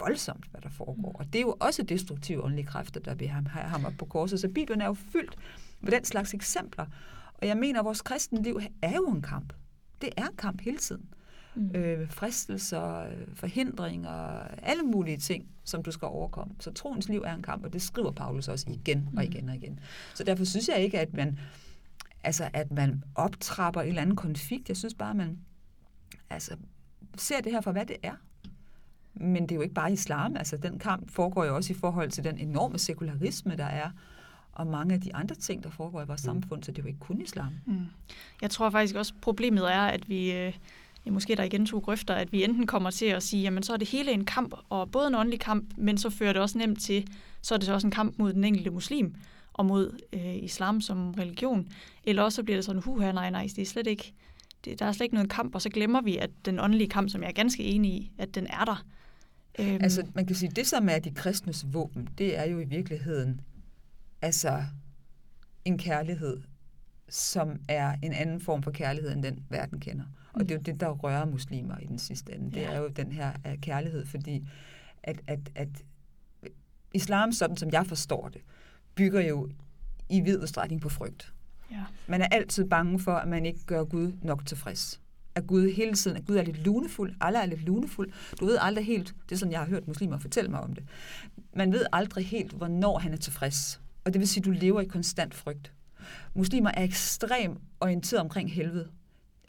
voldsomt, 0.00 0.46
hvad 0.50 0.60
der 0.60 0.68
foregår. 0.68 1.12
Og 1.18 1.24
det 1.24 1.34
er 1.34 1.42
jo 1.42 1.56
også 1.60 1.82
destruktive 1.82 2.44
åndelige 2.44 2.66
kræfter, 2.66 3.00
der 3.00 3.14
vil 3.14 3.28
have 3.28 3.44
ham, 3.44 3.70
ham 3.70 3.84
op 3.84 3.92
på 3.98 4.04
korset. 4.04 4.40
Så 4.40 4.48
Bibelen 4.48 4.80
er 4.80 4.86
jo 4.86 4.94
fyldt 4.94 5.36
med 5.80 5.92
den 5.92 6.04
slags 6.04 6.34
eksempler. 6.34 6.86
Og 7.34 7.46
jeg 7.46 7.56
mener, 7.56 7.78
at 7.78 7.84
vores 7.84 8.02
kristne 8.02 8.42
liv 8.42 8.60
er 8.82 8.96
jo 8.96 9.06
en 9.06 9.22
kamp. 9.22 9.52
Det 10.00 10.10
er 10.16 10.26
en 10.26 10.36
kamp 10.36 10.60
hele 10.60 10.78
tiden. 10.78 11.08
Mm. 11.54 11.70
Øh, 11.74 12.10
fristelser, 12.10 12.96
øh, 12.96 13.26
forhindringer, 13.34 14.40
alle 14.62 14.82
mulige 14.82 15.16
ting, 15.16 15.48
som 15.64 15.82
du 15.82 15.90
skal 15.90 16.06
overkomme. 16.06 16.54
Så 16.60 16.72
troens 16.72 17.08
liv 17.08 17.22
er 17.26 17.34
en 17.34 17.42
kamp, 17.42 17.64
og 17.64 17.72
det 17.72 17.82
skriver 17.82 18.10
Paulus 18.12 18.48
også 18.48 18.66
igen 18.70 19.08
og 19.16 19.24
igen 19.24 19.48
og 19.48 19.54
igen. 19.54 19.80
Så 20.14 20.24
derfor 20.24 20.44
synes 20.44 20.68
jeg 20.68 20.80
ikke, 20.80 21.00
at 21.00 21.12
man, 21.14 21.38
altså, 22.24 22.50
at 22.52 22.70
man 22.70 23.04
optrapper 23.14 23.80
en 23.80 23.88
eller 23.88 24.02
anden 24.02 24.16
konflikt. 24.16 24.68
Jeg 24.68 24.76
synes 24.76 24.94
bare, 24.94 25.10
at 25.10 25.16
man 25.16 25.38
altså, 26.30 26.56
ser 27.18 27.40
det 27.40 27.52
her 27.52 27.60
for, 27.60 27.72
hvad 27.72 27.86
det 27.86 27.96
er. 28.02 28.14
Men 29.14 29.42
det 29.42 29.50
er 29.50 29.56
jo 29.56 29.62
ikke 29.62 29.74
bare 29.74 29.92
islam. 29.92 30.36
Altså, 30.36 30.56
den 30.56 30.78
kamp 30.78 31.10
foregår 31.10 31.44
jo 31.44 31.56
også 31.56 31.72
i 31.72 31.76
forhold 31.76 32.10
til 32.10 32.24
den 32.24 32.38
enorme 32.38 32.78
sekularisme, 32.78 33.56
der 33.56 33.64
er, 33.64 33.90
og 34.52 34.66
mange 34.66 34.94
af 34.94 35.00
de 35.00 35.14
andre 35.14 35.34
ting, 35.34 35.64
der 35.64 35.70
foregår 35.70 36.02
i 36.02 36.06
vores 36.06 36.22
Mm. 36.22 36.24
samfund, 36.24 36.62
så 36.62 36.70
det 36.72 36.78
er 36.78 36.82
jo 36.82 36.86
ikke 36.88 37.00
kun 37.00 37.20
islam. 37.20 37.52
Mm. 37.66 37.86
Jeg 38.42 38.50
tror 38.50 38.70
faktisk 38.70 38.94
også, 38.96 39.12
problemet 39.22 39.72
er, 39.72 39.80
at 39.80 40.08
vi, 40.08 40.32
øh, 40.32 40.52
ja, 41.06 41.10
måske 41.10 41.34
der 41.36 41.42
igen 41.42 41.66
to 41.66 41.78
grøfter, 41.78 42.14
at 42.14 42.32
vi 42.32 42.44
enten 42.44 42.66
kommer 42.66 42.90
til 42.90 43.06
at 43.06 43.22
sige, 43.22 43.42
jamen 43.42 43.62
så 43.62 43.72
er 43.72 43.76
det 43.76 43.88
hele 43.88 44.12
en 44.12 44.24
kamp, 44.24 44.54
og 44.68 44.90
både 44.90 45.06
en 45.08 45.14
åndelig 45.14 45.40
kamp, 45.40 45.64
men 45.76 45.98
så 45.98 46.10
fører 46.10 46.32
det 46.32 46.42
også 46.42 46.58
nemt 46.58 46.80
til, 46.80 47.06
så 47.42 47.54
er 47.54 47.58
det 47.58 47.66
så 47.66 47.72
også 47.74 47.86
en 47.86 47.90
kamp 47.90 48.18
mod 48.18 48.32
den 48.32 48.44
enkelte 48.44 48.70
muslim, 48.70 49.14
og 49.52 49.66
mod 49.66 49.98
øh, 50.12 50.36
islam 50.36 50.80
som 50.80 51.10
religion. 51.10 51.68
Eller 52.04 52.22
også 52.22 52.36
så 52.36 52.42
bliver 52.42 52.56
det 52.56 52.64
sådan, 52.64 52.82
huha, 52.82 53.12
nej, 53.12 53.30
nej, 53.30 53.48
det 53.56 53.62
er 53.62 53.66
slet 53.66 53.86
ikke, 53.86 54.12
det, 54.64 54.78
der 54.78 54.86
er 54.86 54.92
slet 54.92 55.04
ikke 55.04 55.14
noget 55.14 55.30
kamp, 55.30 55.54
og 55.54 55.62
så 55.62 55.68
glemmer 55.70 56.00
vi, 56.00 56.16
at 56.16 56.30
den 56.44 56.60
åndelige 56.60 56.88
kamp, 56.88 57.10
som 57.10 57.22
jeg 57.22 57.28
er 57.28 57.32
ganske 57.32 57.62
enig 57.64 57.92
i, 57.92 58.12
at 58.18 58.34
den 58.34 58.46
er 58.46 58.64
der. 58.64 58.84
Øhm, 59.58 59.78
Altså, 59.82 60.06
man 60.14 60.26
kan 60.26 60.36
sige, 60.36 60.50
det 60.50 60.66
som 60.66 60.88
er 60.88 60.98
de 60.98 61.10
kristnes 61.10 61.66
våben, 61.72 62.08
det 62.18 62.38
er 62.38 62.44
jo 62.44 62.58
i 62.58 62.64
virkeligheden 62.64 63.40
altså 64.22 64.64
en 65.64 65.78
kærlighed, 65.78 66.40
som 67.08 67.60
er 67.68 67.96
en 68.02 68.12
anden 68.12 68.40
form 68.40 68.62
for 68.62 68.70
kærlighed, 68.70 69.12
end 69.12 69.22
den 69.22 69.44
verden 69.48 69.80
kender. 69.80 70.04
Og 70.32 70.40
det 70.40 70.50
er 70.50 70.54
jo 70.54 70.62
det, 70.62 70.80
der 70.80 70.88
rører 70.88 71.24
muslimer 71.24 71.78
i 71.78 71.86
den 71.86 71.98
sidste 71.98 72.34
ende. 72.34 72.50
Det 72.50 72.56
Ja. 72.60 72.72
er 72.72 72.78
jo 72.80 72.88
den 72.88 73.12
her 73.12 73.32
uh, 73.48 73.54
kærlighed, 73.60 74.06
fordi 74.06 74.48
at, 75.02 75.20
at, 75.26 75.40
at 75.54 75.68
islam, 76.94 77.32
sådan 77.32 77.56
som 77.56 77.70
jeg 77.72 77.86
forstår 77.86 78.28
det, 78.28 78.40
bygger 78.94 79.20
jo 79.20 79.50
i 80.08 80.20
vid 80.20 80.42
udstrækning 80.42 80.80
på 80.80 80.88
frygt. 80.88 81.34
ja. 81.70 81.84
Man 82.06 82.22
er 82.22 82.26
altid 82.30 82.64
bange 82.68 82.98
for, 82.98 83.12
at 83.14 83.28
man 83.28 83.46
ikke 83.46 83.64
gør 83.66 83.84
Gud 83.84 84.12
nok 84.22 84.46
tilfreds. 84.46 85.00
At 85.34 85.46
Gud 85.46 85.72
hele 85.72 85.94
tiden, 85.94 86.16
at 86.16 86.26
Gud 86.26 86.36
er 86.36 86.42
lidt 86.42 86.64
lunefuld. 86.64 87.14
Alle 87.20 87.38
er 87.38 87.46
lidt 87.46 87.62
lunefuld. 87.62 88.10
Du 88.40 88.44
ved 88.44 88.58
aldrig 88.60 88.86
helt, 88.86 89.14
det 89.28 89.34
er 89.34 89.38
sådan, 89.38 89.52
jeg 89.52 89.60
har 89.60 89.66
hørt 89.66 89.88
muslimer 89.88 90.18
fortælle 90.18 90.50
mig 90.50 90.60
om 90.60 90.72
det. 90.72 90.84
Man 91.56 91.72
ved 91.72 91.86
aldrig 91.92 92.26
helt, 92.26 92.52
hvornår 92.52 92.98
han 92.98 93.12
er 93.12 93.16
tilfreds. 93.16 93.80
Og 94.04 94.12
det 94.12 94.20
vil 94.20 94.28
sige, 94.28 94.40
at 94.40 94.44
du 94.44 94.50
lever 94.50 94.80
i 94.80 94.84
konstant 94.84 95.34
frygt. 95.34 95.72
Muslimer 96.34 96.70
er 96.74 96.82
ekstremt 96.82 97.58
orienteret 97.80 98.20
omkring 98.20 98.52
helvede. 98.52 98.88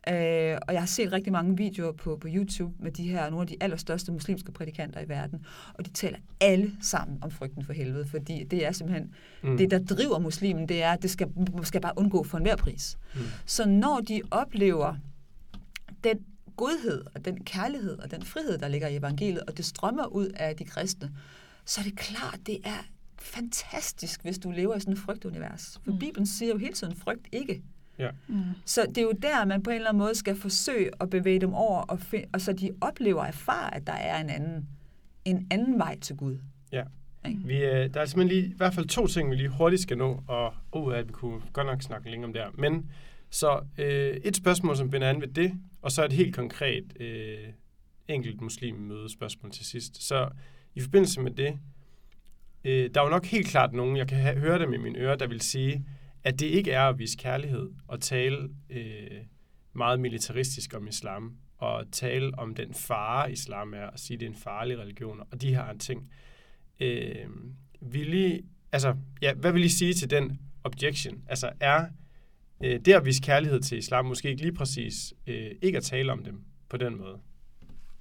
Øh, 0.08 0.58
og 0.68 0.74
jeg 0.74 0.82
har 0.82 0.86
set 0.86 1.12
rigtig 1.12 1.32
mange 1.32 1.58
videoer 1.58 1.92
på, 1.92 2.18
på 2.22 2.28
YouTube 2.32 2.74
med 2.80 2.92
de 2.92 3.10
her, 3.10 3.30
nogle 3.30 3.42
af 3.42 3.48
de 3.48 3.58
allerstørste 3.62 4.12
muslimske 4.12 4.52
prædikanter 4.52 5.00
i 5.00 5.10
verden, 5.10 5.46
og 5.74 5.86
de 5.86 5.90
taler 5.90 6.18
alle 6.40 6.72
sammen 6.82 7.18
om 7.22 7.32
frygten 7.32 7.66
for 7.66 7.74
helvede, 7.74 8.06
fordi 8.08 8.44
det 8.44 8.66
er 8.66 8.72
simpelthen 8.72 9.14
mm. 9.44 9.58
det, 9.58 9.72
der 9.72 9.80
driver 9.80 10.20
muslimen, 10.20 10.70
det 10.70 10.84
er, 10.84 10.92
at 10.92 11.02
det 11.02 11.10
skal, 11.10 11.28
skal 11.64 11.82
bare 11.82 11.94
undgå 11.96 12.24
for 12.24 12.38
enhver 12.38 12.56
pris. 12.56 12.98
Mm. 13.14 13.22
Så 13.46 13.68
når 13.68 14.02
de 14.08 14.22
oplever 14.32 14.96
den 16.04 16.26
godhed 16.58 17.04
og 17.16 17.26
den 17.26 17.44
kærlighed 17.44 18.00
og 18.00 18.12
den 18.12 18.24
frihed, 18.24 18.58
der 18.58 18.68
ligger 18.68 18.88
i 18.88 18.96
evangeliet, 18.96 19.44
og 19.48 19.58
det 19.58 19.66
strømmer 19.66 20.06
ud 20.06 20.28
af 20.36 20.56
de 20.56 20.66
kristne, 20.66 21.12
så 21.66 21.82
er 21.82 21.86
det 21.86 21.98
klart, 21.98 22.40
det 22.46 22.58
er 22.64 22.86
fantastisk, 23.20 24.22
hvis 24.24 24.40
du 24.40 24.52
lever 24.52 24.76
i 24.76 24.80
sådan 24.80 24.94
et 24.94 25.00
frygtunivers. 25.00 25.80
For 25.84 25.92
Mm. 25.92 26.00
Bibelen 26.00 26.26
siger 26.26 26.52
jo 26.52 26.58
hele 26.58 26.74
tiden, 26.74 26.96
frygt 26.96 27.28
ikke. 27.32 27.62
Mm. 28.28 28.44
Så 28.66 28.86
det 28.90 28.98
er 28.98 29.02
jo 29.02 29.12
der, 29.22 29.46
man 29.46 29.64
på 29.64 29.70
en 29.70 29.76
eller 29.76 29.90
anden 29.90 30.02
måde 30.02 30.16
skal 30.16 30.36
forsøge 30.36 30.90
at 31.00 31.10
bevæge 31.10 31.42
dem 31.42 31.54
over, 31.54 31.82
og, 31.82 32.00
find, 32.00 32.24
og 32.34 32.42
så 32.42 32.54
de 32.54 32.72
oplever 32.82 33.22
og 33.22 33.28
erfarer, 33.28 33.70
at 33.70 33.88
der 33.88 33.94
er 33.94 34.22
en 34.22 34.30
anden, 34.30 34.68
en 35.26 35.48
anden 35.52 35.80
vej 35.80 36.00
til 36.00 36.16
Gud. 36.16 36.38
Ja. 36.72 36.84
Vi, 37.46 37.58
øh, 37.58 37.94
der 37.94 38.02
er 38.02 38.06
simpelthen 38.06 38.28
lige, 38.28 38.46
i 38.46 38.54
hvert 38.58 38.74
fald 38.74 38.86
to 38.86 39.08
ting, 39.08 39.32
vi 39.32 39.36
lige 39.36 39.50
hurtigt 39.50 39.82
skal 39.82 39.98
nå, 39.98 40.24
og 40.28 40.54
uh, 40.74 40.98
at 40.98 41.08
vi 41.08 41.14
kunne 41.14 41.42
godt 41.54 41.68
nok 41.68 41.82
snakke 41.82 42.10
længe 42.10 42.26
om 42.26 42.34
det 42.34 42.42
her. 42.42 42.50
Men 42.58 42.92
så 43.32 43.62
øh, 43.78 44.18
et 44.24 44.36
spørgsmål, 44.36 44.78
som 44.78 44.90
binder 44.90 45.10
an 45.10 45.22
ved 45.22 45.28
det, 45.28 45.54
og 45.82 45.92
så 45.92 46.06
et 46.06 46.14
helt 46.14 46.36
konkret 46.36 47.02
øh, 47.02 47.48
enkelt 48.08 48.42
muslim 48.42 48.76
møde 48.76 49.10
spørgsmål 49.10 49.52
til 49.52 49.66
sidst. 49.66 50.04
Så 50.04 50.30
i 50.76 50.82
forbindelse 50.82 51.22
med 51.22 51.32
det, 51.32 51.60
øh, 52.64 52.90
der 52.94 53.02
er 53.02 53.06
jo 53.06 53.10
nok 53.10 53.26
helt 53.26 53.48
klart 53.48 53.74
nogen, 53.74 53.98
jeg 53.98 54.08
kan 54.08 54.18
ha- 54.18 54.40
høre 54.40 54.60
dem 54.60 54.74
i 54.74 54.78
mine 54.78 55.00
ører, 55.00 55.16
der 55.16 55.28
vil 55.28 55.42
sige, 55.42 55.86
at 56.24 56.40
det 56.40 56.46
ikke 56.46 56.72
er 56.72 56.84
at 56.90 57.00
vise 57.00 57.18
kærlighed 57.18 57.70
og 57.88 58.02
tale 58.02 58.50
øh, 58.70 59.22
meget 59.74 60.00
militaristisk 60.00 60.74
om 60.74 60.88
islam, 60.88 61.38
og 61.58 61.86
tale 61.92 62.40
om 62.40 62.56
den 62.56 62.74
fare, 62.74 63.32
islam 63.32 63.74
er, 63.74 63.86
og 63.86 64.00
sige, 64.00 64.16
at 64.16 64.20
det 64.20 64.26
er 64.26 64.30
en 64.30 64.38
farlig 64.38 64.80
religion, 64.80 65.20
og 65.32 65.42
de 65.42 65.56
her 65.56 65.78
ting. 65.78 66.12
Øh, 66.80 67.26
vil 67.82 68.14
I, 68.14 68.42
altså, 68.72 68.96
ja, 69.22 69.34
hvad 69.34 69.52
vil 69.52 69.64
I 69.64 69.70
sige 69.70 69.94
til 69.94 70.10
den 70.10 70.40
objection? 70.64 71.24
Altså, 71.28 71.52
er 71.60 71.86
øh, 72.64 72.80
det 72.80 72.94
at 72.94 73.06
vise 73.06 73.22
kærlighed 73.22 73.62
til 73.62 73.78
islam 73.78 74.06
måske 74.06 74.30
ikke 74.30 74.42
lige 74.42 74.54
præcis 74.54 75.14
øh, 75.28 75.52
ikke 75.62 75.78
at 75.78 75.84
tale 75.84 76.12
om 76.12 76.24
dem 76.24 76.42
på 76.70 76.78
den 76.78 76.98
måde? 76.98 77.18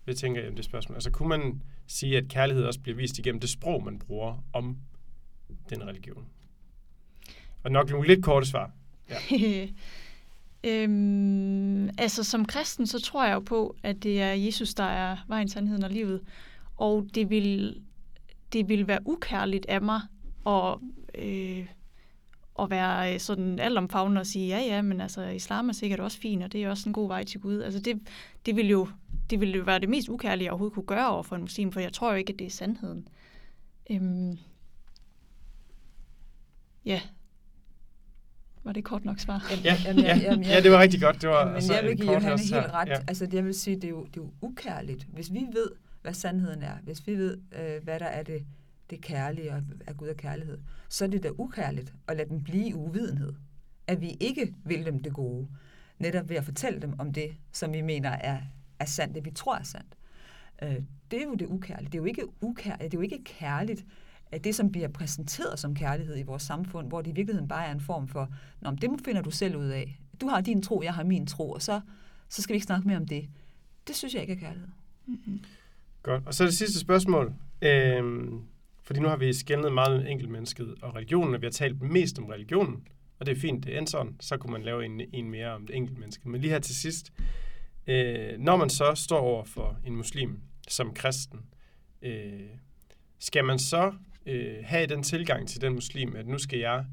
Hvad 0.04 0.14
tænker 0.14 0.42
I 0.42 0.48
om 0.48 0.56
det 0.56 0.64
spørgsmål? 0.64 0.96
Altså, 0.96 1.10
kunne 1.10 1.28
man 1.28 1.62
sige, 1.86 2.16
at 2.16 2.28
kærlighed 2.28 2.64
også 2.64 2.80
bliver 2.80 2.96
vist 2.96 3.18
igennem 3.18 3.40
det 3.40 3.50
sprog, 3.50 3.84
man 3.84 3.98
bruger 3.98 4.44
om 4.52 4.76
den 5.70 5.86
religion? 5.86 6.26
Og 7.62 7.72
nok 7.72 7.90
nogle 7.90 8.08
lidt 8.08 8.24
korte 8.24 8.46
svar. 8.46 8.70
Ja. 9.30 9.66
øhm, 10.70 11.88
altså 11.98 12.24
som 12.24 12.44
kristen, 12.44 12.86
så 12.86 13.00
tror 13.00 13.26
jeg 13.26 13.34
jo 13.34 13.40
på, 13.40 13.76
at 13.82 14.02
det 14.02 14.20
er 14.20 14.32
Jesus, 14.32 14.74
der 14.74 14.84
er 14.84 15.16
vejen, 15.28 15.48
sandheden 15.48 15.84
og 15.84 15.90
livet. 15.90 16.20
Og 16.76 17.06
det 17.14 17.30
vil, 17.30 17.82
det 18.52 18.68
vil 18.68 18.88
være 18.88 19.00
ukærligt 19.06 19.66
af 19.66 19.82
mig 19.82 20.00
at, 20.46 20.78
øh, 21.14 21.66
at 22.62 22.70
være 22.70 23.14
øh, 23.14 23.20
sådan 23.20 23.58
altomfavnende 23.58 24.20
og 24.20 24.26
sige, 24.26 24.48
ja 24.48 24.58
ja, 24.58 24.82
men 24.82 25.00
altså 25.00 25.22
islam 25.22 25.68
er 25.68 25.72
sikkert 25.72 26.00
også 26.00 26.18
fint, 26.18 26.42
og 26.42 26.52
det 26.52 26.64
er 26.64 26.70
også 26.70 26.88
en 26.88 26.92
god 26.92 27.08
vej 27.08 27.24
til 27.24 27.40
Gud. 27.40 27.60
Altså 27.60 27.80
det, 27.80 28.00
det 28.46 28.56
ville 28.56 28.70
jo 28.70 28.88
det 29.30 29.40
ville 29.40 29.58
jo 29.58 29.62
være 29.64 29.78
det 29.78 29.88
mest 29.88 30.08
ukærlige, 30.08 30.44
jeg 30.44 30.52
overhovedet 30.52 30.74
kunne 30.74 30.86
gøre 30.86 31.08
over 31.08 31.22
for 31.22 31.36
en 31.36 31.42
muslim, 31.42 31.72
for 31.72 31.80
jeg 31.80 31.92
tror 31.92 32.10
jo 32.10 32.16
ikke, 32.16 32.32
at 32.32 32.38
det 32.38 32.46
er 32.46 32.50
sandheden. 32.50 33.08
Øhm, 33.90 34.38
ja. 36.84 37.00
Var 38.64 38.72
det 38.72 38.84
kort 38.84 39.04
nok 39.04 39.18
svar? 39.18 39.52
Ja, 39.64 39.76
jamen, 39.84 40.04
ja, 40.04 40.16
jamen, 40.16 40.44
ja, 40.44 40.60
det 40.60 40.70
var 40.70 40.80
rigtig 40.80 41.00
godt. 41.00 41.22
Det 41.22 41.28
var 41.28 41.44
men 41.44 41.54
altså 41.54 41.74
jeg 41.74 41.84
vil 41.84 41.96
give 41.96 42.12
Johanne 42.12 42.38
helt 42.38 42.54
ret. 42.54 42.88
Ja. 42.88 42.98
Altså, 43.08 43.28
jeg 43.32 43.44
vil 43.44 43.54
sige, 43.54 43.76
det 43.76 43.84
er, 43.84 43.88
jo, 43.88 44.04
det 44.04 44.16
er 44.16 44.24
jo 44.24 44.30
ukærligt. 44.40 45.06
Hvis 45.12 45.32
vi 45.32 45.46
ved, 45.52 45.70
hvad 46.02 46.14
sandheden 46.14 46.62
er, 46.62 46.74
hvis 46.82 47.06
vi 47.06 47.14
ved, 47.14 47.38
øh, 47.58 47.84
hvad 47.84 48.00
der 48.00 48.06
er 48.06 48.22
det, 48.22 48.46
det 48.90 49.00
kærlige 49.00 49.52
og 49.52 49.62
er 49.86 49.92
Gud 49.92 50.08
og 50.08 50.16
kærlighed, 50.16 50.58
så 50.88 51.04
er 51.04 51.08
det 51.08 51.22
da 51.22 51.30
ukærligt 51.38 51.94
at 52.08 52.16
lade 52.16 52.28
dem 52.28 52.42
blive 52.42 52.68
i 52.68 52.74
uvidenhed. 52.74 53.34
At 53.86 54.00
vi 54.00 54.10
ikke 54.20 54.54
vil 54.64 54.86
dem 54.86 55.02
det 55.02 55.12
gode. 55.12 55.48
Netop 55.98 56.28
ved 56.28 56.36
at 56.36 56.44
fortælle 56.44 56.80
dem 56.82 56.94
om 56.98 57.12
det, 57.12 57.36
som 57.52 57.72
vi 57.72 57.80
mener 57.80 58.10
er, 58.10 58.40
er 58.78 58.84
sandt, 58.84 59.14
det 59.14 59.24
vi 59.24 59.30
tror 59.30 59.56
er 59.56 59.62
sandt. 59.62 59.96
Øh, 60.62 60.76
det 61.10 61.20
er 61.22 61.24
jo 61.24 61.34
det 61.34 61.46
ukærlige. 61.46 61.86
Det 61.86 61.94
er 61.94 62.02
jo 62.02 62.04
ikke 62.04 62.24
ukærligt, 62.40 62.92
det 62.92 62.96
er 62.96 62.98
jo 62.98 63.02
ikke 63.02 63.24
kærligt, 63.24 63.84
at 64.32 64.44
det, 64.44 64.54
som 64.54 64.72
bliver 64.72 64.88
præsenteret 64.88 65.58
som 65.58 65.74
kærlighed 65.74 66.18
i 66.18 66.22
vores 66.22 66.42
samfund, 66.42 66.88
hvor 66.88 67.02
det 67.02 67.10
i 67.10 67.14
virkeligheden 67.14 67.48
bare 67.48 67.66
er 67.66 67.72
en 67.72 67.80
form 67.80 68.08
for, 68.08 68.34
Nå, 68.60 68.70
det 68.70 68.90
finder 69.04 69.22
du 69.22 69.30
selv 69.30 69.56
ud 69.56 69.66
af. 69.66 70.00
Du 70.20 70.28
har 70.28 70.40
din 70.40 70.62
tro, 70.62 70.82
jeg 70.82 70.94
har 70.94 71.04
min 71.04 71.26
tro, 71.26 71.50
og 71.50 71.62
så, 71.62 71.80
så 72.28 72.42
skal 72.42 72.52
vi 72.52 72.56
ikke 72.56 72.66
snakke 72.66 72.88
mere 72.88 72.96
om 72.96 73.06
det. 73.06 73.28
Det 73.86 73.96
synes 73.96 74.14
jeg 74.14 74.22
ikke 74.22 74.32
er 74.32 74.38
kærlighed. 74.38 74.68
Mm-hmm. 75.06 75.44
Godt. 76.02 76.26
Og 76.26 76.34
så 76.34 76.44
det 76.44 76.54
sidste 76.54 76.78
spørgsmål. 76.78 77.34
Øhm, 77.62 78.42
fordi 78.90 79.00
nu 79.00 79.08
har 79.08 79.16
vi 79.16 79.32
skældnet 79.32 79.72
meget 79.72 80.00
med 80.00 80.10
enkeltmennesket 80.10 80.74
og 80.82 80.94
religionen, 80.94 81.34
og 81.34 81.40
vi 81.40 81.46
har 81.46 81.50
talt 81.50 81.82
mest 81.82 82.18
om 82.18 82.24
religionen, 82.24 82.86
og 83.18 83.26
det 83.26 83.36
er 83.36 83.40
fint, 83.40 83.64
det 83.64 83.76
er 83.76 83.84
sådan. 83.86 84.16
Så 84.20 84.36
kunne 84.36 84.52
man 84.52 84.62
lave 84.62 84.84
en, 84.84 85.00
en 85.12 85.30
mere 85.30 85.48
om 85.48 85.66
det 85.66 85.76
enkeltmenneske. 85.76 86.28
Men 86.28 86.40
lige 86.40 86.50
her 86.50 86.58
til 86.58 86.74
sidst, 86.76 87.12
øh, 87.86 88.38
når 88.38 88.56
man 88.56 88.70
så 88.70 88.94
står 88.94 89.18
over 89.18 89.44
for 89.44 89.78
en 89.86 89.96
muslim 89.96 90.40
som 90.68 90.94
kristen, 90.94 91.40
øh, 92.02 92.40
skal 93.18 93.44
man 93.44 93.58
så 93.58 93.92
øh, 94.26 94.56
have 94.62 94.86
den 94.86 95.02
tilgang 95.02 95.48
til 95.48 95.60
den 95.60 95.72
muslim, 95.72 96.16
at 96.16 96.26
nu 96.26 96.38
skal 96.38 96.58
jeg 96.58 96.86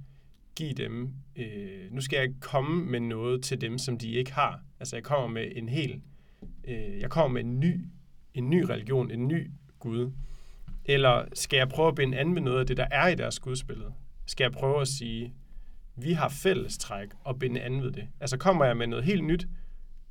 give 0.55 0.73
dem, 0.73 1.13
øh, 1.35 1.91
nu 1.91 2.01
skal 2.01 2.17
jeg 2.17 2.29
komme 2.41 2.85
med 2.85 2.99
noget 2.99 3.43
til 3.43 3.61
dem, 3.61 3.77
som 3.77 3.97
de 3.97 4.11
ikke 4.11 4.33
har. 4.33 4.61
Altså 4.79 4.95
jeg 4.95 5.03
kommer 5.03 5.27
med 5.27 5.51
en 5.55 5.69
hel, 5.69 6.01
øh, 6.67 6.99
jeg 6.99 7.09
kommer 7.09 7.33
med 7.33 7.51
en 7.51 7.59
ny, 7.59 7.85
en 8.33 8.49
ny 8.49 8.63
religion, 8.63 9.11
en 9.11 9.27
ny 9.27 9.51
Gud. 9.79 10.11
Eller 10.87 11.25
skal 11.33 11.57
jeg 11.57 11.69
prøve 11.69 11.87
at 11.87 11.95
binde 11.95 12.17
an 12.17 12.33
med 12.33 12.41
noget 12.41 12.59
af 12.59 12.65
det, 12.67 12.77
der 12.77 12.87
er 12.91 13.07
i 13.07 13.15
deres 13.15 13.39
gudsbillede? 13.39 13.93
Skal 14.25 14.43
jeg 14.43 14.51
prøve 14.51 14.81
at 14.81 14.87
sige, 14.87 15.33
vi 15.95 16.13
har 16.13 16.29
fællestræk 16.29 17.07
og 17.23 17.39
binde 17.39 17.61
an 17.61 17.81
ved 17.81 17.91
det? 17.91 18.07
Altså 18.19 18.37
kommer 18.37 18.65
jeg 18.65 18.77
med 18.77 18.87
noget 18.87 19.05
helt 19.05 19.23
nyt, 19.23 19.47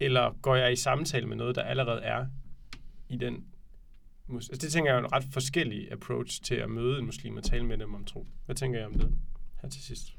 eller 0.00 0.36
går 0.42 0.56
jeg 0.56 0.72
i 0.72 0.76
samtale 0.76 1.26
med 1.26 1.36
noget, 1.36 1.56
der 1.56 1.62
allerede 1.62 2.00
er 2.00 2.26
i 3.08 3.16
den 3.16 3.44
Altså, 4.34 4.56
det 4.56 4.72
tænker 4.72 4.90
jeg 4.90 5.00
er 5.00 5.04
en 5.04 5.12
ret 5.12 5.24
forskellig 5.30 5.92
approach 5.92 6.42
til 6.42 6.54
at 6.54 6.70
møde 6.70 6.98
en 6.98 7.06
muslim 7.06 7.36
og 7.36 7.42
tale 7.42 7.64
med 7.64 7.78
dem 7.78 7.94
om 7.94 8.04
tro. 8.04 8.26
Hvad 8.46 8.56
tænker 8.56 8.78
jeg 8.78 8.86
om 8.86 8.94
det 8.94 9.10
her 9.62 9.68
til 9.68 9.82
sidst? 9.82 10.14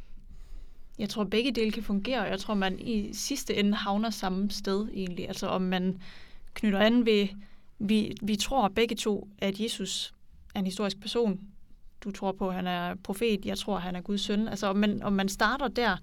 Jeg 0.99 1.09
tror, 1.09 1.23
begge 1.23 1.51
dele 1.51 1.71
kan 1.71 1.83
fungere, 1.83 2.21
og 2.21 2.29
jeg 2.29 2.39
tror, 2.39 2.53
man 2.53 2.79
i 2.79 3.13
sidste 3.13 3.55
ende 3.55 3.73
havner 3.73 4.09
samme 4.09 4.51
sted 4.51 4.87
egentlig. 4.93 5.27
Altså 5.27 5.47
om 5.47 5.61
man 5.61 6.01
knytter 6.53 6.79
an 6.79 7.05
ved, 7.05 7.27
vi, 7.79 8.15
vi 8.21 8.35
tror 8.35 8.67
begge 8.67 8.95
to, 8.95 9.27
at 9.37 9.59
Jesus 9.59 10.13
er 10.57 10.59
en 10.59 10.65
historisk 10.65 11.01
person. 11.01 11.39
Du 12.03 12.11
tror 12.11 12.31
på, 12.31 12.49
at 12.49 12.55
han 12.55 12.67
er 12.67 12.95
profet, 13.03 13.45
jeg 13.45 13.57
tror, 13.57 13.75
at 13.75 13.81
han 13.81 13.95
er 13.95 14.01
Guds 14.01 14.21
søn. 14.21 14.47
Altså 14.47 14.67
om 14.67 14.75
man, 14.75 15.03
om 15.03 15.13
man 15.13 15.29
starter 15.29 15.67
der, 15.67 15.97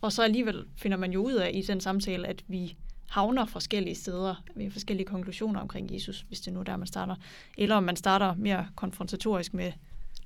og 0.00 0.12
så 0.12 0.22
alligevel 0.22 0.64
finder 0.76 0.96
man 0.96 1.12
jo 1.12 1.26
ud 1.26 1.32
af 1.32 1.50
i 1.54 1.62
den 1.62 1.80
samtale, 1.80 2.28
at 2.28 2.44
vi 2.48 2.76
havner 3.08 3.44
forskellige 3.44 3.94
steder 3.94 4.42
ved 4.54 4.70
forskellige 4.70 5.06
konklusioner 5.06 5.60
omkring 5.60 5.94
Jesus, 5.94 6.24
hvis 6.28 6.40
det 6.40 6.52
nu 6.52 6.60
er 6.60 6.64
der, 6.64 6.76
man 6.76 6.86
starter. 6.86 7.14
Eller 7.58 7.76
om 7.76 7.82
man 7.82 7.96
starter 7.96 8.34
mere 8.34 8.68
konfrontatorisk 8.76 9.54
med, 9.54 9.72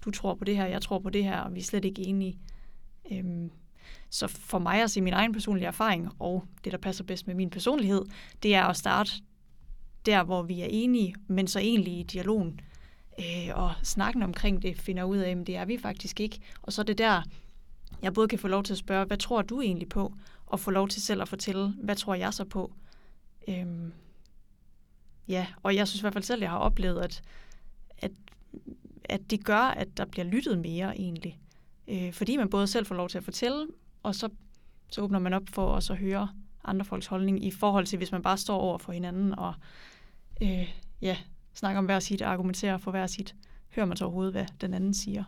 du 0.04 0.10
tror 0.10 0.34
på 0.34 0.44
det 0.44 0.56
her, 0.56 0.66
jeg 0.66 0.82
tror 0.82 0.98
på 0.98 1.10
det 1.10 1.24
her, 1.24 1.40
og 1.40 1.54
vi 1.54 1.60
er 1.60 1.64
slet 1.64 1.84
ikke 1.84 2.02
enige. 2.02 2.38
Øhm, 3.12 3.50
så 4.10 4.26
for 4.26 4.58
mig 4.58 4.82
at 4.82 4.90
se 4.90 5.00
min 5.00 5.12
egen 5.12 5.32
personlige 5.32 5.66
erfaring, 5.66 6.08
og 6.18 6.44
det, 6.64 6.72
der 6.72 6.78
passer 6.78 7.04
bedst 7.04 7.26
med 7.26 7.34
min 7.34 7.50
personlighed, 7.50 8.02
det 8.42 8.54
er 8.54 8.64
at 8.64 8.76
starte 8.76 9.12
der, 10.06 10.24
hvor 10.24 10.42
vi 10.42 10.60
er 10.60 10.66
enige, 10.70 11.14
men 11.26 11.46
så 11.46 11.58
egentlig 11.58 11.98
i 11.98 12.02
dialogen. 12.02 12.60
Øh, 13.18 13.50
og 13.54 13.72
snakken 13.82 14.22
omkring 14.22 14.62
det 14.62 14.78
finder 14.78 15.04
ud 15.04 15.16
af, 15.16 15.30
at 15.30 15.46
det 15.46 15.56
er 15.56 15.64
vi 15.64 15.78
faktisk 15.78 16.20
ikke. 16.20 16.40
Og 16.62 16.72
så 16.72 16.82
er 16.82 16.84
det 16.84 16.98
der, 16.98 17.22
jeg 18.02 18.14
både 18.14 18.28
kan 18.28 18.38
få 18.38 18.48
lov 18.48 18.62
til 18.62 18.72
at 18.72 18.78
spørge, 18.78 19.04
hvad 19.04 19.16
tror 19.16 19.42
du 19.42 19.60
egentlig 19.60 19.88
på? 19.88 20.14
Og 20.46 20.60
få 20.60 20.70
lov 20.70 20.88
til 20.88 21.02
selv 21.02 21.22
at 21.22 21.28
fortælle, 21.28 21.68
hvad 21.68 21.96
tror 21.96 22.14
jeg 22.14 22.34
så 22.34 22.44
på? 22.44 22.72
Øhm, 23.48 23.92
ja, 25.28 25.46
og 25.62 25.74
jeg 25.74 25.88
synes 25.88 26.00
i 26.00 26.02
hvert 26.02 26.12
fald 26.12 26.24
selv, 26.24 26.38
at 26.38 26.42
jeg 26.42 26.50
har 26.50 26.58
oplevet, 26.58 27.00
at, 27.00 27.22
at, 27.98 28.10
at 29.04 29.30
det 29.30 29.44
gør, 29.44 29.58
at 29.58 29.96
der 29.96 30.04
bliver 30.04 30.24
lyttet 30.24 30.58
mere 30.58 30.98
egentlig. 30.98 31.38
Øh, 31.88 32.12
fordi 32.12 32.36
man 32.36 32.50
både 32.50 32.66
selv 32.66 32.86
får 32.86 32.94
lov 32.94 33.08
til 33.08 33.18
at 33.18 33.24
fortælle, 33.24 33.66
og 34.02 34.14
så, 34.14 34.28
så 34.90 35.00
åbner 35.00 35.18
man 35.18 35.34
op 35.34 35.42
for 35.48 35.66
også 35.66 35.92
at 35.92 35.98
høre 35.98 36.28
andre 36.64 36.84
folks 36.84 37.06
holdning 37.06 37.44
i 37.44 37.50
forhold 37.50 37.86
til, 37.86 37.96
hvis 37.96 38.12
man 38.12 38.22
bare 38.22 38.38
står 38.38 38.58
over 38.58 38.78
for 38.78 38.92
hinanden 38.92 39.38
og 39.38 39.54
øh, 40.42 40.74
ja, 41.02 41.16
snakker 41.54 41.78
om 41.78 41.84
hver 41.84 41.98
sit 41.98 42.22
og 42.22 42.32
argumenterer 42.32 42.78
for 42.78 42.90
hver 42.90 43.06
sit. 43.06 43.34
Hører 43.74 43.86
man 43.86 43.96
så 43.96 44.04
overhovedet, 44.04 44.32
hvad 44.32 44.46
den 44.60 44.74
anden 44.74 44.94
siger? 44.94 45.24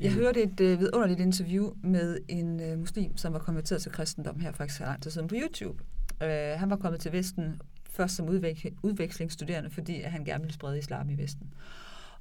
Jeg 0.00 0.12
hørte 0.12 0.42
et 0.42 0.60
øh, 0.60 0.80
vidunderligt 0.80 1.20
interview 1.20 1.72
med 1.82 2.18
en 2.28 2.60
øh, 2.60 2.78
muslim, 2.78 3.16
som 3.16 3.32
var 3.32 3.38
konverteret 3.38 3.82
til 3.82 3.92
kristendom 3.92 4.40
her 4.40 4.52
for 4.52 4.64
ikke 4.64 4.74
så 4.74 4.84
lang 4.84 5.02
tid 5.02 5.10
siden 5.10 5.28
på 5.28 5.34
YouTube. 5.38 5.82
Øh, 6.22 6.58
han 6.58 6.70
var 6.70 6.76
kommet 6.76 7.00
til 7.00 7.12
Vesten 7.12 7.60
først 7.90 8.16
som 8.16 8.28
udvek- 8.28 8.74
udvekslingsstuderende, 8.82 9.70
fordi 9.70 10.00
at 10.00 10.12
han 10.12 10.24
gerne 10.24 10.40
ville 10.40 10.54
sprede 10.54 10.78
islam 10.78 11.10
i 11.10 11.14
Vesten. 11.14 11.52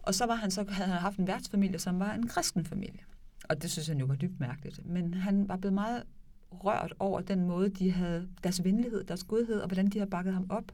Og 0.01 0.15
så, 0.15 0.25
var 0.25 0.35
han, 0.35 0.51
så 0.51 0.65
havde 0.69 0.89
han 0.89 0.99
haft 0.99 1.17
en 1.17 1.27
værtsfamilie, 1.27 1.79
som 1.79 1.99
var 1.99 2.13
en 2.13 2.27
kristen 2.27 2.65
familie. 2.65 2.99
Og 3.49 3.61
det 3.61 3.71
synes 3.71 3.87
han 3.87 3.97
jo 3.97 4.05
var 4.05 4.15
dybt 4.15 4.39
mærkeligt. 4.39 4.85
Men 4.85 5.13
han 5.13 5.49
var 5.49 5.57
blevet 5.57 5.73
meget 5.73 6.03
rørt 6.51 6.93
over 6.99 7.21
den 7.21 7.47
måde, 7.47 7.69
de 7.69 7.91
havde, 7.91 8.27
deres 8.43 8.63
venlighed, 8.63 9.03
deres 9.03 9.23
godhed, 9.23 9.59
og 9.59 9.67
hvordan 9.67 9.87
de 9.87 9.99
havde 9.99 10.09
bakket 10.09 10.33
ham 10.33 10.45
op, 10.49 10.71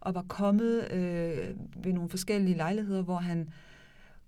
og 0.00 0.14
var 0.14 0.22
kommet 0.28 0.92
øh, 0.92 1.48
ved 1.84 1.92
nogle 1.92 2.10
forskellige 2.10 2.56
lejligheder, 2.56 3.02
hvor 3.02 3.16
han 3.16 3.48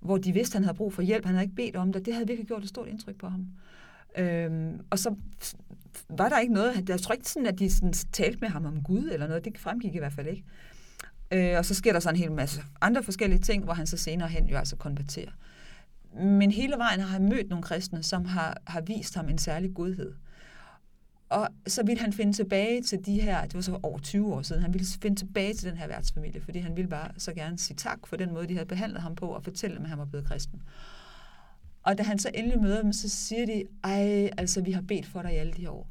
hvor 0.01 0.17
de 0.17 0.33
vidste, 0.33 0.53
at 0.53 0.57
han 0.57 0.65
havde 0.65 0.77
brug 0.77 0.93
for 0.93 1.03
hjælp. 1.03 1.25
Han 1.25 1.35
havde 1.35 1.45
ikke 1.45 1.57
bedt 1.57 1.77
om 1.77 1.93
det. 1.93 2.07
Det 2.07 2.15
havde 2.15 2.27
virkelig 2.27 2.47
gjort 2.47 2.63
et 2.63 2.69
stort 2.69 2.89
indtryk 2.89 3.17
på 3.19 3.29
ham. 3.29 3.47
Øhm, 4.19 4.81
og 4.91 4.99
så 4.99 5.15
var 6.09 6.29
der 6.29 6.39
ikke 6.39 6.55
noget, 6.55 6.89
jeg 6.89 7.01
tror 7.01 7.13
ikke 7.13 7.29
sådan, 7.29 7.47
at 7.47 7.59
de 7.59 7.71
sådan 7.71 7.93
talte 7.93 8.39
med 8.41 8.49
ham 8.49 8.67
om 8.67 8.83
Gud 8.83 9.09
eller 9.13 9.27
noget, 9.27 9.45
det 9.45 9.59
fremgik 9.59 9.95
i 9.95 9.99
hvert 9.99 10.13
fald 10.13 10.27
ikke. 10.27 10.45
Øh, 11.33 11.59
og 11.59 11.65
så 11.65 11.75
sker 11.75 11.93
der 11.93 12.01
så 12.01 12.11
en 12.11 12.17
hel 12.17 12.33
masse 12.33 12.63
andre 12.81 13.03
forskellige 13.03 13.41
ting, 13.41 13.65
hvor 13.65 13.73
han 13.73 13.87
så 13.87 13.97
senere 13.97 14.29
hen 14.29 14.47
jo 14.47 14.57
altså 14.57 14.77
konverterer. 14.77 15.31
Men 16.15 16.51
hele 16.51 16.75
vejen 16.77 17.01
har 17.01 17.09
han 17.09 17.29
mødt 17.29 17.49
nogle 17.49 17.63
kristne, 17.63 18.03
som 18.03 18.25
har, 18.25 18.57
har 18.67 18.81
vist 18.81 19.15
ham 19.15 19.29
en 19.29 19.39
særlig 19.39 19.75
godhed. 19.75 20.13
Og 21.33 21.49
så 21.67 21.83
ville 21.83 22.01
han 22.01 22.13
finde 22.13 22.33
tilbage 22.33 22.83
til 22.83 23.07
de 23.07 23.21
her, 23.21 23.43
det 23.43 23.55
var 23.55 23.61
så 23.61 23.79
over 23.83 23.99
20 23.99 24.35
år 24.35 24.43
siden, 24.43 24.63
han 24.63 24.73
ville 24.73 24.87
finde 25.03 25.17
tilbage 25.17 25.55
til 25.55 25.71
den 25.71 25.79
her 25.79 25.87
værtsfamilie, 25.87 26.41
fordi 26.41 26.59
han 26.59 26.77
ville 26.77 26.89
bare 26.89 27.11
så 27.19 27.33
gerne 27.33 27.59
sige 27.59 27.77
tak 27.77 28.07
for 28.07 28.17
den 28.17 28.33
måde, 28.33 28.49
de 28.49 28.55
havde 28.55 28.67
behandlet 28.67 29.03
ham 29.03 29.15
på, 29.15 29.27
og 29.27 29.45
fortælle 29.45 29.77
dem, 29.77 29.85
at 29.85 29.89
han 29.89 29.99
var 29.99 30.05
blevet 30.05 30.27
kristen. 30.27 30.63
Og 31.83 31.99
da 31.99 32.03
han 32.03 32.19
så 32.19 32.31
endelig 32.35 32.61
møder 32.61 32.83
dem, 32.83 32.93
så 32.93 33.09
siger 33.09 33.47
de, 33.47 33.65
ej, 33.85 34.31
altså 34.39 34.63
vi 34.63 34.73
har 34.73 34.83
bedt 34.83 35.07
for 35.07 35.23
dig 35.23 35.33
i 35.33 35.37
alle 35.37 35.53
de 35.53 35.63
her 35.63 35.71
år. 35.71 35.89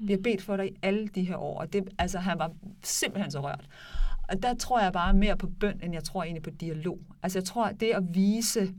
Vi 0.00 0.12
har 0.12 0.20
bedt 0.24 0.42
for 0.42 0.56
dig 0.56 0.66
i 0.66 0.76
alle 0.82 1.08
de 1.08 1.24
her 1.24 1.36
år. 1.36 1.60
Og 1.60 1.72
det, 1.72 1.88
altså, 1.98 2.18
han 2.18 2.38
var 2.38 2.52
simpelthen 2.82 3.30
så 3.30 3.40
rørt. 3.40 3.66
Og 4.28 4.42
der 4.42 4.54
tror 4.54 4.80
jeg 4.80 4.92
bare 4.92 5.14
mere 5.14 5.36
på 5.36 5.50
bøn, 5.60 5.80
end 5.82 5.94
jeg 5.94 6.04
tror 6.04 6.22
egentlig 6.22 6.42
på 6.42 6.50
dialog. 6.50 6.98
Altså 7.22 7.38
jeg 7.38 7.44
tror, 7.44 7.64
at 7.64 7.80
det 7.80 7.90
at 7.90 8.02
vise 8.14 8.74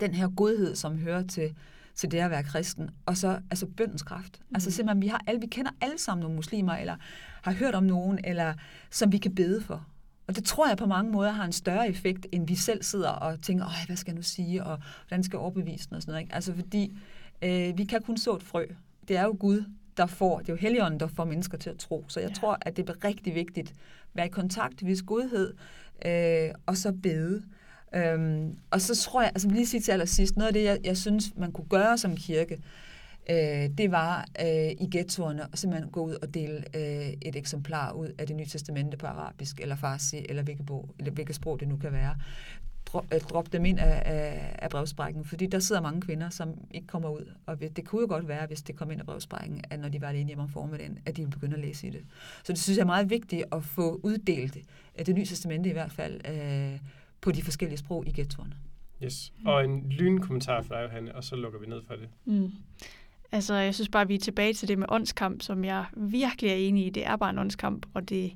den 0.00 0.14
her 0.14 0.28
godhed, 0.28 0.74
som 0.74 0.98
hører 0.98 1.26
til, 1.26 1.54
til 1.94 2.10
det 2.10 2.18
at 2.18 2.30
være 2.30 2.42
kristen, 2.42 2.90
og 3.06 3.16
så 3.16 3.40
altså 3.50 3.66
bøndens 3.66 4.02
kraft. 4.02 4.40
Mm. 4.40 4.54
Altså 4.54 4.70
simpelthen, 4.70 5.02
vi, 5.02 5.08
har 5.08 5.24
alle, 5.26 5.40
vi 5.40 5.46
kender 5.46 5.70
alle 5.80 5.98
sammen 5.98 6.22
nogle 6.22 6.36
muslimer, 6.36 6.72
eller 6.72 6.96
har 7.42 7.52
hørt 7.52 7.74
om 7.74 7.84
nogen, 7.84 8.18
eller 8.24 8.54
som 8.90 9.12
vi 9.12 9.18
kan 9.18 9.34
bede 9.34 9.62
for. 9.62 9.86
Og 10.26 10.36
det 10.36 10.44
tror 10.44 10.68
jeg 10.68 10.76
på 10.76 10.86
mange 10.86 11.12
måder 11.12 11.30
har 11.30 11.44
en 11.44 11.52
større 11.52 11.88
effekt, 11.88 12.26
end 12.32 12.46
vi 12.46 12.54
selv 12.54 12.82
sidder 12.82 13.08
og 13.08 13.42
tænker, 13.42 13.64
Øj, 13.64 13.86
hvad 13.86 13.96
skal 13.96 14.12
jeg 14.12 14.16
nu 14.16 14.22
sige, 14.22 14.64
og 14.64 14.78
hvordan 15.08 15.24
skal 15.24 15.36
jeg 15.36 15.40
overbevise 15.40 15.88
den, 15.88 15.96
og 15.96 16.02
sådan 16.02 16.12
noget. 16.12 16.22
Ikke? 16.22 16.34
Altså 16.34 16.54
fordi 16.54 16.96
øh, 17.42 17.78
vi 17.78 17.84
kan 17.84 18.02
kun 18.02 18.16
så 18.16 18.36
et 18.36 18.42
frø. 18.42 18.66
Det 19.08 19.16
er 19.16 19.22
jo 19.22 19.36
Gud, 19.40 19.64
der 19.96 20.06
får, 20.06 20.38
det 20.38 20.48
er 20.48 20.52
jo 20.52 20.56
Helligånden, 20.56 21.00
der 21.00 21.06
får 21.06 21.24
mennesker 21.24 21.58
til 21.58 21.70
at 21.70 21.78
tro. 21.78 22.04
Så 22.08 22.20
jeg 22.20 22.28
ja. 22.28 22.34
tror, 22.34 22.58
at 22.60 22.76
det 22.76 22.88
er 22.88 23.04
rigtig 23.04 23.34
vigtigt 23.34 23.70
at 23.70 23.76
være 24.14 24.26
i 24.26 24.28
kontakt, 24.28 24.86
vise 24.86 25.04
godhed, 25.04 25.54
øh, 26.06 26.50
og 26.66 26.76
så 26.76 26.92
bede. 27.02 27.42
Øhm, 27.94 28.56
og 28.70 28.80
så 28.80 28.96
tror 28.96 29.22
jeg, 29.22 29.30
altså 29.34 29.48
lige 29.48 29.66
sige 29.66 29.80
til 29.80 29.92
allersidst, 29.92 30.36
noget 30.36 30.46
af 30.46 30.52
det, 30.52 30.64
jeg, 30.64 30.78
jeg 30.84 30.96
synes, 30.96 31.32
man 31.36 31.52
kunne 31.52 31.68
gøre 31.68 31.98
som 31.98 32.16
kirke, 32.16 32.58
øh, 33.30 33.68
det 33.78 33.90
var 33.90 34.26
øh, 34.40 34.70
i 34.70 34.88
ghettoerne 34.90 35.42
at 35.52 35.58
simpelthen 35.58 35.90
gå 35.90 36.00
ud 36.00 36.14
og 36.22 36.34
dele 36.34 36.64
øh, 36.74 37.12
et 37.22 37.36
eksemplar 37.36 37.92
ud 37.92 38.08
af 38.18 38.26
det 38.26 38.36
nye 38.36 38.46
testamente 38.46 38.96
på 38.96 39.06
arabisk, 39.06 39.60
eller 39.60 39.76
farsi, 39.76 40.26
eller 40.28 40.42
hvilket, 40.42 40.66
bog, 40.66 40.94
eller 40.98 41.12
hvilket 41.12 41.36
sprog 41.36 41.60
det 41.60 41.68
nu 41.68 41.76
kan 41.76 41.92
være. 41.92 42.16
droppe 42.86 43.14
øh, 43.14 43.20
drop 43.20 43.52
dem 43.52 43.64
ind 43.64 43.78
af, 43.78 44.02
af, 44.04 44.56
af 44.58 44.70
brevsprækken, 44.70 45.24
fordi 45.24 45.46
der 45.46 45.58
sidder 45.58 45.82
mange 45.82 46.00
kvinder, 46.00 46.30
som 46.30 46.54
ikke 46.70 46.86
kommer 46.86 47.08
ud. 47.08 47.32
Og 47.46 47.60
det 47.60 47.84
kunne 47.84 48.00
jo 48.00 48.06
godt 48.08 48.28
være, 48.28 48.46
hvis 48.46 48.62
det 48.62 48.76
kom 48.76 48.90
ind 48.90 49.00
af 49.00 49.06
brevsprækken, 49.06 49.60
at 49.70 49.80
når 49.80 49.88
de 49.88 50.00
var 50.00 50.08
alene 50.08 50.26
hjemme 50.26 50.42
om 50.42 50.48
formiddagen, 50.48 50.98
at 51.06 51.16
de 51.16 51.22
ville 51.22 51.32
begynde 51.32 51.54
at 51.54 51.60
læse 51.60 51.86
i 51.86 51.90
det. 51.90 52.04
Så 52.44 52.52
det 52.52 52.60
synes 52.60 52.76
jeg 52.76 52.82
er 52.82 52.86
meget 52.86 53.10
vigtigt 53.10 53.44
at 53.52 53.64
få 53.64 54.00
uddelt 54.02 54.58
det 55.06 55.14
nye 55.14 55.26
testamente 55.26 55.70
i 55.70 55.72
hvert 55.72 55.92
fald 55.92 56.20
øh, 56.28 56.78
på 57.24 57.32
de 57.32 57.42
forskellige 57.42 57.78
sprog 57.78 58.06
i 58.06 58.12
ghettoerne. 58.14 58.56
Yes. 59.04 59.32
Og 59.46 59.64
en 59.64 59.90
lynkommentar 59.90 60.62
fra 60.62 60.74
dig, 60.74 60.84
Johanne, 60.84 61.14
og 61.14 61.24
så 61.24 61.36
lukker 61.36 61.58
vi 61.58 61.66
ned 61.66 61.82
for 61.86 61.94
det. 61.94 62.08
Mm. 62.24 62.52
Altså, 63.32 63.54
jeg 63.54 63.74
synes 63.74 63.88
bare, 63.88 64.02
at 64.02 64.08
vi 64.08 64.14
er 64.14 64.18
tilbage 64.18 64.54
til 64.54 64.68
det 64.68 64.78
med 64.78 64.86
åndskamp, 64.88 65.42
som 65.42 65.64
jeg 65.64 65.84
virkelig 65.96 66.50
er 66.50 66.54
enig 66.54 66.86
i. 66.86 66.90
Det 66.90 67.06
er 67.06 67.16
bare 67.16 67.30
en 67.30 67.38
åndskamp, 67.38 67.86
og 67.94 68.08
det 68.08 68.32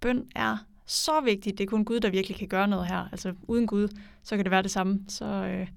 bøn 0.00 0.26
er 0.36 0.56
så 0.86 1.20
vigtigt. 1.20 1.58
Det 1.58 1.64
er 1.64 1.68
kun 1.68 1.84
Gud, 1.84 2.00
der 2.00 2.10
virkelig 2.10 2.36
kan 2.36 2.48
gøre 2.48 2.68
noget 2.68 2.86
her. 2.86 3.08
Altså, 3.12 3.34
uden 3.42 3.66
Gud, 3.66 3.88
så 4.22 4.36
kan 4.36 4.44
det 4.44 4.50
være 4.50 4.62
det 4.62 4.70
samme. 4.70 5.04
Så, 5.08 5.24
øh, 5.24 5.68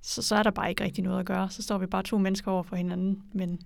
så, 0.00 0.22
så 0.22 0.36
er 0.36 0.42
der 0.42 0.50
bare 0.50 0.70
ikke 0.70 0.84
rigtig 0.84 1.04
noget 1.04 1.20
at 1.20 1.26
gøre. 1.26 1.50
Så 1.50 1.62
står 1.62 1.78
vi 1.78 1.86
bare 1.86 2.02
to 2.02 2.18
mennesker 2.18 2.50
over 2.50 2.62
for 2.62 2.76
hinanden. 2.76 3.22
Men 3.32 3.60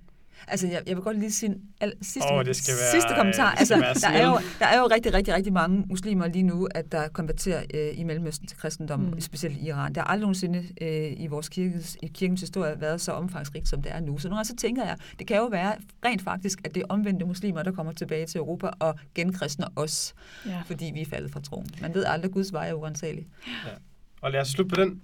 Altså, 0.49 0.66
jeg, 0.66 0.82
jeg 0.86 0.97
vil 0.97 1.05
godt 1.05 1.18
lige 1.18 1.32
sige 1.32 1.55
al, 1.80 1.93
sidste, 2.03 2.30
oh, 2.30 2.45
det 2.45 2.57
skal 2.57 2.74
være, 2.74 2.91
sidste 2.91 3.14
kommentar. 3.16 3.51
Altså, 3.51 3.74
der, 4.01 4.09
er 4.09 4.26
jo, 4.26 4.38
der 4.59 4.66
er 4.66 4.78
jo 4.78 4.86
rigtig, 4.86 5.14
rigtig, 5.14 5.34
rigtig 5.34 5.53
mange 5.53 5.84
muslimer 5.88 6.28
lige 6.28 6.43
nu, 6.43 6.68
at 6.74 6.93
der 6.93 7.09
konverterer 7.09 7.62
øh, 7.74 7.99
i 7.99 8.05
Mellemøsten 8.05 8.47
til 8.47 8.59
kristendom, 8.59 9.01
mm. 9.01 9.20
specielt 9.20 9.57
i 9.57 9.66
Iran. 9.66 9.95
Der 9.95 10.01
har 10.01 10.07
aldrig 10.07 10.20
nogensinde 10.20 10.66
øh, 10.80 11.12
i 11.16 11.26
vores 11.26 11.49
kirkes, 11.49 11.97
i 12.03 12.07
kirkens 12.07 12.41
historie 12.41 12.80
været 12.80 13.01
så 13.01 13.12
omfangsrigt, 13.12 13.68
som 13.68 13.82
det 13.82 13.93
er 13.93 14.01
nu. 14.01 14.18
Så 14.18 14.28
nogle 14.28 14.36
gange 14.36 14.49
så 14.49 14.57
tænker 14.57 14.84
jeg, 14.84 14.97
det 15.18 15.26
kan 15.26 15.36
jo 15.36 15.47
være 15.47 15.74
rent 16.05 16.22
faktisk, 16.22 16.61
at 16.64 16.74
det 16.74 16.80
er 16.80 16.86
omvendte 16.88 17.26
muslimer, 17.26 17.62
der 17.62 17.72
kommer 17.72 17.93
tilbage 17.93 18.26
til 18.26 18.38
Europa 18.38 18.68
og 18.78 18.99
genkristner 19.14 19.66
os, 19.76 20.14
ja. 20.47 20.62
fordi 20.66 20.91
vi 20.95 21.01
er 21.01 21.07
faldet 21.07 21.32
fra 21.32 21.41
troen. 21.41 21.66
Man 21.80 21.95
ved 21.95 22.05
aldrig, 22.05 22.28
at 22.28 22.34
Guds 22.34 22.53
vej 22.53 22.68
er 22.68 22.74
uansagelig. 22.74 23.26
Ja. 23.66 23.70
Og 24.20 24.30
lad 24.30 24.41
os 24.41 24.49
slutte 24.49 24.74
på 24.74 24.80
den. 24.80 25.01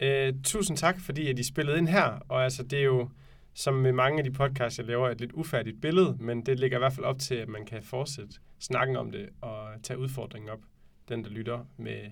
Øh, 0.00 0.34
tusind 0.44 0.76
tak, 0.76 1.00
fordi 1.00 1.28
at 1.28 1.38
I 1.38 1.42
spillede 1.42 1.78
ind 1.78 1.88
her. 1.88 2.22
Og 2.28 2.44
altså, 2.44 2.62
det 2.62 2.78
er 2.78 2.84
jo 2.84 3.08
som 3.54 3.74
med 3.74 3.92
mange 3.92 4.18
af 4.18 4.24
de 4.24 4.30
podcasts, 4.30 4.78
jeg 4.78 4.86
laver, 4.86 5.08
et 5.08 5.20
lidt 5.20 5.32
ufærdigt 5.32 5.80
billede, 5.80 6.16
men 6.20 6.46
det 6.46 6.60
ligger 6.60 6.78
i 6.78 6.80
hvert 6.80 6.92
fald 6.92 7.06
op 7.06 7.18
til, 7.18 7.34
at 7.34 7.48
man 7.48 7.66
kan 7.66 7.82
fortsætte 7.82 8.34
snakken 8.58 8.96
om 8.96 9.12
det 9.12 9.28
og 9.40 9.82
tage 9.82 9.98
udfordringen 9.98 10.50
op, 10.50 10.60
den 11.08 11.24
der 11.24 11.30
lytter, 11.30 11.64
med 11.76 12.10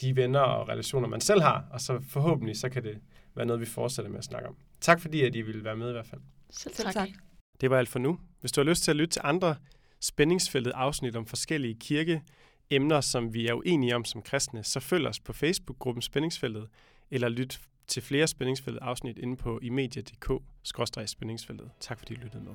de 0.00 0.16
venner 0.16 0.40
og 0.40 0.68
relationer, 0.68 1.08
man 1.08 1.20
selv 1.20 1.40
har, 1.40 1.64
og 1.70 1.80
så 1.80 2.00
forhåbentlig 2.08 2.56
så 2.56 2.68
kan 2.68 2.84
det 2.84 2.98
være 3.34 3.46
noget, 3.46 3.60
vi 3.60 3.66
fortsætter 3.66 4.10
med 4.10 4.18
at 4.18 4.24
snakke 4.24 4.48
om. 4.48 4.56
Tak 4.80 5.00
fordi, 5.00 5.20
at 5.22 5.36
I 5.36 5.42
ville 5.42 5.64
være 5.64 5.76
med 5.76 5.88
i 5.88 5.92
hvert 5.92 6.06
fald. 6.06 6.20
Selv 6.50 6.74
tak. 6.74 6.92
tak. 6.92 7.08
Det 7.60 7.70
var 7.70 7.78
alt 7.78 7.88
for 7.88 7.98
nu. 7.98 8.18
Hvis 8.40 8.52
du 8.52 8.60
har 8.60 8.64
lyst 8.64 8.84
til 8.84 8.90
at 8.90 8.96
lytte 8.96 9.12
til 9.12 9.22
andre 9.24 9.56
spændingsfældet 10.00 10.72
afsnit 10.74 11.16
om 11.16 11.26
forskellige 11.26 11.74
kirke, 11.74 12.22
emner, 12.70 13.00
som 13.00 13.34
vi 13.34 13.46
er 13.46 13.54
uenige 13.54 13.96
om 13.96 14.04
som 14.04 14.22
kristne, 14.22 14.64
så 14.64 14.80
følg 14.80 15.06
os 15.06 15.20
på 15.20 15.32
Facebook-gruppen 15.32 16.02
Spændingsfeltet, 16.02 16.68
eller 17.10 17.28
lyt 17.28 17.60
til 17.88 18.02
flere 18.02 18.26
spændingsfeltet 18.26 18.82
afsnit 18.82 19.18
inde 19.18 19.36
på 19.36 19.58
imedia.dk-spændingsfeltet. 19.62 21.70
Tak 21.80 21.98
fordi 21.98 22.14
I 22.14 22.16
lyttede 22.16 22.44
med. 22.44 22.52